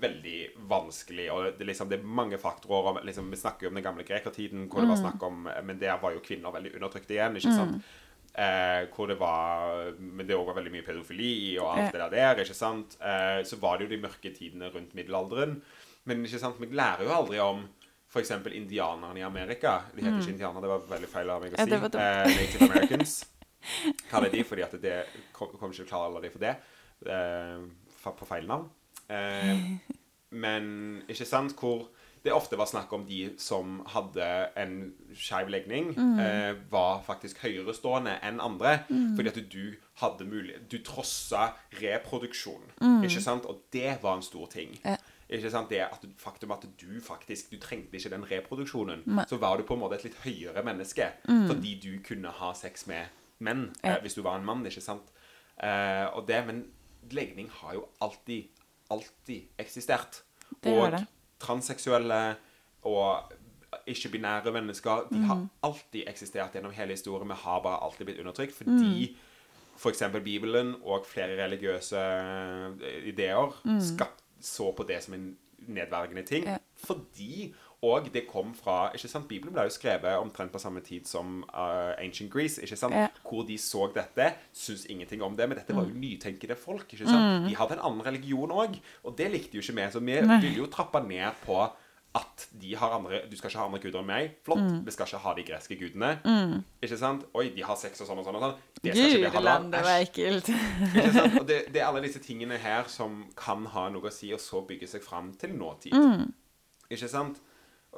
veldig 0.00 0.38
vanskelig. 0.70 1.26
Og 1.33 1.59
det, 1.59 1.66
liksom, 1.68 1.90
det 1.90 1.98
er 1.98 2.06
mange 2.20 2.38
faktorer. 2.40 2.88
Om, 2.92 3.00
liksom, 3.04 3.28
vi 3.33 3.40
snakker 3.40 3.66
jo 3.66 3.72
om 3.72 3.76
den 3.76 3.85
gamle 3.85 4.06
grekertiden, 4.09 4.64
hvor 4.70 4.80
det 4.80 4.88
var 4.92 5.00
snakk 5.02 5.26
om 5.26 5.42
Men 5.44 5.80
der 5.80 5.98
var 6.00 6.14
jo 6.14 6.22
kvinner 6.24 6.54
veldig 6.54 6.72
undertrykt 6.78 7.12
igjen, 7.12 7.37
ikke 7.37 7.52
sant? 7.52 7.90
Eh, 8.31 8.85
hvor 8.95 9.09
det 9.11 9.16
var 9.19 9.90
Men 9.99 10.23
det 10.23 10.37
var 10.38 10.55
veldig 10.55 10.71
mye 10.71 10.85
pedofili 10.87 11.59
og 11.59 11.73
alt 11.73 11.97
det 11.97 12.07
der 12.12 12.38
ikke 12.45 12.55
sant? 12.55 12.95
Eh, 13.03 13.43
så 13.43 13.59
var 13.59 13.79
det 13.79 13.88
jo 13.88 13.95
de 13.97 14.03
mørke 14.05 14.31
tidene 14.35 14.71
rundt 14.71 14.95
middelalderen. 14.95 15.59
Men 16.09 16.25
ikke 16.25 16.40
sant, 16.40 16.61
vi 16.61 16.71
lærer 16.71 17.05
jo 17.05 17.14
aldri 17.14 17.40
om 17.43 17.64
f.eks. 18.11 18.33
indianerne 18.55 19.19
i 19.21 19.23
Amerika. 19.27 19.77
De 19.95 20.03
heter 20.03 20.19
ikke 20.19 20.35
indianere, 20.35 20.62
det 20.64 20.73
var 20.73 20.87
veldig 20.95 21.11
feil 21.11 21.31
av 21.31 21.45
meg 21.45 21.55
å 21.55 21.61
si. 21.61 21.71
Ja, 21.71 21.90
eh, 21.90 22.33
Native 22.35 22.66
Americans 22.71 23.16
kaller 24.11 24.33
de 24.33 24.43
fordi 24.47 24.64
at 24.66 24.75
det 24.83 24.97
kom, 25.37 25.53
kommer 25.55 25.75
ikke 25.75 25.85
til 25.85 25.87
å 25.87 25.90
klare 25.93 26.11
alle 26.11 26.23
de 26.25 26.33
for 26.33 26.43
det. 26.43 26.57
Eh, 27.07 28.11
på 28.11 28.29
feil 28.29 28.49
navn. 28.51 28.66
Eh, 29.11 29.66
men 30.45 30.73
ikke 31.11 31.29
sant, 31.29 31.55
hvor 31.59 31.88
det 32.24 32.33
ofte 32.33 32.56
var 32.56 32.66
snakk 32.66 32.92
om 32.92 33.06
de 33.09 33.35
som 33.38 33.78
hadde 33.87 34.50
en 34.56 34.92
skeiv 35.16 35.48
legning, 35.48 35.94
eh, 36.20 36.54
var 36.70 37.02
faktisk 37.06 37.38
høyerestående 37.42 38.18
enn 38.22 38.40
andre. 38.40 38.85
Fordi 39.16 39.28
at 39.28 39.38
du 39.52 39.74
hadde 40.00 40.24
mulighet 40.28 40.68
Du 40.70 40.78
trossa 40.78 41.54
reproduksjon. 41.80 42.62
Ikke 43.04 43.20
sant? 43.22 43.46
Og 43.46 43.62
det 43.72 43.98
var 44.02 44.16
en 44.16 44.22
stor 44.22 44.46
ting. 44.52 44.78
Ja. 44.85 44.96
Ikke 45.30 45.50
sant? 45.50 45.70
Det 45.70 45.78
at 45.80 46.04
faktum 46.18 46.50
at 46.52 46.64
du 46.80 47.00
faktisk 47.00 47.50
Du 47.52 47.56
trengte 47.59 47.94
ikke 47.96 48.11
den 48.11 48.24
reproduksjonen. 48.30 49.02
Men. 49.06 49.24
Så 49.28 49.37
var 49.38 49.56
du 49.56 49.62
på 49.62 49.74
en 49.74 49.80
måte 49.80 49.94
et 49.94 50.04
litt 50.04 50.16
høyere 50.24 50.64
menneske 50.64 51.12
fordi 51.48 51.74
du 51.80 51.98
kunne 52.02 52.28
ha 52.28 52.52
sex 52.52 52.87
med 52.87 53.06
menn 53.38 53.70
Ja. 53.85 53.96
eh, 53.96 54.02
hvis 54.02 54.14
du 54.14 54.22
var 54.22 54.37
en 54.38 54.44
mann. 54.44 54.66
ikke 54.66 54.80
sant? 54.83 55.02
Eh, 55.62 56.06
og 56.16 56.26
det, 56.26 56.44
Men 56.46 56.66
legning 57.11 57.48
har 57.50 57.74
jo 57.74 57.87
alltid, 58.00 58.44
alltid 58.90 59.42
eksistert. 59.59 60.22
Det 60.62 60.72
og 60.72 60.90
gjør 60.90 60.98
det. 60.98 61.06
Transseksuelle 61.40 62.37
og 62.88 63.33
ikke-binære 63.87 64.53
mennesker 64.53 65.07
De 65.12 65.18
har 65.24 65.35
Mm. 65.37 65.48
alltid 65.62 66.05
eksistert 66.09 66.53
gjennom 66.53 66.72
hele 66.72 66.92
historien. 66.92 67.29
Vi 67.29 67.35
har 67.35 67.61
bare 67.62 67.83
alltid 67.85 68.07
blitt 68.07 68.20
undertrykt 68.20 68.55
fordi 68.55 69.11
Mm. 69.11 69.16
f.eks. 69.79 70.03
Bibelen 70.24 70.74
og 70.85 71.07
flere 71.07 71.37
religiøse 71.44 71.96
eh, 71.96 73.09
ideer 73.09 73.53
Mm. 73.64 73.81
skapt, 73.81 74.22
så 74.40 74.72
på 74.76 74.83
det 74.88 75.03
som 75.03 75.14
en 75.14 75.37
nedverdigende 75.68 76.22
ting. 76.26 76.44
Ja. 76.44 76.57
fordi 76.87 77.55
og 77.83 78.11
det 78.12 78.27
kom 78.29 78.51
fra 78.55 78.90
ikke 78.93 79.09
sant, 79.09 79.29
Bibelen 79.29 79.55
ble 79.57 79.62
jo 79.64 79.73
skrevet 79.73 80.19
omtrent 80.21 80.53
på 80.53 80.61
samme 80.61 80.83
tid 80.85 81.07
som 81.09 81.45
uh, 81.49 81.95
Ancient 81.99 82.29
Greece. 82.33 82.61
ikke 82.62 82.77
sant, 82.77 82.95
Ja. 82.95 83.07
Hvor 83.25 83.47
de 83.49 83.57
så 83.59 83.87
dette, 83.95 84.35
syntes 84.53 84.85
ingenting 84.93 85.23
om 85.23 85.37
det. 85.37 85.49
Men 85.49 85.57
dette 85.59 85.75
var 85.77 85.87
jo 85.88 85.95
nytenkende 85.95 86.57
folk. 86.61 86.85
ikke 86.93 87.07
sant, 87.09 87.49
De 87.49 87.57
hadde 87.57 87.79
en 87.79 87.87
annen 87.88 88.05
religion 88.05 88.51
òg, 88.53 88.77
og 89.05 89.16
det 89.16 89.31
likte 89.33 89.57
jo 89.57 89.62
ikke 89.64 89.77
vi. 89.81 89.87
Så 89.93 90.01
vi 90.05 90.21
Nei. 90.21 90.40
ville 90.43 90.59
jo 90.61 90.66
trappe 90.66 91.01
ned 91.07 91.33
på 91.47 91.62
at 92.12 92.49
de 92.61 92.73
har 92.75 92.90
andre 92.97 93.21
Du 93.31 93.37
skal 93.38 93.51
ikke 93.51 93.59
ha 93.61 93.66
andre 93.69 93.79
guder 93.79 94.01
enn 94.01 94.07
meg. 94.07 94.31
Flott. 94.45 94.64
Vi 94.85 94.90
skal 94.90 95.07
ikke 95.07 95.19
ha 95.25 95.35
de 95.38 95.43
greske 95.47 95.77
gudene. 95.79 96.09
Ikke 96.83 96.97
sant? 96.99 97.25
Oi, 97.38 97.49
de 97.55 97.62
har 97.62 97.77
sex 97.79 98.01
og 98.03 98.09
sånn 98.11 98.19
og 98.19 98.27
sånn. 98.27 98.35
og 98.37 98.43
sånn. 98.43 98.57
Det 98.83 98.93
skal 98.97 99.14
ikke 99.14 99.31
vi 99.40 99.47
ha. 99.47 99.59
Det 99.71 99.83
var 99.87 100.01
ekkelt. 100.05 100.49
Ikke 100.90 101.12
sant? 101.14 101.37
Og 101.40 101.47
det, 101.47 101.61
det 101.73 101.81
er 101.81 101.87
alle 101.87 102.03
disse 102.03 102.19
tingene 102.19 102.59
her 102.59 102.90
som 102.90 103.23
kan 103.38 103.64
ha 103.73 103.88
noe 103.95 104.11
å 104.11 104.12
si, 104.12 104.33
og 104.35 104.40
så 104.43 104.61
bygge 104.66 104.88
seg 104.90 105.05
fram 105.07 105.31
til 105.38 105.55
nåtid. 105.55 105.95
Ikke 106.90 107.09
sant? 107.09 107.38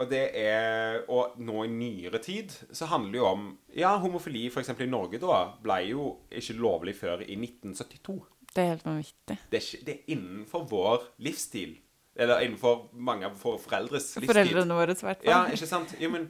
Og 0.00 0.08
det 0.08 0.22
er 0.40 1.02
Og 1.12 1.34
nå 1.44 1.64
i 1.66 1.68
nyere 1.68 2.20
tid 2.24 2.52
så 2.72 2.88
handler 2.88 3.12
det 3.12 3.18
jo 3.20 3.26
om 3.28 3.46
Ja, 3.76 3.90
homofili 4.00 4.46
f.eks. 4.48 4.72
i 4.80 4.88
Norge 4.88 5.20
da 5.20 5.42
ble 5.62 5.78
jo 5.90 6.06
ikke 6.32 6.56
lovlig 6.56 6.94
før 6.96 7.24
i 7.26 7.36
1972. 7.36 8.18
Det 8.52 8.60
er 8.62 8.70
helt 8.74 8.84
vanvittig. 8.84 9.38
Det 9.50 9.58
er, 9.58 9.64
ikke, 9.64 9.84
det 9.86 9.94
er 9.94 10.12
innenfor 10.16 10.64
vår 10.68 11.06
livsstil. 11.24 11.78
Eller 12.16 12.44
innenfor 12.44 12.90
mange 12.92 13.24
av 13.28 13.36
våre 13.40 13.60
foreldres 13.60 14.10
livsstil. 14.18 14.28
Foreldrene 14.28 14.76
våre, 14.76 14.92
i 14.92 15.06
hvert 15.08 15.22
fall. 15.24 15.30
Ja, 15.30 15.46
ikke 15.48 15.68
sant? 15.70 15.94
Jo, 16.00 16.10
men 16.12 16.28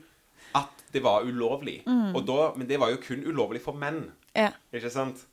at 0.55 0.85
det 0.95 1.03
var 1.03 1.27
ulovlig. 1.27 1.81
Og 1.89 2.23
da, 2.29 2.53
men 2.57 2.69
det 2.71 2.79
var 2.79 2.93
jo 2.93 3.01
kun 3.03 3.25
ulovlig 3.27 3.63
for 3.65 3.79
menn. 3.79 4.05
Ja. 4.39 4.53
Ikke 4.75 4.91
sant? 4.93 5.25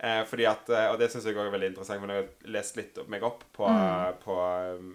Eh, 0.00 0.22
fordi 0.24 0.46
at, 0.48 0.68
eh, 0.72 0.88
Og 0.92 0.98
det 0.98 1.10
syns 1.12 1.26
jeg 1.28 1.36
også 1.36 1.50
er 1.50 1.52
veldig 1.52 1.68
interessant, 1.74 2.00
for 2.00 2.08
jeg 2.08 2.24
har 2.24 2.52
lest 2.54 2.76
litt 2.78 2.98
meg 3.12 3.22
opp 3.22 3.44
på, 3.52 3.66
på 3.68 4.20
på 4.24 4.36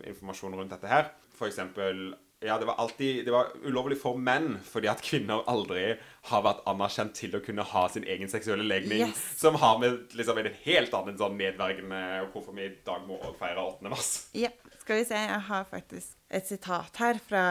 informasjon 0.10 0.56
rundt 0.58 0.74
dette 0.74 0.90
her 0.90 1.12
For 1.38 1.46
eksempel 1.46 2.16
ja, 2.44 2.58
det 2.60 2.66
var 2.68 2.76
alltid 2.82 3.26
Det 3.26 3.32
var 3.32 3.52
ulovlig 3.64 3.98
for 4.02 4.20
menn 4.20 4.58
fordi 4.66 4.90
at 4.92 5.04
kvinner 5.06 5.46
aldri 5.50 5.96
har 6.30 6.44
vært 6.46 6.66
anerkjent 6.70 7.16
til 7.18 7.38
å 7.38 7.42
kunne 7.46 7.64
ha 7.66 7.86
sin 7.90 8.04
egen 8.04 8.30
seksuelle 8.30 8.66
legning. 8.66 9.06
Yes. 9.08 9.22
Som 9.40 9.58
har 9.62 9.80
med 9.82 10.14
liksom 10.18 10.42
en 10.42 10.52
helt 10.66 10.98
annen 10.98 11.18
sånn 11.20 11.38
nedverdigende 11.40 12.02
Hvorfor 12.34 12.58
vi 12.58 12.68
i 12.68 12.74
dag 12.86 13.06
må 13.08 13.20
feire 13.40 13.64
8. 13.64 13.90
mars. 13.94 14.12
Ja, 14.36 14.52
skal 14.82 15.02
vi 15.02 15.08
se. 15.08 15.22
Jeg 15.22 15.42
har 15.48 15.70
faktisk 15.70 16.18
et 16.30 16.50
sitat 16.50 17.02
her 17.02 17.22
fra 17.24 17.46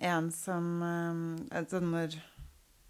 en 0.00 0.30
som 0.34 0.82
Altså 1.52 1.80
når 1.84 2.18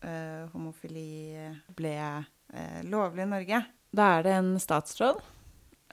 uh, 0.05 0.49
homofili 0.55 1.37
ble 1.77 1.95
uh, 2.01 2.81
lovlig 2.89 3.27
i 3.27 3.31
Norge. 3.31 3.63
Da 3.91 4.11
er 4.17 4.27
det 4.27 4.35
en 4.39 4.53
statsråd, 4.63 5.21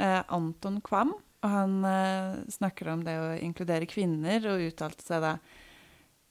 uh, 0.02 0.22
Anton 0.34 0.80
Kvam, 0.86 1.16
og 1.48 1.54
han 1.54 1.78
eh, 1.88 2.44
snakker 2.52 2.92
om 2.92 3.06
det 3.08 3.16
å 3.16 3.32
inkludere 3.40 3.88
kvinner, 3.90 4.44
og 4.52 4.68
uttalte 4.68 5.06
seg 5.06 5.24
da 5.24 5.38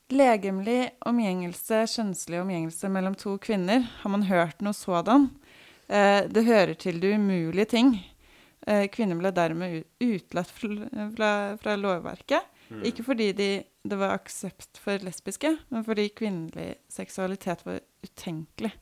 Legemlig 0.07 0.93
omgjengelse, 1.03 1.81
kjønnslig 1.91 2.39
omgjengelse 2.39 2.87
mellom 2.95 3.17
to 3.19 3.33
kvinner, 3.43 3.81
har 4.05 4.13
man 4.13 4.23
hørt 4.29 4.61
noe 4.63 4.77
sådan? 4.77 5.25
Eh, 5.91 6.29
det 6.31 6.45
hører 6.47 6.77
til 6.79 7.01
de 7.03 7.11
umulige 7.19 7.73
ting. 7.73 7.91
Eh, 8.71 8.85
kvinner 8.95 9.19
ble 9.19 9.33
dermed 9.35 9.81
utelatt 9.99 10.53
fra, 10.55 10.87
fra, 11.17 11.33
fra 11.59 11.75
lovverket. 11.81 12.53
Ikke 12.87 13.03
fordi 13.07 13.33
de, 13.35 13.51
det 13.83 13.99
var 13.99 14.15
aksept 14.15 14.79
for 14.83 15.03
lesbiske, 15.03 15.53
men 15.75 15.87
fordi 15.87 16.07
kvinnelig 16.15 16.77
seksualitet 16.91 17.67
var 17.67 17.83
utenkelig. 18.07 18.73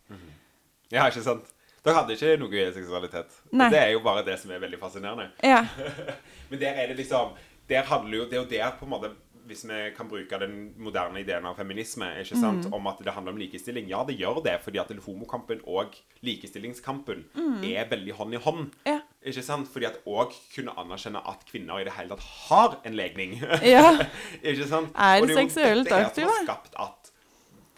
Ja, 0.92 1.08
ikke 1.08 1.24
sant? 1.24 1.53
Dere 1.84 1.98
hadde 2.00 2.14
ikke 2.16 2.36
noe 2.40 2.68
seksualitet. 2.72 3.34
Nei. 3.52 3.68
Det 3.72 3.80
er 3.82 3.90
jo 3.92 4.00
bare 4.04 4.24
det 4.24 4.38
som 4.40 4.52
er 4.54 4.62
veldig 4.62 4.78
fascinerende. 4.80 5.28
Ja. 5.44 5.66
Men 6.50 6.62
der 6.62 6.80
er 6.80 6.88
det 6.92 6.96
liksom 7.02 7.34
der 7.68 7.82
handler 7.88 8.18
jo, 8.18 8.24
Det 8.24 8.32
er 8.32 8.42
jo 8.42 8.48
der 8.50 8.74
på 8.78 8.84
en 8.84 8.90
måte 8.90 9.10
Hvis 9.44 9.64
vi 9.68 9.78
kan 9.96 10.08
bruke 10.08 10.38
den 10.40 10.74
moderne 10.80 11.20
ideen 11.20 11.44
av 11.44 11.56
feminisme 11.56 12.06
ikke 12.20 12.38
sant, 12.40 12.66
om 12.72 12.86
at 12.88 13.00
det 13.04 13.12
handler 13.12 13.34
om 13.34 13.40
likestilling 13.40 13.88
Ja, 13.90 14.00
det 14.08 14.16
gjør 14.16 14.40
det, 14.44 14.54
fordi 14.64 14.80
at 14.80 14.92
homokampen 15.04 15.60
og 15.68 15.96
likestillingskampen 16.24 17.26
er 17.68 17.88
veldig 17.90 18.14
hånd 18.16 18.34
i 18.34 18.40
hånd. 18.40 18.70
Ja. 18.88 19.02
Ikke 19.20 19.44
sant? 19.44 19.68
Fordi 19.68 19.90
at 19.90 20.00
òg 20.08 20.32
kunne 20.54 20.72
anerkjenne 20.80 21.20
at 21.28 21.44
kvinner 21.50 21.80
i 21.82 21.84
det 21.84 21.92
hele 21.92 22.16
tatt 22.16 22.24
har 22.48 22.78
en 22.88 22.96
legning. 22.96 23.36
Ja. 23.60 23.90
ikke 24.48 24.68
sant? 24.70 24.96
Er 24.96 25.20
det 25.20 25.36
seksuelt 25.36 25.92
her 25.92 26.08
som 26.08 26.32
har 26.32 26.40
skapt 26.46 26.80
at 26.80 27.12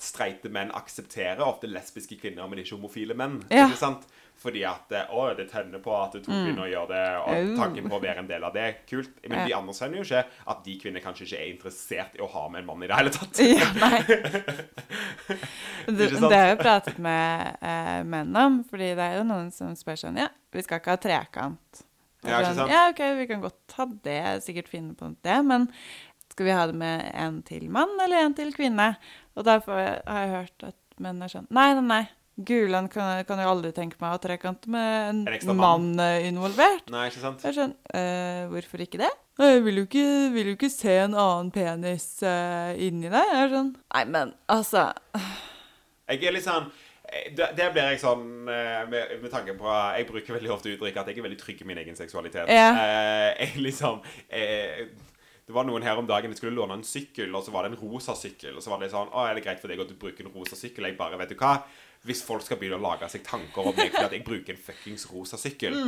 streite 0.02 0.50
menn 0.52 0.70
aksepterer 0.76 1.40
ofte 1.46 1.66
lesbiske 1.70 2.18
kvinner, 2.20 2.46
men 2.50 2.58
ikke 2.60 2.76
homofile 2.76 3.14
menn. 3.16 3.38
Ja. 3.50 3.68
Ikke 3.70 3.78
sant? 3.80 4.04
Fordi 4.36 4.60
at 4.68 4.90
eh, 4.92 5.06
Å, 5.16 5.30
det 5.38 5.46
tenner 5.48 5.80
på 5.80 5.94
at 5.96 6.12
to 6.12 6.20
kvinner 6.28 6.68
gjør 6.68 6.90
det, 6.90 7.04
og 7.22 7.36
Mm. 7.36 7.54
Tanken 7.56 7.86
på 7.88 7.96
å 7.96 8.02
være 8.02 8.20
en 8.20 8.28
del 8.28 8.44
av 8.44 8.52
det. 8.52 8.66
Kult. 8.90 9.14
Men 9.24 9.38
Ja. 9.38 9.44
de 9.46 9.54
anerkjenner 9.56 9.96
jo 9.96 10.04
ikke 10.04 10.24
at 10.52 10.60
de 10.66 10.74
kvinner 10.82 11.00
kanskje 11.00 11.24
ikke 11.24 11.38
er 11.40 11.52
interessert 11.54 12.18
i 12.18 12.20
å 12.20 12.28
ha 12.34 12.42
med 12.52 12.60
en 12.60 12.66
mann 12.68 12.82
i 12.84 12.90
det 12.90 12.98
hele 12.98 13.10
tatt. 13.16 13.40
ja 13.40 13.70
nei. 13.80 14.02
Det, 15.86 16.08
det 16.10 16.34
har 16.34 16.48
jeg 16.50 16.58
pratet 16.58 16.96
med 17.02 17.56
eh, 17.62 18.00
menn 18.10 18.34
om, 18.36 18.56
fordi 18.66 18.88
det 18.98 19.04
er 19.04 19.18
jo 19.20 19.26
noen 19.28 19.52
som 19.54 19.70
spør 19.78 19.98
sånn 20.00 20.18
Ja, 20.18 20.28
vi 20.54 20.64
skal 20.66 20.80
ikke 20.80 20.96
ha 20.96 21.00
trekant. 21.02 21.82
Ja, 22.26 22.40
ikke 22.40 22.48
sånn, 22.48 22.58
sant? 22.58 22.72
ja, 22.74 22.80
OK, 22.90 23.02
vi 23.20 23.26
kan 23.30 23.44
godt 23.44 23.76
ha 23.78 23.86
det, 24.02 24.18
sikkert 24.42 24.70
finne 24.72 24.96
på 24.98 25.12
det, 25.22 25.36
men 25.46 25.68
skal 26.32 26.48
vi 26.48 26.56
ha 26.58 26.64
det 26.66 26.74
med 26.80 27.04
en 27.14 27.38
til 27.46 27.68
mann 27.72 27.94
eller 28.02 28.26
en 28.26 28.34
til 28.36 28.50
kvinne? 28.56 28.88
Og 29.36 29.44
derfor 29.46 29.76
har 29.78 30.22
jeg 30.22 30.32
hørt 30.32 30.70
at 30.72 31.00
menn 31.02 31.20
er 31.22 31.32
sånn 31.32 31.48
Nei, 31.52 31.72
nei, 31.76 31.84
nei. 31.84 32.04
Gulen 32.36 32.90
kan, 32.92 33.22
kan 33.24 33.40
jo 33.40 33.48
aldri 33.48 33.70
tenke 33.72 33.96
meg 33.96 34.10
å 34.10 34.16
ha 34.18 34.20
trekant 34.20 34.66
med 34.68 34.96
en, 35.08 35.20
mann. 35.56 35.86
eh, 36.04 36.26
involvert. 36.28 36.84
Nei, 36.92 37.06
ikke 37.08 37.22
sant? 37.22 37.40
Jeg 37.46 37.56
skjønner, 37.56 37.78
sånn, 37.78 37.96
eh, 37.96 38.42
hvorfor 38.52 38.82
ikke 38.84 39.00
det? 39.00 39.08
Jeg 39.40 39.62
vil 39.64 39.80
jo 39.80 39.84
ikke, 39.86 40.04
vil 40.34 40.50
jo 40.50 40.56
ikke 40.58 40.70
se 40.72 40.98
en 41.06 41.16
annen 41.16 41.48
penis 41.54 42.04
eh, 42.24 42.74
inni 42.84 43.08
deg. 43.08 43.32
Jeg 43.32 43.40
er 43.46 43.54
sånn, 43.54 43.70
nei, 43.94 44.04
men 44.12 44.34
altså 44.52 44.90
Jeg 46.12 46.20
er 46.28 46.36
litt 46.36 46.44
sånn 46.44 46.68
eh, 47.08 47.32
der 47.34 47.72
blir 47.72 47.88
jeg 47.94 48.02
sånn 48.04 48.28
eh, 48.52 48.84
med, 48.92 49.16
med 49.24 49.32
tanke 49.32 49.56
på 49.56 49.72
Jeg 49.96 50.06
bruker 50.12 50.36
veldig 50.36 50.52
ofte 50.58 50.74
uttrykket 50.74 51.02
at 51.02 51.10
jeg 51.12 51.22
er 51.22 51.28
veldig 51.30 51.40
trygg 51.40 51.64
i 51.64 51.70
min 51.72 51.80
egen 51.86 51.96
seksualitet. 51.98 52.52
Ja. 52.52 52.68
Eh, 52.76 53.46
jeg 53.46 53.64
liksom 53.64 54.04
eh, 54.28 54.86
Det 55.46 55.54
var 55.54 55.66
noen 55.68 55.84
her 55.86 55.98
om 56.00 56.06
dagen 56.08 56.32
jeg 56.32 56.40
skulle 56.40 56.56
låne 56.56 56.74
en 56.80 56.86
sykkel, 56.86 57.30
og 57.38 57.44
så 57.46 57.52
var 57.54 57.66
det 57.66 57.74
en 57.76 57.78
rosa 57.78 58.16
sykkel. 58.18 58.56
Og 58.58 58.64
så 58.64 58.72
var 58.72 58.80
det 58.82 58.90
sånn 58.90 59.12
Å, 59.14 59.26
er 59.28 59.36
det 59.38 59.44
greit 59.44 59.60
for 59.62 59.70
deg 59.70 59.82
å 59.82 59.86
bruke 59.98 60.24
en 60.24 60.32
rosa 60.34 60.58
sykkel? 60.58 60.88
Jeg 60.88 60.96
bare, 60.98 61.18
vet 61.20 61.30
du 61.30 61.36
hva? 61.38 61.60
Hvis 62.06 62.24
folk 62.26 62.42
skal 62.42 62.58
begynne 62.58 62.80
å 62.80 62.82
lage 62.82 63.06
seg 63.12 63.22
tanker 63.26 63.70
om 63.70 63.76
meg 63.76 63.92
fordi 63.92 64.08
at 64.08 64.16
jeg 64.16 64.26
bruker 64.26 64.56
en 64.56 64.64
fuckings 64.66 65.06
rosa 65.12 65.38
sykkel 65.40 65.78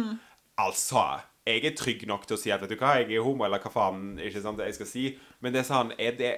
Altså, 0.59 1.03
jeg 1.47 1.63
er 1.69 1.75
trygg 1.79 2.01
nok 2.11 2.25
til 2.27 2.35
å 2.35 2.39
si 2.41 2.51
at 2.51 2.63
vet 2.63 2.73
du 2.73 2.79
hva, 2.81 2.97
jeg 2.99 3.13
er 3.15 3.23
homo, 3.23 3.45
eller 3.47 3.63
hva 3.63 3.71
faen 3.71 4.17
ikke 4.19 4.41
sant, 4.43 4.59
jeg 4.59 4.75
skal 4.75 4.89
si. 4.91 5.05
Men 5.39 5.55
det 5.55 5.61
er 5.61 5.69
sånn 5.69 5.93
er 5.95 6.17
det, 6.19 6.33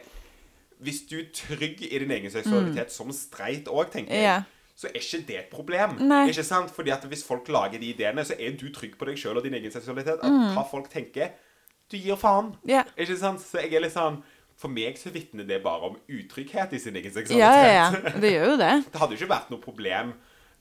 Hvis 0.84 1.06
du 1.08 1.14
er 1.22 1.30
trygg 1.32 1.80
i 1.88 2.02
din 2.02 2.12
egen 2.18 2.32
seksualitet 2.32 2.92
som 2.92 3.08
streit 3.16 3.68
òg, 3.68 3.88
tenker 3.92 4.16
jeg, 4.16 4.26
yeah 4.28 4.48
så 4.80 4.88
er 4.88 4.96
ikke 4.96 5.18
det 5.28 5.36
et 5.36 5.48
problem. 5.52 5.98
Nei. 6.08 6.22
Ikke 6.30 6.44
sant? 6.46 6.70
Fordi 6.72 6.92
at 6.94 7.02
hvis 7.04 7.20
folk 7.26 7.48
lager 7.52 7.76
de 7.76 7.90
ideene, 7.92 8.22
så 8.24 8.32
er 8.40 8.54
du 8.56 8.70
trygg 8.72 8.94
på 8.96 9.10
deg 9.10 9.18
sjøl 9.20 9.36
og 9.36 9.44
din 9.44 9.58
egen 9.58 9.72
seksualitet. 9.74 10.22
At 10.24 10.54
hva 10.56 10.62
folk 10.70 10.88
tenker 10.88 11.34
Du 11.90 11.96
gir 11.98 12.18
faen. 12.20 12.52
Yeah. 12.68 12.88
Ikke 12.96 13.16
sant? 13.18 13.42
Så 13.42 13.64
jeg 13.64 13.74
er 13.74 13.82
litt 13.82 13.96
sånn 13.96 14.20
For 14.60 14.70
meg 14.72 14.98
så 15.00 15.10
vitner 15.14 15.46
det 15.48 15.62
bare 15.64 15.88
om 15.88 15.96
utrygghet 16.04 16.74
i 16.76 16.80
sin 16.82 16.96
egen 17.00 17.12
seksualitet. 17.14 17.40
Ja, 17.40 17.54
ja, 17.64 17.86
ja. 17.88 18.12
Det 18.20 18.34
gjør 18.34 18.52
jo 18.52 18.58
det. 18.60 18.74
Det 18.92 19.00
hadde 19.00 19.16
jo 19.16 19.22
ikke 19.22 19.32
vært 19.32 19.54
noe 19.54 19.62
problem 19.64 20.12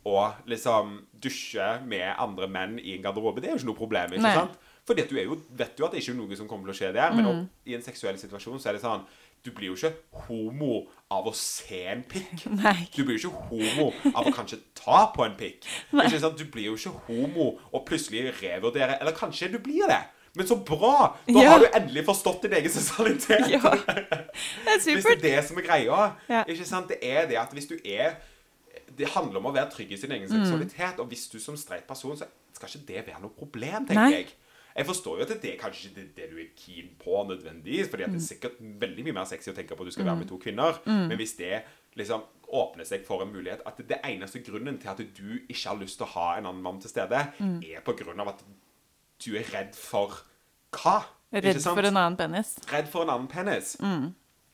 å 0.07 0.21
liksom 0.47 0.93
dusje 1.19 1.65
med 1.83 2.07
andre 2.15 2.47
menn 2.47 2.77
i 2.79 2.95
en 2.95 3.03
garderobe. 3.03 3.43
Det 3.43 3.49
er 3.49 3.57
jo 3.57 3.59
ikke 3.59 3.71
noe 3.73 3.81
problem. 3.81 4.13
ikke 4.15 4.23
Nei. 4.23 4.35
sant? 4.37 4.55
At 4.89 5.09
du 5.11 5.17
er 5.19 5.27
jo, 5.27 5.35
vet 5.53 5.77
jo 5.77 5.85
at 5.85 5.93
det 5.93 5.99
ikke 6.01 6.15
er 6.15 6.17
noe 6.17 6.37
som 6.39 6.47
kommer 6.49 6.69
til 6.69 6.73
å 6.73 6.77
skje 6.79 6.93
der. 6.95 7.11
Men 7.13 7.27
opp, 7.29 7.41
i 7.69 7.75
en 7.77 7.83
seksuell 7.85 8.17
situasjon 8.17 8.61
så 8.61 8.71
er 8.71 8.79
det 8.79 8.85
sånn 8.85 9.03
Du 9.45 9.51
blir 9.55 9.69
jo 9.69 9.75
ikke 9.77 10.23
homo 10.25 10.81
av 11.13 11.27
å 11.29 11.33
se 11.35 11.83
en 11.91 12.01
pikk. 12.09 12.47
Nei. 12.63 12.87
Du 12.95 13.03
blir 13.03 13.19
jo 13.19 13.29
ikke 13.29 13.49
homo 13.51 13.91
av 14.13 14.27
å 14.27 14.33
kanskje 14.35 14.61
ta 14.79 15.05
på 15.13 15.27
en 15.27 15.35
pikk. 15.39 15.67
Ikke 15.93 16.23
sant? 16.23 16.39
Du 16.39 16.47
blir 16.51 16.71
jo 16.71 16.79
ikke 16.79 16.95
homo 17.09 17.51
og 17.69 17.85
plutselig 17.87 18.31
revurdere 18.41 18.97
Eller 18.99 19.15
kanskje 19.15 19.51
du 19.53 19.59
blir 19.63 19.87
det. 19.91 20.01
Men 20.39 20.47
så 20.47 20.55
bra! 20.65 21.17
Da 21.27 21.33
Ja. 21.43 21.49
har 21.51 21.59
du 21.59 21.65
endelig 21.75 22.05
forstått 22.07 22.41
din 22.47 22.53
egen 22.55 22.71
seksualitet. 22.71 23.49
Ja. 23.51 23.59
Det 23.59 24.71
er 24.71 24.79
Hvis 24.79 25.03
det 25.03 25.17
er 25.17 25.21
det 25.25 25.43
som 25.49 25.57
er 25.59 25.65
greia. 25.67 25.97
Ja. 26.31 26.43
Ikke 26.47 26.65
sant? 26.65 26.87
Det 26.87 26.97
er 27.03 27.27
det 27.27 27.35
at 27.41 27.51
hvis 27.55 27.67
du 27.67 27.75
er 27.83 28.15
Det 28.95 29.07
handler 29.13 29.37
om 29.39 29.45
å 29.51 29.53
være 29.53 29.69
trygg 29.71 29.91
i 29.93 29.97
sin 29.97 30.11
egen 30.11 30.27
Mm. 30.27 30.39
seksualitet. 30.45 30.99
Og 30.99 31.07
hvis 31.11 31.27
du 31.31 31.39
som 31.39 31.55
streit 31.57 31.85
person, 31.87 32.15
så 32.17 32.25
skal 32.53 32.67
ikke 32.69 32.87
det 32.87 33.05
være 33.07 33.21
noe 33.21 33.31
problem, 33.37 33.85
tenker 33.85 33.95
Nei. 33.95 34.11
jeg. 34.11 34.27
Jeg 34.75 34.85
forstår 34.85 35.17
jo 35.19 35.21
at 35.27 35.41
det 35.41 35.53
er 35.53 35.57
kanskje 35.61 35.89
ikke 35.91 36.15
det, 36.15 36.29
du 36.31 36.37
er 36.39 36.49
keen 36.55 36.89
på 36.99 37.23
nødvendigvis, 37.27 37.89
fordi 37.89 38.03
det 38.03 38.09
er 38.09 38.17
Mm. 38.17 38.19
sikkert 38.19 38.55
veldig 38.79 39.03
mye 39.05 39.13
mer 39.13 39.25
sexy 39.25 39.51
å 39.51 39.55
tenke 39.55 39.75
på 39.75 39.81
at 39.81 39.87
du 39.87 39.91
skal 39.91 40.05
være 40.05 40.17
med 40.17 40.27
to 40.29 40.37
kvinner. 40.37 40.79
Men 40.85 41.17
hvis 41.17 41.35
det 41.37 41.63
liksom 41.97 42.21
åpner 42.53 42.85
seg 42.85 43.05
for 43.05 43.21
en 43.21 43.31
mulighet 43.33 43.61
At 43.65 43.77
det 43.77 43.99
eneste 44.03 44.39
grunnen 44.43 44.79
til 44.81 44.89
at 44.89 44.97
du 44.97 45.39
ikke 45.49 45.67
har 45.69 45.77
lyst 45.77 45.97
til 45.97 46.05
å 46.07 46.09
ha 46.09 46.37
en 46.37 46.45
annen 46.45 46.61
mann 46.63 46.79
til 46.81 46.89
stede, 46.89 47.31
Mm. 47.39 47.61
er 47.63 47.81
på 47.81 47.93
grunn 47.97 48.19
av 48.19 48.27
at 48.29 48.43
du 49.25 49.35
er 49.35 49.43
redd 49.43 49.75
for 49.75 50.11
hva? 50.75 50.97
Redd 51.33 51.61
for 51.61 51.85
en 51.85 51.97
annen 51.97 52.17
penis. 52.17 52.55
Redd 52.71 52.89
for 52.89 53.05
en 53.05 53.13
annen 53.13 53.29
penis. 53.29 53.75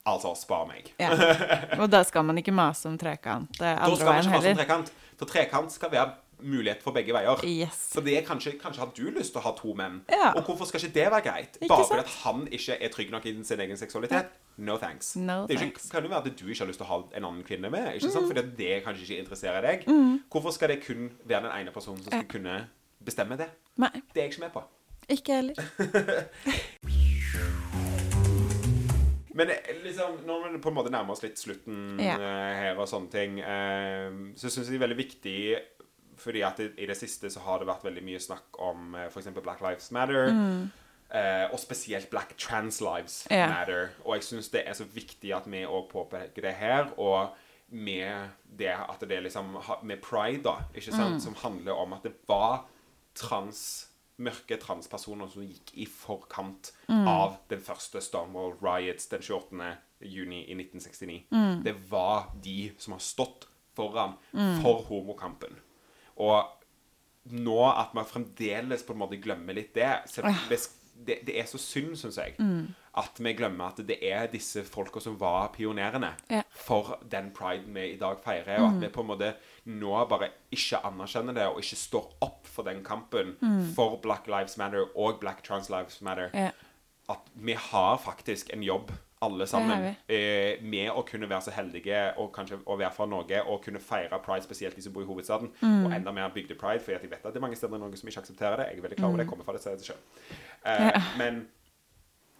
Altså, 0.05 0.35
spar 0.37 0.67
meg. 0.69 0.91
Ja. 1.01 1.13
Og 1.81 1.87
da 1.89 2.03
skal 2.05 2.27
man 2.27 2.37
ikke 2.37 2.53
mase 2.53 2.85
om 2.91 2.97
trekant 3.01 3.57
Da 3.57 3.73
skal 3.89 4.11
man 4.11 4.21
ikke 4.21 4.35
mase 4.35 4.51
om 4.53 4.59
trekant. 4.59 4.93
For 5.15 5.31
trekant 5.31 5.73
skal 5.73 5.91
være 5.93 6.11
mulighet 6.45 6.81
for 6.83 6.95
begge 6.95 7.13
veier. 7.15 7.39
Yes. 7.47 7.77
Så 7.93 8.01
det 8.03 8.17
er 8.19 8.25
kanskje, 8.27 8.57
kanskje 8.59 8.83
har 8.83 8.91
du 8.95 9.03
lyst 9.15 9.33
til 9.33 9.39
å 9.39 9.45
ha 9.45 9.53
to 9.57 9.73
menn. 9.77 10.01
Ja. 10.11 10.33
Og 10.35 10.43
hvorfor 10.49 10.67
skal 10.69 10.83
ikke 10.83 10.93
det 10.97 11.05
være 11.13 11.25
greit? 11.25 11.57
Ikke 11.61 11.71
Bare 11.71 11.87
fordi 11.89 12.15
han 12.25 12.45
ikke 12.59 12.77
er 12.77 12.93
trygg 12.93 13.13
nok 13.13 13.27
i 13.31 13.33
sin 13.47 13.63
egen 13.65 13.79
seksualitet? 13.79 14.35
No 14.57 14.77
thanks. 14.81 15.15
No 15.15 15.41
det 15.47 15.57
ikke, 15.57 15.65
thanks. 15.65 15.89
kan 15.91 16.05
jo 16.05 16.11
være 16.11 16.27
at 16.27 16.39
du 16.39 16.45
ikke 16.47 16.61
har 16.61 16.71
lyst 16.71 16.81
til 16.83 16.87
å 16.87 16.91
ha 16.91 17.01
en 17.07 17.27
annen 17.31 17.43
kvinne 17.47 17.71
med, 17.71 17.91
ikke 17.95 18.11
sant? 18.13 18.29
fordi 18.31 18.45
det 18.59 18.73
kanskje 18.85 19.07
ikke 19.07 19.25
interesserer 19.25 19.65
deg. 19.65 19.87
Mm. 19.89 20.17
Hvorfor 20.31 20.55
skal 20.55 20.75
det 20.75 20.81
kun 20.85 21.09
være 21.23 21.47
den 21.47 21.53
ene 21.55 21.75
personen 21.75 22.03
som 22.03 22.11
skal 22.11 22.27
kunne 22.31 22.61
bestemme 23.05 23.39
det? 23.39 23.49
Nei, 23.81 23.91
Det 24.13 24.21
er 24.21 24.27
jeg 24.27 24.35
ikke 24.35 24.45
med 24.47 24.55
på. 24.55 24.63
Ikke 25.09 25.33
heller. 25.39 25.55
Men 29.35 29.49
eh, 29.51 29.75
liksom, 29.83 30.19
når 30.25 30.45
vi 30.53 30.61
på 30.63 30.71
en 30.71 30.77
måte 30.77 30.91
nærmer 30.93 31.11
oss 31.15 31.23
litt 31.25 31.39
slutten 31.41 31.99
Ja. 31.99 32.15
eh, 32.15 32.53
her 32.61 32.79
og 32.79 32.87
sånne 32.87 33.11
ting, 33.11 33.39
eh, 33.43 34.07
så 34.39 34.47
syns 34.47 34.69
jeg 34.69 34.75
det 34.75 34.79
er 34.79 34.87
veldig 34.87 35.01
viktig 35.01 35.39
fordi 36.15 36.41
at 36.47 36.59
i, 36.63 36.69
i 36.79 36.85
det 36.87 36.95
siste 36.95 37.27
så 37.29 37.41
har 37.43 37.59
det 37.59 37.67
vært 37.67 37.83
veldig 37.83 38.01
mye 38.07 38.19
snakk 38.23 38.55
om 38.63 38.93
uh, 38.95 39.01
f.eks. 39.09 39.27
Black 39.43 39.59
Lives 39.59 39.89
Matter. 39.91 40.29
Eh, 41.11 41.43
og 41.51 41.59
spesielt 41.59 42.07
Black 42.09 42.31
Trans 42.39 42.79
Lives 42.81 43.25
Ja. 43.29 43.49
Matter. 43.51 43.89
Og 44.05 44.15
jeg 44.15 44.23
syns 44.23 44.47
det 44.53 44.63
er 44.63 44.77
så 44.79 44.87
viktig 44.87 45.33
at 45.35 45.43
vi 45.51 45.65
òg 45.67 45.89
påpeker 45.91 46.47
det 46.47 46.53
her. 46.55 46.87
Og 46.95 47.35
med 47.75 48.31
det 48.47 48.71
at 48.71 49.03
det 49.03 49.19
liksom 49.25 49.57
Med 49.83 49.99
pride, 50.01 50.43
da, 50.47 50.55
ikke 50.73 50.95
sant, 50.95 51.19
som 51.23 51.35
handler 51.43 51.75
om 51.75 51.93
at 51.97 52.03
det 52.07 52.13
var 52.29 52.63
trans 53.15 53.89
mørke 54.17 54.57
transpersoner 54.61 55.27
som 55.31 55.43
gikk 55.43 55.73
i 55.75 55.85
forkant 55.85 56.71
av 56.89 57.37
den 57.51 57.59
første 57.59 57.99
Stonewall 58.01 58.53
Riots 58.63 59.07
den 59.11 59.21
28. 59.21 59.73
juni 60.01 60.43
i 60.47 60.55
1969. 60.55 61.25
Det 61.63 61.75
var 61.91 62.29
de 62.43 62.71
som 62.77 62.93
har 62.93 62.99
stått 63.03 63.47
foran 63.75 64.15
for 64.61 64.85
homokampen. 64.87 65.57
Og 66.17 66.45
nå 67.35 67.59
at 67.71 67.93
man 67.97 68.05
fremdeles 68.05 68.83
på 68.85 68.93
en 68.93 68.99
måte 69.01 69.17
glemmer 69.19 69.53
litt 69.57 69.73
det 69.75 69.89
det, 70.95 71.17
det 71.27 71.33
er 71.41 71.43
så 71.49 71.57
synd, 71.59 71.97
syns 71.99 72.15
jeg, 72.21 72.35
at 72.95 73.17
vi 73.19 73.33
glemmer 73.35 73.73
at 73.73 73.81
det 73.83 73.97
er 74.07 74.29
disse 74.31 74.61
folka 74.63 75.01
som 75.03 75.17
var 75.19 75.49
pionerene 75.51 76.13
Ja. 76.31 76.41
for 76.49 76.99
den 77.11 77.31
priden 77.35 77.73
vi 77.75 77.89
i 77.93 77.97
dag 77.99 78.21
feirer, 78.23 78.61
og 78.61 78.69
at 78.77 78.81
vi 78.81 78.87
på 78.87 79.01
en 79.01 79.07
måte 79.09 79.33
nå 79.65 79.93
bare 80.09 80.29
ikke 80.53 80.79
anerkjenner 80.85 81.33
det, 81.33 81.45
og 81.47 81.57
ikke 81.61 81.75
står 81.79 82.11
opp 82.21 82.45
for 82.47 82.63
den 82.63 82.83
kampen 82.83 83.35
for 83.75 83.97
Black 84.03 84.27
Lives 84.27 84.57
Matter 84.57 84.85
og 84.95 85.19
Black 85.19 85.41
Trans 85.43 85.69
Lives 85.69 86.01
Matter. 86.01 86.29
Ja. 86.33 86.51
At 87.09 87.21
vi 87.35 87.53
har 87.53 87.97
faktisk 87.97 88.49
en 88.53 88.63
jobb, 88.63 88.91
alle 89.21 89.45
sammen, 89.47 89.95
eh, 90.09 90.61
med 90.61 90.89
å 90.91 91.01
kunne 91.07 91.27
være 91.29 91.41
så 91.47 91.51
heldige 91.51 92.13
og 92.17 92.31
kanskje 92.35 92.59
å 92.65 92.77
være 92.77 92.91
fra 92.93 93.05
Norge 93.09 93.41
og 93.47 93.63
kunne 93.63 93.79
feire 93.79 94.19
pride, 94.21 94.43
spesielt 94.43 94.75
de 94.75 94.81
som 94.81 94.93
bor 94.93 95.01
i 95.01 95.05
hovedstaden, 95.05 95.49
og 95.85 95.91
enda 95.93 96.11
mer 96.11 96.29
bygde-pride, 96.29 96.79
for 96.81 96.91
jeg 96.91 97.01
vet 97.09 97.25
at 97.25 97.33
det 97.33 97.37
er 97.37 97.41
mange 97.45 97.55
steder 97.57 97.75
i 97.75 97.79
Norge 97.79 97.97
som 97.97 98.09
ikke 98.09 98.21
aksepterer 98.21 98.57
det. 98.57 98.67
Jeg 98.69 98.77
er 98.77 98.81
veldig 98.87 98.97
klar 98.97 99.07
over 99.07 99.17
det, 99.17 99.25
jeg 99.25 99.29
kommer 99.31 99.45
fra 99.45 99.53
det 99.53 99.61
stedet 99.61 99.85
selv. 99.85 99.97
Eh, 100.65 101.01
Men 101.17 101.47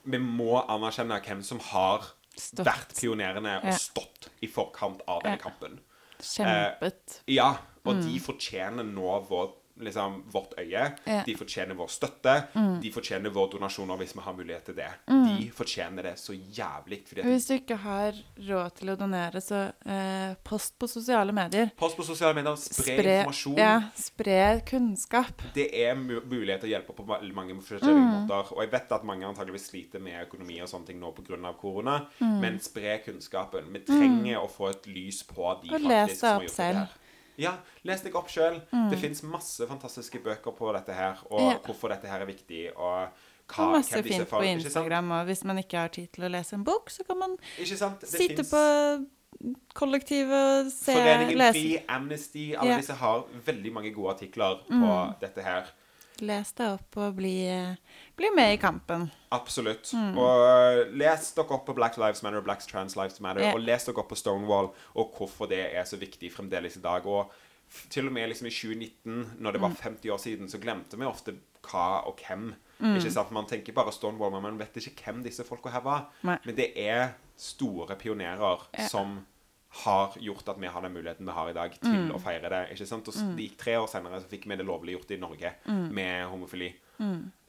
vi 0.05 0.17
må 0.17 0.61
anerkjenne 0.67 1.21
hvem 1.25 1.41
som 1.43 1.59
har 1.59 2.05
Stått. 2.37 2.65
vært 2.65 2.93
pionerene 3.01 3.57
og 3.63 3.65
Ja. 3.71 3.71
stått 3.71 4.29
i 4.43 4.47
forkant 4.47 5.01
av 5.07 5.23
denne 5.23 5.37
Ja. 5.39 5.49
kampen. 5.49 5.79
Kjempet. 6.21 7.19
Ja, 7.31 7.51
og 7.85 8.01
de 8.01 8.19
fortjener 8.23 8.87
nå 8.87 9.19
vår, 9.29 9.53
liksom, 9.79 10.23
vårt 10.31 10.53
øye. 10.59 10.85
Ja. 11.05 11.21
De 11.25 11.35
fortjener 11.37 11.75
vår 11.75 11.87
støtte. 11.91 12.35
De 12.81 12.91
fortjener 12.93 13.33
våre 13.33 13.51
donasjoner 13.55 13.99
hvis 13.99 14.15
vi 14.15 14.23
har 14.25 14.35
mulighet 14.37 14.69
til 14.69 14.77
det. 14.77 14.89
De 15.07 15.49
fortjener 15.55 16.09
det 16.09 16.15
så 16.21 16.35
jævlig. 16.35 17.01
Hvis 17.11 17.47
du 17.49 17.55
ikke 17.57 17.77
har 17.83 18.17
råd 18.47 18.75
til 18.79 18.93
å 18.93 18.97
donere, 18.99 19.41
så 19.43 19.65
eh, 19.85 20.35
post 20.45 20.77
på 20.79 20.89
sosiale 20.89 21.35
medier. 21.35 21.71
Post 21.77 21.99
på 21.99 22.05
sosiale 22.07 22.35
medier, 22.37 22.57
spre, 22.61 22.95
informasjon. 23.19 23.59
Ja, 23.59 23.75
spre 23.99 24.39
kunnskap. 24.69 25.45
Det 25.55 25.67
er 25.83 25.95
mulighet 25.99 26.63
til 26.63 26.71
å 26.71 26.73
hjelpe 26.75 26.95
på 26.97 27.07
mange 27.07 27.57
forskjellige 27.59 28.05
måter. 28.05 28.53
Og 28.55 28.63
jeg 28.63 28.73
vet 28.75 28.97
at 28.97 29.07
mange 29.07 29.27
antageligvis 29.27 29.69
sliter 29.71 30.03
med 30.03 30.21
økonomi 30.25 30.61
og 30.63 30.71
sånne 30.71 30.91
ting 30.91 31.01
nå 31.01 31.11
pga. 31.15 31.53
korona, 31.59 31.99
men 32.19 32.59
spre 32.63 32.99
kunnskapen. 33.05 33.71
Vi 33.73 33.85
trenger 33.87 34.43
å 34.43 34.47
få 34.51 34.69
et 34.71 34.87
lys 34.87 35.23
på 35.27 35.55
de 35.63 35.73
Og 35.73 35.81
faktisk 35.81 36.19
som 36.19 36.37
har 36.37 36.45
gjort 36.45 36.57
det 36.57 36.69
her. 36.75 37.01
Ja, 37.37 37.57
les 37.83 38.01
deg 38.01 38.15
opp 38.15 38.27
sjøl. 38.29 38.61
Det 38.89 38.99
fins 38.99 39.23
masse 39.23 39.65
fantastiske 39.67 40.21
bøker 40.23 40.51
på 40.55 40.71
dette 40.73 40.93
her, 40.93 41.17
og 41.31 41.39
Ja. 41.41 41.57
hvorfor 41.65 41.89
dette 41.89 42.07
her 42.07 42.21
er 42.21 42.25
viktig, 42.25 42.71
og 42.77 43.09
hva, 43.47 43.71
masse 43.77 43.91
hvem 43.93 44.03
disse 44.03 44.19
fint 44.25 44.29
på? 44.29 44.41
Instagram. 44.43 45.11
Og 45.11 45.25
hvis 45.25 45.43
man 45.43 45.57
ikke 45.57 45.77
har 45.77 45.87
tid 45.89 46.07
til 46.13 46.23
å 46.23 46.29
lese 46.31 46.53
en 46.55 46.63
bok, 46.63 46.89
så 46.89 47.03
kan 47.05 47.17
man? 47.19 47.37
Det 47.57 47.67
sitte 47.67 48.43
finnes- 48.43 48.49
på 48.49 49.05
kollektivet 49.75 50.65
og 50.65 50.71
se, 50.71 50.93
Foreningen 50.93 51.37
lese. 51.37 51.53
Fri, 51.53 51.83
Amnesty, 51.89 52.53
alle 52.55 52.71
Ja. 52.71 52.77
disse 52.77 52.93
har 52.93 53.23
veldig 53.45 53.73
mange 53.73 53.93
gode 53.93 54.13
artikler 54.15 54.59
på 54.69 55.19
dette 55.19 55.41
her. 55.43 55.65
Les 56.21 56.51
deg 56.55 56.73
opp 56.77 56.97
og 56.97 57.15
bli, 57.17 57.47
eh, 57.47 57.75
bli 58.15 58.29
med 58.35 58.53
i 58.53 58.57
kampen. 58.61 59.09
Absolutt. 59.31 59.91
Mm. 59.93 60.17
Og 60.17 60.93
les 60.95 61.31
dere 61.35 61.51
opp 61.51 61.65
på 61.67 61.75
Black 61.75 61.97
Lives 61.97 62.23
Matter 62.23 62.37
og 62.37 62.45
Black 62.45 62.61
Trans 62.67 62.95
Lives 62.95 63.19
Matter, 63.19 63.41
Ja. 63.43 63.53
og 63.53 63.59
les 63.59 63.83
dere 63.85 63.97
opp 63.99 64.09
på 64.09 64.15
Stonewall, 64.15 64.69
og 64.95 65.13
hvorfor 65.17 65.47
det 65.49 65.73
er 65.75 65.83
så 65.83 65.97
viktig 65.99 66.31
fremdeles 66.31 66.77
i 66.77 66.81
dag. 66.81 67.05
Og 67.05 67.31
til 67.89 68.07
og 68.07 68.13
med 68.13 68.29
liksom 68.29 68.47
i 68.47 68.49
2019, 68.51 69.35
når 69.39 69.51
det 69.51 69.61
var 69.61 69.69
Mm. 69.69 69.75
50 69.75 70.09
år 70.11 70.17
siden, 70.19 70.47
så 70.49 70.57
glemte 70.61 70.97
vi 70.97 71.03
ofte 71.05 71.35
hva 71.63 72.05
og 72.07 72.17
hvem. 72.17 72.53
Mm. 72.79 72.95
Ikke 72.97 73.11
sant? 73.11 73.31
Man 73.31 73.45
tenker 73.45 73.73
bare 73.73 73.91
Stonewall, 73.91 74.31
men 74.31 74.41
man 74.43 74.57
vet 74.59 74.73
ikke 74.75 75.03
hvem 75.05 75.23
disse 75.23 75.43
folka 75.43 75.69
her 75.69 75.81
var. 75.81 76.05
Nei. 76.23 76.37
Men 76.45 76.55
det 76.55 76.71
er 76.77 77.13
store 77.37 77.95
pionerer 77.95 78.61
Ja. 78.77 78.87
som 78.87 79.25
har 79.83 80.13
gjort 80.21 80.47
at 80.49 80.59
vi 80.61 80.67
har 80.71 80.81
den 80.85 80.93
muligheten 80.95 81.25
vi 81.27 81.31
har 81.35 81.49
i 81.49 81.53
dag 81.53 81.71
til 81.81 81.91
Mm. 81.91 82.11
å 82.15 82.19
feire 82.21 82.49
det. 82.49 82.69
ikke 82.71 82.87
sant? 82.87 83.07
Og 83.07 83.13
det 83.35 83.43
gikk 83.49 83.57
tre 83.57 83.73
år 83.77 83.87
senere 83.91 84.21
så 84.21 84.27
fikk 84.29 84.45
vi 84.47 84.55
det 84.55 84.65
lovliggjort 84.65 85.11
i 85.11 85.17
Norge 85.19 85.51
Mm. 85.67 85.89
med 85.93 86.25
homofili. 86.31 86.73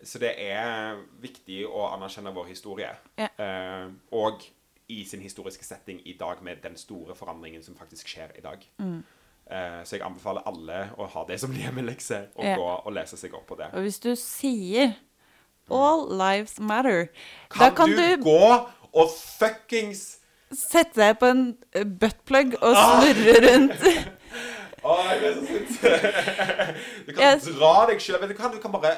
Så 0.03 0.19
det 0.19 0.35
er 0.39 0.97
viktig 1.21 1.65
å 1.67 1.93
anerkjenne 1.95 2.35
vår 2.35 2.47
historie. 2.49 2.91
Ja. 3.19 3.29
Eh, 3.39 3.89
og 4.13 4.43
i 4.89 5.05
sin 5.05 5.21
historiske 5.21 5.65
setting 5.65 6.01
i 6.07 6.13
dag 6.19 6.43
med 6.43 6.57
den 6.63 6.77
store 6.77 7.15
forandringen 7.15 7.63
som 7.63 7.75
faktisk 7.75 8.07
skjer 8.09 8.37
i 8.39 8.41
dag. 8.41 8.59
Mm. 8.81 9.05
Eh, 9.51 9.83
så 9.85 9.91
jeg 9.97 10.03
anbefaler 10.03 10.43
alle 10.47 10.91
å 10.99 11.07
ha 11.09 11.25
det 11.29 11.39
som 11.41 11.53
hjemmelekse 11.55 12.29
og 12.37 12.45
Ja. 12.45 12.57
gå 12.57 12.87
og 12.87 12.93
lese 12.93 13.17
seg 13.17 13.35
opp 13.35 13.47
på 13.47 13.57
det. 13.57 13.67
Og 13.73 13.83
hvis 13.83 14.01
du 14.01 14.15
sier 14.17 14.95
'All 15.71 16.09
lives 16.17 16.59
matter', 16.61 17.09
da 17.59 17.71
Kan, 17.71 17.75
kan 17.77 17.91
du, 17.91 17.97
du 18.17 18.23
gå 18.25 18.69
og 18.95 19.09
fuckings 19.11 20.19
sette 20.55 20.95
deg 21.01 21.19
på 21.21 21.27
en 21.33 21.45
eh, 21.75 21.85
buttplug 21.85 22.55
og 22.63 22.75
Ah! 22.77 23.01
snurre 23.03 23.37
rundt. 23.47 23.87
Å, 24.87 24.97
jeg 25.11 25.23
er 25.27 25.33
så 25.35 25.47
sint. 25.49 25.71
Du 27.07 27.13
kan 27.17 27.23
Yes. 27.25 27.47
dra 27.57 27.73
deg 27.91 27.99
sjøl. 28.05 28.23
Du, 28.31 28.35
kan- 28.39 28.53
du 28.55 28.61
kan 28.63 28.71
bare 28.71 28.93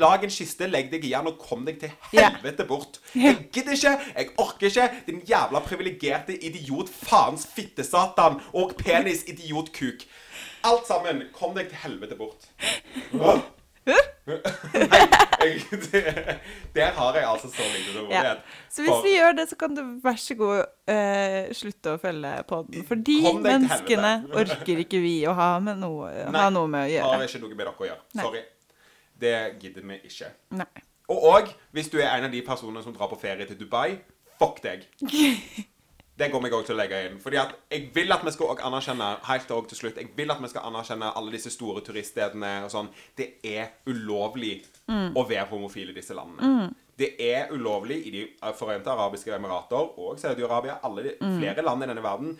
lage 0.00 0.24
en 0.24 0.32
kiste, 0.32 0.64
legg 0.70 0.88
deg 0.92 1.04
i 1.04 1.10
den 1.12 1.28
og 1.28 1.36
kom 1.42 1.64
deg 1.66 1.78
til 1.82 1.90
Ja. 2.16 2.30
helvete 2.30 2.64
bort. 2.68 2.98
Jeg 3.14 3.48
gidder 3.52 3.76
ikke, 3.76 3.92
jeg 4.16 4.30
orker 4.40 4.66
ikke, 4.70 4.86
din 5.06 5.20
jævla 5.28 5.60
privilegerte 5.66 6.36
idiot, 6.40 6.88
faens 6.88 7.44
fittesatan 7.52 8.40
og 8.54 8.72
penis-idiotkuk. 8.80 10.06
Alt 10.64 10.86
sammen, 10.88 11.24
kom 11.36 11.52
deg 11.56 11.68
til 11.68 11.82
helvete 11.84 12.16
bort. 12.16 12.48
Åh. 13.20 13.44
Nei, 14.26 15.00
jeg, 15.46 15.60
det, 15.92 16.00
der 16.74 16.90
har 16.96 17.14
jeg 17.14 17.26
altså 17.28 17.50
så 17.52 17.66
lite 17.70 18.02
Ja. 18.10 18.32
Så 18.72 18.82
hvis 18.82 18.90
For- 18.90 19.04
vi 19.06 19.12
gjør 19.14 19.36
det, 19.38 19.44
så 19.52 19.58
kan 19.60 19.76
du 19.76 19.82
vær 20.02 20.18
så 20.18 20.34
god 20.38 20.64
uh, 20.90 21.52
slutte 21.54 21.94
å 21.94 22.00
følge 22.02 22.32
podden. 22.48 22.74
den. 22.74 22.86
For 22.88 22.94
de 23.06 23.18
menneskene 23.46 24.12
orker 24.34 24.82
ikke 24.82 25.00
vi 25.04 25.14
å 25.30 25.36
ha, 25.38 25.52
med 25.62 25.78
noe, 25.84 26.10
Nei, 26.26 26.42
ha 26.42 26.50
noe 26.50 26.66
med 26.72 26.88
å 26.88 26.90
har 26.90 27.14
gjøre. 27.20 27.28
ikke 27.30 27.42
noe 27.44 27.54
med 27.54 27.62
dere 27.66 27.74
å 27.76 27.88
gjøre. 27.92 28.02
Nei. 28.18 28.24
Sorry. 28.26 28.44
Det 29.26 29.36
gidder 29.62 29.86
vi 29.92 30.00
ikke. 30.10 30.32
Nei. 30.58 30.84
Og 31.08 31.22
òg, 31.30 31.54
hvis 31.76 31.88
du 31.92 32.00
er 32.02 32.10
en 32.16 32.26
av 32.26 32.32
de 32.34 32.42
personene 32.42 32.82
som 32.82 32.92
drar 32.96 33.08
på 33.12 33.18
ferie 33.20 33.46
til 33.46 33.58
Dubai, 33.60 34.00
fuck 34.40 34.58
deg. 34.64 34.88
Det 36.16 36.30
kommer 36.32 36.48
jeg 36.48 36.56
òg 36.56 36.64
til 36.64 36.76
å 36.76 36.78
legge 36.78 36.98
inn. 37.06 37.18
Fordi 37.20 37.36
at 37.40 37.52
jeg 37.68 37.90
vil 37.94 38.12
at 38.14 38.22
vi 38.24 38.32
skal 38.32 38.54
også 38.54 38.64
anerkjenne 38.70 39.08
helt 39.26 39.50
også 39.52 39.68
til 39.72 39.80
slutt, 39.82 39.98
jeg 40.00 40.14
vil 40.16 40.32
at 40.32 40.40
vi 40.40 40.48
skal 40.48 40.64
anerkjenne 40.70 41.12
alle 41.20 41.34
disse 41.34 41.52
store 41.52 41.82
turiststedene 41.84 42.52
og 42.64 42.72
sånn. 42.72 42.88
Det 43.18 43.28
er 43.44 43.74
ulovlig 43.90 44.62
å 44.88 45.26
være 45.28 45.50
homofil 45.52 45.92
i 45.92 45.96
disse 45.98 46.16
landene. 46.16 46.70
Det 46.96 47.10
er 47.20 47.52
ulovlig 47.52 47.98
i 48.08 48.10
De 48.14 48.22
forente 48.56 48.88
arabiske 48.88 49.34
emirater 49.36 49.90
og 50.00 50.16
Saudi-Arabia, 50.18 50.78
de, 51.04 51.12
flere 51.20 51.64
land 51.66 51.84
i 51.84 51.90
denne 51.90 52.04
verden, 52.04 52.38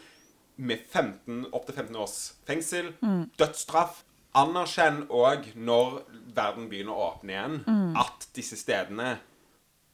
med 0.57 0.87
15, 0.89 1.51
opptil 1.53 1.77
15 1.77 1.97
års 2.01 2.16
fengsel, 2.49 2.95
dødsstraff. 3.37 4.03
Anerkjenn 4.37 5.07
òg, 5.12 5.51
når 5.57 6.03
verden 6.37 6.66
begynner 6.68 6.97
å 6.97 7.11
åpne 7.11 7.33
igjen, 7.33 7.61
at 7.97 8.27
disse 8.37 8.57
stedene 8.61 9.18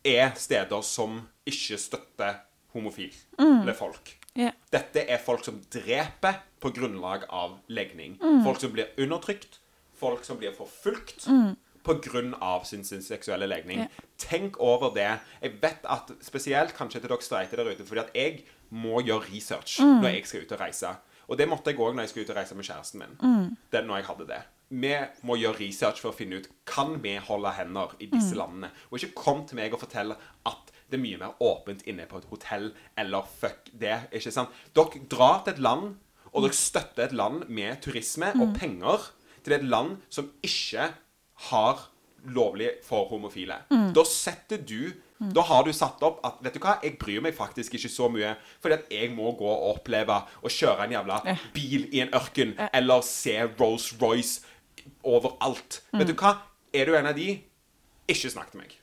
er 0.06 0.32
steder 0.38 0.82
som 0.86 1.20
ikke 1.46 1.78
støtter 1.78 2.40
homofile 2.72 3.74
folk. 3.78 4.14
Yeah. 4.38 4.54
Dette 4.72 5.04
er 5.10 5.20
folk 5.20 5.44
som 5.44 5.60
dreper 5.72 6.40
på 6.62 6.72
grunnlag 6.72 7.26
av 7.28 7.58
legning. 7.68 8.16
Folk 8.46 8.62
som 8.62 8.72
blir 8.72 8.92
undertrykt. 8.98 9.60
Folk 10.02 10.24
som 10.24 10.40
blir 10.40 10.54
forfulgt 10.56 11.28
på 11.82 11.94
grunn 12.02 12.34
av 12.40 12.64
sin, 12.64 12.84
sin 12.86 13.02
seksuelle 13.02 13.46
legning. 13.50 13.84
Yeah. 13.84 14.02
Tenk 14.18 14.58
over 14.62 14.94
det. 14.94 15.10
Jeg 15.42 15.58
vet 15.62 15.86
at 15.90 16.10
spesielt 16.24 16.74
kanskje 16.78 17.02
til 17.02 17.10
dere 17.10 17.26
streite 17.26 17.58
der 17.58 17.70
ute, 17.70 17.86
fordi 17.86 18.04
at 18.04 18.16
jeg 18.16 18.44
må 18.70 19.02
gjøre 19.04 19.28
research 19.28 19.80
når 19.82 20.08
jeg 20.14 20.26
skal 20.30 20.46
ut 20.46 20.56
og 20.56 20.62
reise. 20.62 20.94
Og 21.28 21.38
det 21.38 21.46
måtte 21.48 21.70
jeg 21.70 21.80
òg 21.80 21.94
når 21.94 22.06
jeg 22.06 22.12
skulle 22.12 22.26
ut 22.26 22.34
og 22.34 22.40
reise 22.40 22.56
med 22.58 22.66
kjæresten 22.66 23.02
min. 23.02 23.56
Det 23.72 23.84
når 23.86 24.00
jeg 24.00 24.08
hadde 24.10 24.28
det. 24.30 24.42
Vi 24.72 24.92
må 25.28 25.36
gjøre 25.36 25.60
research 25.60 26.00
for 26.00 26.12
å 26.12 26.16
finne 26.16 26.38
ut 26.40 26.48
Kan 26.64 26.96
vi 27.04 27.18
holde 27.20 27.50
hender 27.52 27.92
i 28.00 28.08
disse 28.08 28.36
landene. 28.38 28.70
Og 28.88 28.98
ikke 28.98 29.18
kom 29.20 29.42
til 29.46 29.60
meg 29.60 29.74
og 29.74 29.82
fortelle 29.84 30.16
at 30.48 30.71
det 30.92 30.98
er 31.00 31.04
mye 31.06 31.18
mer 31.22 31.34
åpent 31.42 31.82
inne 31.88 32.04
på 32.10 32.20
et 32.20 32.28
hotell, 32.30 32.70
eller 33.00 33.24
fuck 33.40 33.70
det. 33.72 33.96
ikke 34.12 34.32
sant? 34.34 34.52
Dere 34.76 35.00
drar 35.10 35.42
til 35.46 35.54
et 35.56 35.62
land, 35.64 35.94
og 36.32 36.44
dere 36.44 36.56
støtter 36.56 37.08
et 37.08 37.16
land 37.16 37.46
med 37.48 37.80
turisme 37.84 38.28
og 38.40 38.52
penger 38.60 39.08
til 39.44 39.56
et 39.58 39.64
land 39.64 39.96
som 40.12 40.28
ikke 40.44 40.90
har 41.48 41.88
lovlig 42.28 42.68
for 42.86 43.08
homofile. 43.10 43.56
Da 43.96 44.04
setter 44.06 44.60
du 44.62 44.92
Da 45.22 45.40
har 45.46 45.62
du 45.62 45.70
satt 45.72 46.00
opp 46.02 46.16
at 46.26 46.40
Vet 46.42 46.54
du 46.56 46.58
hva, 46.64 46.72
jeg 46.82 46.96
bryr 46.98 47.20
meg 47.22 47.34
faktisk 47.36 47.74
ikke 47.78 47.88
så 47.88 48.08
mye, 48.10 48.32
fordi 48.60 48.74
at 48.74 48.88
jeg 48.90 49.10
må 49.14 49.30
gå 49.38 49.46
og 49.46 49.76
oppleve 49.76 50.16
å 50.42 50.50
kjøre 50.50 50.82
en 50.88 50.94
jævla 50.96 51.20
bil 51.54 51.84
i 51.94 52.00
en 52.02 52.10
ørken, 52.18 52.56
eller 52.74 53.04
se 53.06 53.36
Rolls-Royce 53.60 54.40
overalt. 55.06 55.80
Vet 55.94 56.08
du 56.10 56.14
hva, 56.18 56.32
er 56.74 56.86
du 56.90 56.96
en 56.98 57.06
av 57.06 57.14
de, 57.14 57.36
ikke 58.10 58.30
snakk 58.34 58.50
til 58.50 58.62
meg. 58.64 58.74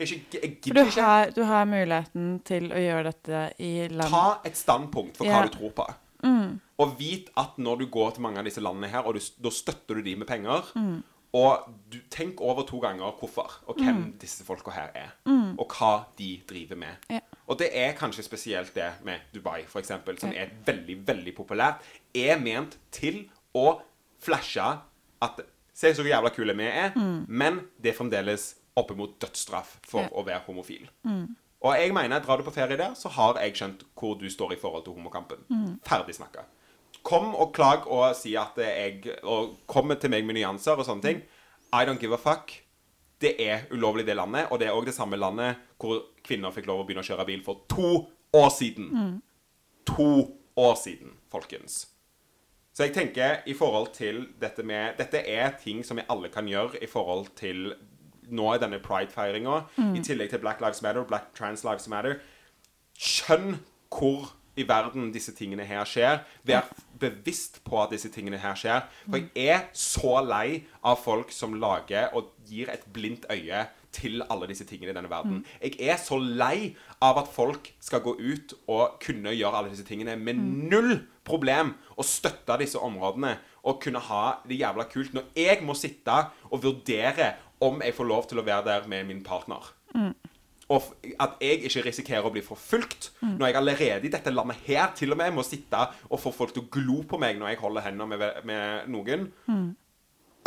Ikke, 0.00 0.20
jeg 0.32 0.60
gidder 0.62 0.82
du 0.82 0.88
ikke. 0.88 1.02
har, 1.02 1.30
du 1.36 1.42
har 1.44 1.64
muligheten 1.68 2.40
til 2.44 2.70
å 2.72 2.78
gjøre 2.80 3.04
dette 3.12 3.42
i 3.60 3.88
land 3.88 4.10
Ta 4.10 4.40
et 4.48 4.56
standpunkt 4.56 5.16
for 5.16 5.24
hva 5.28 5.30
Ja. 5.30 5.42
Mm. 5.44 5.50
du 5.50 5.58
tror 5.58 5.70
på. 5.76 5.88
Og 6.78 6.98
vit 6.98 7.28
at 7.36 7.58
når 7.58 7.78
du 7.78 7.86
går 7.86 8.10
til 8.14 8.22
mange 8.22 8.38
av 8.38 8.44
disse 8.44 8.60
landene 8.62 8.88
her, 8.90 9.00
og 9.06 9.14
du, 9.14 9.20
da 9.42 9.50
støtter 9.50 9.94
du 9.94 10.02
de 10.02 10.16
med 10.16 10.26
penger 10.26 10.72
Mm. 10.74 11.02
Og 11.36 11.58
du 11.92 11.98
tenk 12.10 12.40
over 12.40 12.62
to 12.64 12.78
ganger 12.80 13.12
hvorfor, 13.20 13.58
og 13.68 13.76
hvem 13.76 13.96
Mm. 13.96 14.12
disse 14.18 14.42
folka 14.44 14.70
her 14.70 14.88
er. 14.94 15.10
Og 15.58 15.68
hva 15.68 16.04
de 16.18 16.40
driver 16.48 16.76
med. 16.76 16.96
Ja. 17.10 17.20
Og 17.46 17.58
det 17.58 17.68
er 17.72 17.92
kanskje 17.92 18.22
spesielt 18.24 18.72
det 18.74 18.92
med 19.04 19.20
Dubai, 19.34 19.60
eksempel, 19.76 20.18
som 20.18 20.30
er 20.32 20.46
veldig, 20.64 21.06
veldig 21.06 21.34
populært. 21.36 21.82
Er 22.14 22.38
ment 22.38 22.78
til 22.90 23.28
å 23.54 23.80
flashe 24.20 24.78
at 25.22 25.40
Se 25.74 25.92
så 25.94 26.02
jævla 26.02 26.30
kule 26.34 26.56
vi 26.56 26.64
er, 26.64 26.90
men 27.28 27.60
det 27.80 27.92
er 27.92 27.96
fremdeles 27.98 28.54
oppimot 28.78 29.18
dødsstraff 29.22 29.76
for 29.86 30.00
Ja. 30.06 30.08
å 30.14 30.24
være 30.26 30.44
homofil. 30.46 30.88
Og 31.60 31.74
jeg 31.74 31.92
mener, 31.94 32.20
drar 32.22 32.38
du 32.38 32.44
på 32.46 32.52
ferie 32.54 32.76
der, 32.78 32.94
så 32.94 33.08
har 33.10 33.34
jeg 33.42 33.54
skjønt 33.58 33.82
hvor 33.98 34.14
du 34.20 34.28
står 34.30 34.52
i 34.54 34.60
forhold 34.60 34.84
til 34.84 34.94
homokampen. 34.94 35.78
Ferdig 35.84 36.14
snakka. 36.14 36.44
Kom 37.02 37.34
og 37.34 37.52
klag 37.54 37.86
og 37.86 38.14
si 38.16 38.34
at 38.36 38.56
jeg 38.56 39.18
Og 39.24 39.56
kom 39.66 39.88
til 39.96 40.10
meg 40.10 40.24
med 40.26 40.34
nyanser 40.36 40.78
og 40.78 40.84
sånne 40.86 41.02
ting. 41.02 41.22
I 41.72 41.84
don't 41.84 41.98
give 42.00 42.12
a 42.14 42.16
fuck. 42.16 42.52
Det 43.20 43.34
er 43.40 43.66
ulovlig 43.72 44.06
det 44.06 44.14
landet, 44.16 44.46
og 44.52 44.60
det 44.60 44.68
er 44.68 44.72
òg 44.74 44.84
det 44.86 44.94
samme 44.94 45.16
landet 45.18 45.56
hvor 45.80 46.04
kvinner 46.22 46.52
fikk 46.54 46.66
lov 46.66 46.80
å 46.84 46.86
begynne 46.86 47.02
å 47.02 47.08
kjøre 47.08 47.26
bil 47.26 47.42
for 47.42 47.64
to 47.68 48.06
år 48.32 48.50
siden. 48.50 49.20
To 49.86 50.36
år 50.56 50.74
siden, 50.76 51.16
folkens. 51.30 51.86
Så 52.72 52.84
jeg 52.86 52.94
tenker 52.94 53.40
i 53.46 53.54
forhold 53.58 53.92
til 53.96 54.28
dette 54.38 54.62
med 54.62 54.96
Dette 55.00 55.18
er 55.26 55.50
ting 55.58 55.82
som 55.84 55.96
vi 55.98 56.04
alle 56.08 56.28
kan 56.30 56.46
gjøre 56.46 56.78
i 56.82 56.86
forhold 56.86 57.32
til 57.34 57.72
nå 58.30 58.54
i 58.54 58.60
denne 58.62 58.80
pride-feiringa, 58.84 59.62
i 59.96 60.02
tillegg 60.04 60.32
til 60.32 60.42
Black 60.42 60.60
Lives 60.64 60.82
Matter, 60.82 61.06
Black 61.08 61.32
Trans 61.38 61.64
Lives 61.66 61.88
Matter. 61.88 62.18
Skjønn 62.98 63.58
hvor 63.94 64.34
i 64.58 64.66
verden 64.68 65.12
disse 65.14 65.32
tingene 65.36 65.66
her 65.68 65.86
skjer. 65.86 66.22
Vær 66.46 66.68
bevisst 66.98 67.60
på 67.66 67.78
at 67.82 67.92
disse 67.94 68.10
tingene 68.10 68.40
her 68.42 68.58
skjer. 68.58 68.86
For 69.06 69.22
jeg 69.22 69.54
er 69.54 69.66
så 69.76 70.18
lei 70.26 70.64
av 70.82 70.98
folk 71.04 71.32
som 71.34 71.54
lager 71.62 72.10
og 72.18 72.32
gir 72.48 72.72
et 72.72 72.86
blindt 72.94 73.28
øye 73.30 73.66
til 73.94 74.20
alle 74.28 74.48
disse 74.50 74.66
tingene 74.68 74.92
i 74.92 74.96
denne 74.96 75.10
verden. 75.10 75.44
Jeg 75.62 75.78
er 75.80 75.96
så 76.00 76.18
lei 76.18 76.74
av 77.04 77.22
at 77.22 77.30
folk 77.32 77.70
skal 77.80 78.02
gå 78.04 78.16
ut 78.18 78.54
og 78.66 78.98
kunne 79.02 79.32
gjøre 79.32 79.62
alle 79.62 79.72
disse 79.72 79.86
tingene 79.88 80.18
med 80.20 80.42
null 80.42 80.98
problem 81.28 81.74
og 81.96 82.06
støtte 82.08 82.58
disse 82.60 82.80
områdene 82.80 83.36
og 83.68 83.80
kunne 83.82 84.02
ha 84.02 84.38
det 84.48 84.60
jævla 84.60 84.86
kult 84.90 85.14
når 85.16 85.30
jeg 85.36 85.62
må 85.66 85.76
sitte 85.76 86.14
og 86.48 86.62
vurdere 86.62 87.34
om 87.60 87.80
jeg 87.82 87.94
får 87.94 88.08
lov 88.08 88.26
til 88.30 88.38
å 88.40 88.44
være 88.46 88.64
der 88.68 88.88
med 88.90 89.06
min 89.08 89.22
partner. 89.26 89.72
Og 90.68 90.84
at 91.18 91.38
jeg 91.40 91.62
ikke 91.64 91.82
risikerer 91.86 92.26
å 92.28 92.30
bli 92.34 92.42
forfulgt 92.44 93.10
når 93.24 93.46
jeg 93.46 93.56
allerede 93.56 94.04
i 94.04 94.10
dette 94.12 94.30
landet 94.34 94.58
her 94.66 94.90
til 94.98 95.14
og 95.14 95.16
med 95.16 95.32
må 95.32 95.42
sitte 95.46 95.80
og 96.10 96.20
få 96.20 96.32
folk 96.36 96.52
til 96.52 96.66
å 96.66 96.68
glo 96.74 96.98
på 97.08 97.16
meg 97.22 97.38
når 97.40 97.54
jeg 97.54 97.60
holder 97.62 97.86
hender 97.86 98.10
med, 98.10 98.24
med 98.44 98.90
noen. 98.92 99.30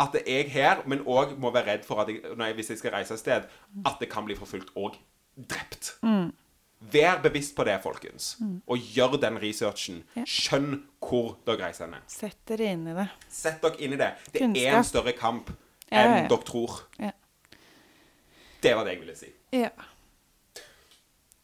At 0.00 0.14
det 0.14 0.22
er 0.26 0.44
jeg 0.44 0.52
her, 0.54 0.84
men 0.86 1.02
òg 1.06 1.34
må 1.38 1.50
være 1.54 1.72
redd 1.74 1.84
for 1.86 2.02
at 2.02 2.08
jeg, 2.10 2.22
når 2.36 2.46
jeg, 2.52 2.54
hvis 2.60 2.70
jeg 2.70 2.78
skal 2.78 2.94
reise 2.96 3.14
et 3.14 3.20
sted, 3.22 3.50
at 3.86 3.98
det 4.00 4.08
kan 4.10 4.24
bli 4.26 4.34
forfulgt 4.38 4.70
og 4.78 4.94
drept. 5.36 5.96
Vær 6.92 7.20
bevisst 7.22 7.54
på 7.54 7.62
det, 7.66 7.76
folkens. 7.82 8.36
Og 8.66 8.78
gjør 8.94 9.18
den 9.22 9.36
researchen. 9.42 10.00
Skjønn 10.26 10.80
hvor 11.02 11.36
dere 11.46 11.68
reiser 11.68 11.86
hen. 11.90 12.02
Sett 12.10 12.40
dere 12.50 12.72
inn 12.74 12.86
i 12.90 12.94
det. 12.96 13.08
Sett 13.30 13.62
dere 13.62 13.78
inn 13.82 13.94
i 13.94 14.00
det. 14.00 14.08
Det 14.34 14.42
er 14.42 14.78
en 14.80 14.86
større 14.86 15.14
kamp 15.18 15.50
enn 15.92 16.10
ja, 16.16 16.22
ja. 16.24 16.28
dere 16.32 16.46
tror. 16.48 16.78
Det 18.62 18.72
var 18.78 18.86
det 18.86 18.92
jeg 18.94 19.00
ville 19.02 19.16
si. 19.18 19.30
ja. 19.52 19.70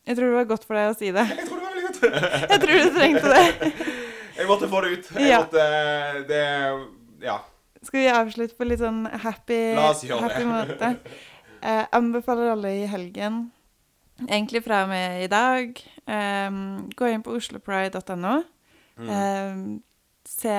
Jeg 0.08 0.16
tror 0.16 0.30
det 0.30 0.36
var 0.38 0.46
godt 0.48 0.62
for 0.64 0.78
deg 0.78 0.88
å 0.88 0.96
si 0.96 1.08
det. 1.12 1.24
Jeg 1.36 1.44
tror 1.44 1.58
det 1.58 1.64
var 1.66 1.72
veldig 1.74 1.82
godt. 1.84 1.98
Jeg 2.52 2.60
tror 2.62 2.78
du 2.78 2.94
trengte 2.94 3.32
det. 3.34 3.88
Jeg 4.38 4.46
måtte 4.48 4.68
få 4.72 4.80
det 4.84 4.92
ut. 4.94 5.08
Jeg 5.18 5.26
Ja. 5.28 5.40
måtte 5.42 5.64
Det 6.30 6.38
Ja. 7.26 7.34
Skal 7.82 8.00
vi 8.00 8.06
avslutte 8.10 8.56
på 8.56 8.64
litt 8.66 8.80
sånn 8.80 9.02
happy, 9.22 9.58
La 9.76 9.90
oss 9.90 10.00
gjøre 10.06 10.22
happy 10.24 10.40
det. 10.40 10.48
måte? 10.48 10.88
Jeg 11.62 11.86
anbefaler 11.98 12.52
alle 12.54 12.72
i 12.80 12.86
helgen, 12.90 13.36
egentlig 14.26 14.62
fra 14.64 14.80
og 14.86 14.88
med 14.94 15.22
i 15.24 15.28
dag, 15.30 15.76
eh, 16.08 16.50
gå 16.98 17.10
inn 17.12 17.22
på 17.26 17.36
oslopride.no. 17.36 18.32
Mm. 18.98 19.10
Eh, 19.12 19.60
se 20.26 20.56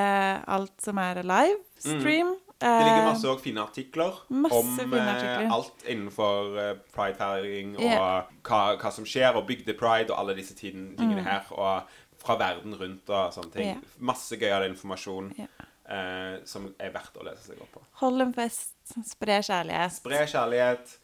alt 0.48 0.76
som 0.86 0.98
er 1.02 1.24
live 1.24 1.60
stream. 1.80 2.36
Mm. 2.36 2.49
Det 2.60 2.68
ligger 2.68 3.00
Eh, 3.00 3.06
masse 3.08 3.28
fine 3.44 3.62
artikler 3.64 4.18
om 4.30 4.74
fine 4.78 4.98
eh, 4.98 5.10
artikler. 5.14 5.52
alt 5.56 5.86
innenfor 5.88 6.58
pridefeiring 6.60 6.82
pride-feiring 6.96 7.76
og 7.78 7.84
yeah. 7.84 8.28
hva, 8.44 8.62
hva 8.82 8.92
som 8.92 9.06
skjer, 9.08 9.36
og 9.40 9.48
bygde-pride 9.48 10.12
og 10.12 10.20
alle 10.20 10.36
disse 10.36 10.56
tiden, 10.58 10.92
tingene 11.00 11.24
her. 11.24 11.48
Og 11.56 11.84
fra 12.20 12.36
verden 12.36 12.76
rundt 12.76 13.10
og 13.10 13.34
sånne 13.34 13.54
ting. 13.54 13.70
Yeah. 13.72 13.98
Masse 14.12 14.36
gøyal 14.36 14.68
informasjon 14.68 15.32
yeah. 15.38 15.48
eh, 15.88 16.36
som 16.46 16.68
er 16.80 16.92
verdt 16.92 17.16
å 17.16 17.24
lese 17.24 17.48
seg 17.48 17.62
opp 17.64 17.72
på. 17.78 17.86
Hold 18.02 18.26
en 18.28 18.34
fest, 18.36 18.76
spre 19.08 19.40
kjærlighet. 19.40 19.96
Spre 20.02 20.26
kjærlighet. 20.28 20.98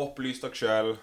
Opplys 0.00 0.40
dere 0.40 0.56
sjøl. 0.56 0.94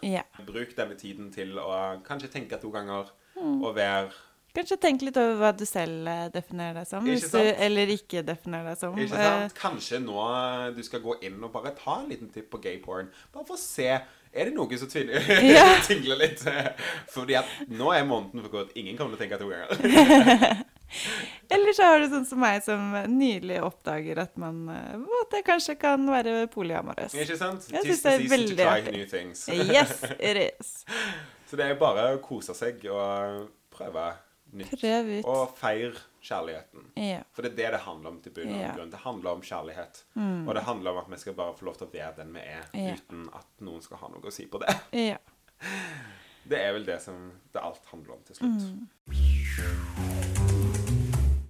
Bruk 0.47 0.73
denne 0.75 0.97
tiden 0.97 1.29
til 1.31 1.53
å 1.61 2.01
kanskje 2.07 2.31
tenke 2.33 2.57
to 2.57 2.73
ganger 2.73 3.13
Mm. 3.39 3.63
og 3.63 3.75
være 3.75 4.09
Kanskje 4.55 4.77
tenk 4.81 5.03
litt 5.05 5.17
over 5.21 5.35
hva 5.43 5.49
du 5.53 5.65
selv 5.69 6.07
eh, 6.09 6.27
definerer 6.33 6.79
deg 6.81 6.87
som, 6.89 7.05
Ikke 7.05 7.29
du, 7.37 7.49
eller 7.67 7.91
ikke 7.93 8.23
definerer 8.25 8.71
deg 8.71 8.79
som. 8.81 8.95
Ikke 8.97 9.17
Eh, 9.19 9.27
sant? 9.43 9.57
Kanskje 9.59 9.99
nå 10.01 10.15
eh, 10.25 10.69
du 10.73 10.81
skal 10.87 11.03
gå 11.05 11.19
inn 11.27 11.37
og 11.45 11.51
bare 11.53 11.75
ta 11.77 11.99
en 12.01 12.09
liten 12.09 12.31
tipp 12.33 12.49
på 12.53 12.61
gayporn. 12.63 13.11
Bare 13.35 13.45
for 13.45 13.59
å 13.59 13.61
se 13.61 13.89
Er 14.29 14.45
det 14.45 14.53
noe 14.53 14.77
som 14.77 14.89
Ja. 15.57 15.67
tingler 15.85 16.19
litt? 16.21 16.41
Fordi 17.15 17.37
at 17.39 17.49
nå 17.69 17.89
er 17.93 18.03
måneden 18.05 18.43
for 18.45 18.59
godt. 18.59 18.73
Ingen 18.77 18.97
kommer 18.97 19.17
til 19.17 19.21
å 19.21 19.23
tenke 19.25 19.39
to 19.41 19.49
ganger. 19.49 20.63
Eller 21.49 21.73
så 21.77 21.85
har 21.85 21.99
du 22.01 22.07
sånn 22.09 22.25
som 22.29 22.41
meg, 22.41 22.61
som 22.65 22.93
nylig 23.09 23.57
oppdager 23.65 24.21
at 24.21 24.37
man 24.41 24.63
at 24.69 25.33
det 25.33 25.43
kanskje 25.45 25.75
kan 25.81 26.05
være 26.09 26.47
polyamorøs. 26.53 27.13
Ikke 27.17 27.37
sant? 27.37 27.67
Jeg 27.73 27.85
Tis 27.85 28.01
det 28.05 28.13
er 28.15 28.25
veldig 28.31 28.65
artig. 28.69 29.25
Yes, 29.69 29.93
it 30.17 30.41
is. 30.45 30.71
Så 31.49 31.57
det 31.57 31.65
er 31.69 31.77
bare 31.81 32.07
å 32.15 32.21
kose 32.21 32.53
seg 32.57 32.85
og 32.89 33.47
prøve 33.73 34.07
nytt. 34.53 34.71
Prøv 34.81 35.09
ut. 35.19 35.25
Og 35.25 35.53
feir 35.57 35.97
kjærligheten. 36.25 36.87
Ja. 36.99 37.21
For 37.33 37.41
det 37.45 37.51
er 37.53 37.55
det 37.61 37.71
det 37.77 37.81
handler 37.85 38.09
om 38.15 38.21
til 38.21 38.31
bunn 38.35 38.53
og 38.53 38.61
Ja. 38.61 38.71
grunn. 38.75 38.89
Det 38.91 38.99
handler 39.03 39.31
om 39.31 39.41
kjærlighet. 39.41 40.03
Og 40.47 40.53
det 40.55 40.63
handler 40.63 40.91
om 40.91 40.97
at 41.03 41.09
vi 41.09 41.17
skal 41.17 41.33
bare 41.33 41.53
få 41.57 41.65
lov 41.65 41.75
til 41.77 41.87
å 41.87 41.91
være 41.93 42.15
den 42.17 42.33
vi 42.33 42.39
er, 42.39 42.65
Ja. 42.73 42.95
uten 42.95 43.29
at 43.33 43.47
noen 43.61 43.81
skal 43.81 43.97
ha 43.97 44.07
noe 44.07 44.21
å 44.21 44.31
si 44.31 44.45
på 44.47 44.59
det. 44.59 44.75
ja. 44.93 45.17
Det 46.49 46.57
er 46.57 46.71
vel 46.73 46.85
det 46.85 46.95
som 47.03 47.31
det 47.53 47.61
alt 47.61 47.83
handler 47.91 48.13
om 48.15 48.21
til 48.25 48.35
slutt. 48.35 48.63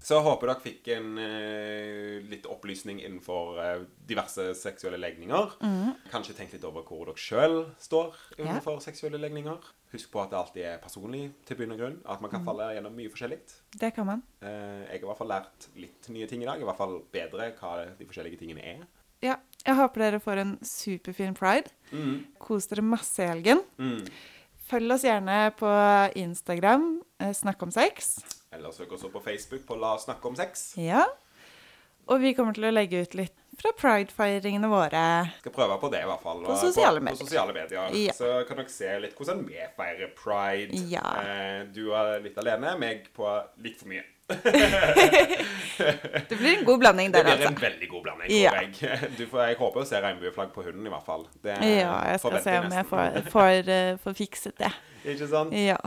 Så 0.01 0.15
jeg 0.17 0.25
håper 0.25 0.47
dere 0.49 0.63
fikk 0.63 0.87
en 0.95 1.09
uh, 1.21 2.29
litt 2.31 2.47
opplysning 2.49 2.97
innenfor 3.03 3.59
uh, 3.61 3.83
diverse 4.09 4.47
seksuelle 4.57 4.97
legninger. 4.97 5.53
Kanskje 6.09 6.33
tenk 6.39 6.55
litt 6.55 6.65
over 6.65 6.81
hvor 6.87 7.05
dere 7.11 7.21
sjøl 7.21 7.59
står 7.79 8.15
innenfor 8.39 8.79
seksuelle 8.81 9.21
legninger. 9.21 9.59
Husk 9.89 10.11
på 10.13 10.21
at 10.21 10.29
det 10.29 10.37
alltid 10.37 10.65
er 10.69 10.81
personlig 10.83 11.23
til 11.47 11.57
bunn 11.57 11.73
og 11.73 11.79
grunn. 11.81 11.97
At 12.05 12.21
man 12.21 12.29
kan 12.29 12.43
falle 12.45 12.67
gjennom 12.75 12.93
mye 12.93 13.09
forskjellig. 13.09 13.39
Det 13.81 13.89
kan 13.95 14.05
man. 14.05 14.23
Eh, 14.45 14.83
jeg 14.85 14.99
har 14.99 15.01
i 15.01 15.09
hvert 15.09 15.21
fall 15.21 15.31
lært 15.33 15.69
litt 15.81 16.09
nye 16.13 16.27
ting 16.29 16.43
i 16.45 16.49
dag. 16.49 16.61
I 16.61 16.67
hvert 16.67 16.77
fall 16.77 16.99
bedre 17.13 17.51
hva 17.57 17.71
de 17.97 18.09
forskjellige 18.09 18.41
tingene 18.43 18.65
er. 18.75 18.83
Ja. 19.25 19.39
Jeg 19.65 19.75
håper 19.75 20.05
dere 20.05 20.19
får 20.23 20.39
en 20.43 20.51
superfin 20.63 21.33
pride. 21.35 21.73
Mm. 21.91 22.21
Kos 22.39 22.69
dere 22.71 22.85
masse 22.85 23.25
i 23.25 23.31
helgen. 23.31 23.63
Mm. 23.81 24.05
Følg 24.69 24.93
oss 24.93 25.03
gjerne 25.07 25.39
på 25.57 25.71
Instagram, 26.21 27.01
eh, 27.19 27.33
Snakk 27.33 27.65
om 27.65 27.73
sex. 27.73 28.19
Eller 28.53 28.71
søk 28.71 28.93
oss 28.93 29.03
opp 29.03 29.17
på 29.17 29.23
Facebook 29.25 29.65
på 29.65 29.77
La 29.77 29.95
snakke 29.97 30.29
om 30.29 30.37
sex. 30.37 30.73
Ja. 30.77 31.07
Og 32.09 32.21
vi 32.21 32.33
kommer 32.37 32.53
til 32.53 32.69
å 32.69 32.73
legge 32.73 33.01
ut 33.01 33.17
litt 33.17 33.38
fra 33.59 33.71
pride-feiringene 33.77 34.69
våre. 34.71 35.03
Skal 35.41 35.53
prøve 35.55 35.79
på 35.81 35.89
det, 35.93 36.03
i 36.05 36.09
hvert 36.09 36.23
fall. 36.23 36.43
På 36.45 36.55
sosiale 36.59 36.99
medier. 37.03 37.19
På 37.19 37.25
sosiale 37.27 37.55
medier. 37.55 37.97
Ja. 38.05 38.13
Så 38.15 38.31
kan 38.47 38.61
dere 38.61 38.71
se 38.73 38.93
litt 39.03 39.17
hvordan 39.19 39.43
vi 39.47 39.59
feirer 39.77 40.13
pride. 40.17 40.79
Ja. 40.91 41.05
Eh, 41.23 41.59
du 41.75 41.91
er 41.97 42.19
litt 42.23 42.39
alene, 42.39 42.77
meg 42.79 43.09
på 43.15 43.27
litt 43.63 43.77
for 43.81 43.91
mye. 43.91 44.05
Det 46.29 46.37
blir 46.37 46.57
en 46.59 46.65
god 46.65 46.79
blanding 46.79 47.11
der, 47.11 47.23
altså. 47.25 47.31
Det 47.31 47.37
blir 47.37 47.47
en 47.47 47.47
altså. 47.47 47.65
veldig 47.65 47.89
god 47.89 48.03
blanding, 48.03 48.31
Ja. 48.41 48.49
tror 48.51 48.89
jeg. 48.89 49.11
Du 49.17 49.23
får, 49.27 49.39
jeg 49.47 49.57
håper 49.57 49.81
å 49.81 49.85
se 49.89 50.01
regnbueflagg 50.03 50.51
på 50.53 50.65
hunden, 50.67 50.85
i 50.85 50.89
hvert 50.93 51.05
fall. 51.07 51.25
Det 51.43 51.55
Ja, 51.65 51.95
jeg 52.11 52.19
skal 52.19 52.43
se 52.43 52.57
om 52.59 52.71
jeg 52.77 52.85
får, 52.91 53.21
får, 53.33 53.69
eh, 53.75 53.97
får 54.03 54.13
fikset 54.19 54.57
det. 54.61 54.71
Ikke 55.05 55.27
sant? 55.31 55.53
Ja. 55.57 55.77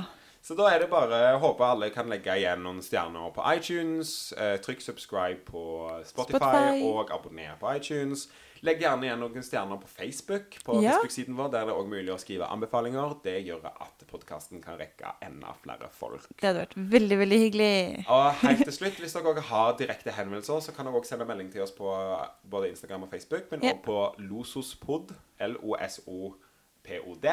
Så 0.43 0.57
da 0.59 0.65
er 0.75 0.79
det 0.83 0.89
bare 0.91 1.39
håper 1.39 1.65
alle 1.65 1.91
kan 1.95 2.09
legge 2.11 2.35
igjen 2.41 2.65
noen 2.65 2.81
stjerner 2.83 3.31
på 3.35 3.43
iTunes. 3.55 4.33
Eh, 4.35 4.57
trykk 4.59 4.81
subscribe 4.83 5.45
på 5.47 5.63
Spotify, 6.05 6.39
Spotify. 6.39 6.83
og 6.89 7.11
abonner 7.15 7.55
på 7.61 7.71
iTunes. 7.77 8.25
Legg 8.63 8.79
gjerne 8.83 9.03
igjen 9.07 9.19
noen 9.23 9.43
stjerner 9.43 9.79
på 9.83 9.87
Facebook, 9.91 10.57
på 10.65 10.77
Ja. 10.83 10.91
Facebook-siden 10.97 11.35
vår, 11.39 11.49
der 11.51 11.65
det 11.67 11.73
er 11.75 11.79
også 11.79 11.89
mulig 11.91 12.13
å 12.15 12.19
skrive 12.19 12.47
anbefalinger. 12.51 13.15
Det 13.25 13.37
gjør 13.47 13.65
at 13.71 14.05
podkasten 14.11 14.63
kan 14.63 14.79
rekke 14.79 15.15
enda 15.23 15.53
flere 15.63 15.89
folk. 15.91 16.27
Det 16.39 16.47
hadde 16.47 16.61
vært 16.67 16.77
veldig, 16.91 17.19
veldig 17.23 17.39
hyggelig. 17.43 18.05
Og 18.09 18.33
helt 18.43 18.63
til 18.65 18.73
slutt, 18.77 18.99
hvis 19.03 19.13
dere 19.19 19.33
også 19.35 19.41
har 19.51 19.77
direkte 19.79 20.11
henvendelser, 20.15 20.61
så 20.63 20.75
kan 20.77 20.87
dere 20.87 20.95
også 21.01 21.09
sende 21.17 21.27
melding 21.27 21.51
til 21.53 21.63
oss 21.63 21.75
på 21.75 21.91
både 22.51 22.69
Instagram 22.71 23.03
og 23.03 23.11
Facebook, 23.11 23.51
men 23.51 23.63
Ja. 23.63 23.73
også 23.75 23.83
på 23.83 24.15
losospod, 24.19 25.15
L-O-S-O-P-O-D, 25.41 27.27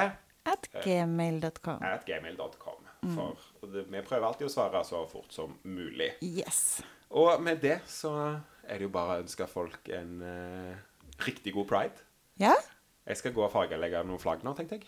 At 0.46 0.70
gmail.com. 0.84 1.84
at 1.84 2.06
gmail.com. 2.06 2.86
For 3.00 3.68
det, 3.72 3.86
vi 3.92 4.02
prøver 4.06 4.28
alltid 4.28 4.48
å 4.50 4.52
svare 4.54 4.82
så 4.88 5.06
fort 5.08 5.32
som 5.34 5.54
mulig. 5.64 6.12
Yes. 6.26 6.82
Og 7.10 7.40
med 7.42 7.62
det 7.64 7.80
så 7.90 8.12
er 8.68 8.78
det 8.78 8.86
jo 8.86 8.92
bare 8.94 9.18
å 9.18 9.24
ønske 9.24 9.48
folk 9.50 9.88
en 9.96 10.20
uh, 10.22 10.76
riktig 11.26 11.54
god 11.56 11.68
pride. 11.72 12.04
Ja? 12.42 12.54
Jeg 13.10 13.18
skal 13.18 13.34
gå 13.34 13.42
og 13.46 13.52
fargelegge 13.54 14.04
noen 14.06 14.22
flagg 14.22 14.44
nå, 14.46 14.54
tenkte 14.58 14.78
jeg. 14.78 14.86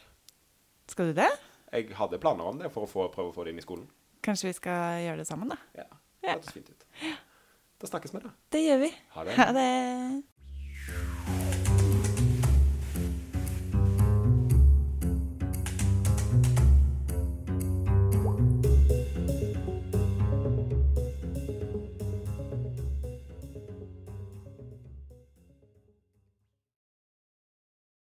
Skal 0.92 1.10
du 1.12 1.18
det? 1.18 1.30
Jeg 1.72 1.88
hadde 1.96 2.20
planer 2.22 2.52
om 2.52 2.60
det 2.60 2.70
for 2.74 2.86
å 2.86 2.90
få, 2.92 3.08
prøve 3.14 3.32
å 3.32 3.36
få 3.36 3.48
det 3.48 3.56
inn 3.56 3.62
i 3.62 3.66
skolen. 3.66 3.88
Kanskje 4.22 4.52
vi 4.52 4.58
skal 4.60 5.00
gjøre 5.06 5.24
det 5.24 5.28
sammen, 5.30 5.50
da? 5.56 5.58
Ja, 5.80 5.88
Ja. 6.22 6.36
det 6.36 6.36
hørtes 6.36 6.54
fint 6.54 6.70
ut. 6.70 6.86
Da 7.82 7.88
snakkes 7.90 8.14
vi, 8.14 8.20
da. 8.22 8.30
Det 8.54 8.60
gjør 8.62 8.84
vi. 8.84 8.92
Ha 9.16 9.24
det. 9.26 9.38
Ha 9.40 9.48
det. 9.56 9.70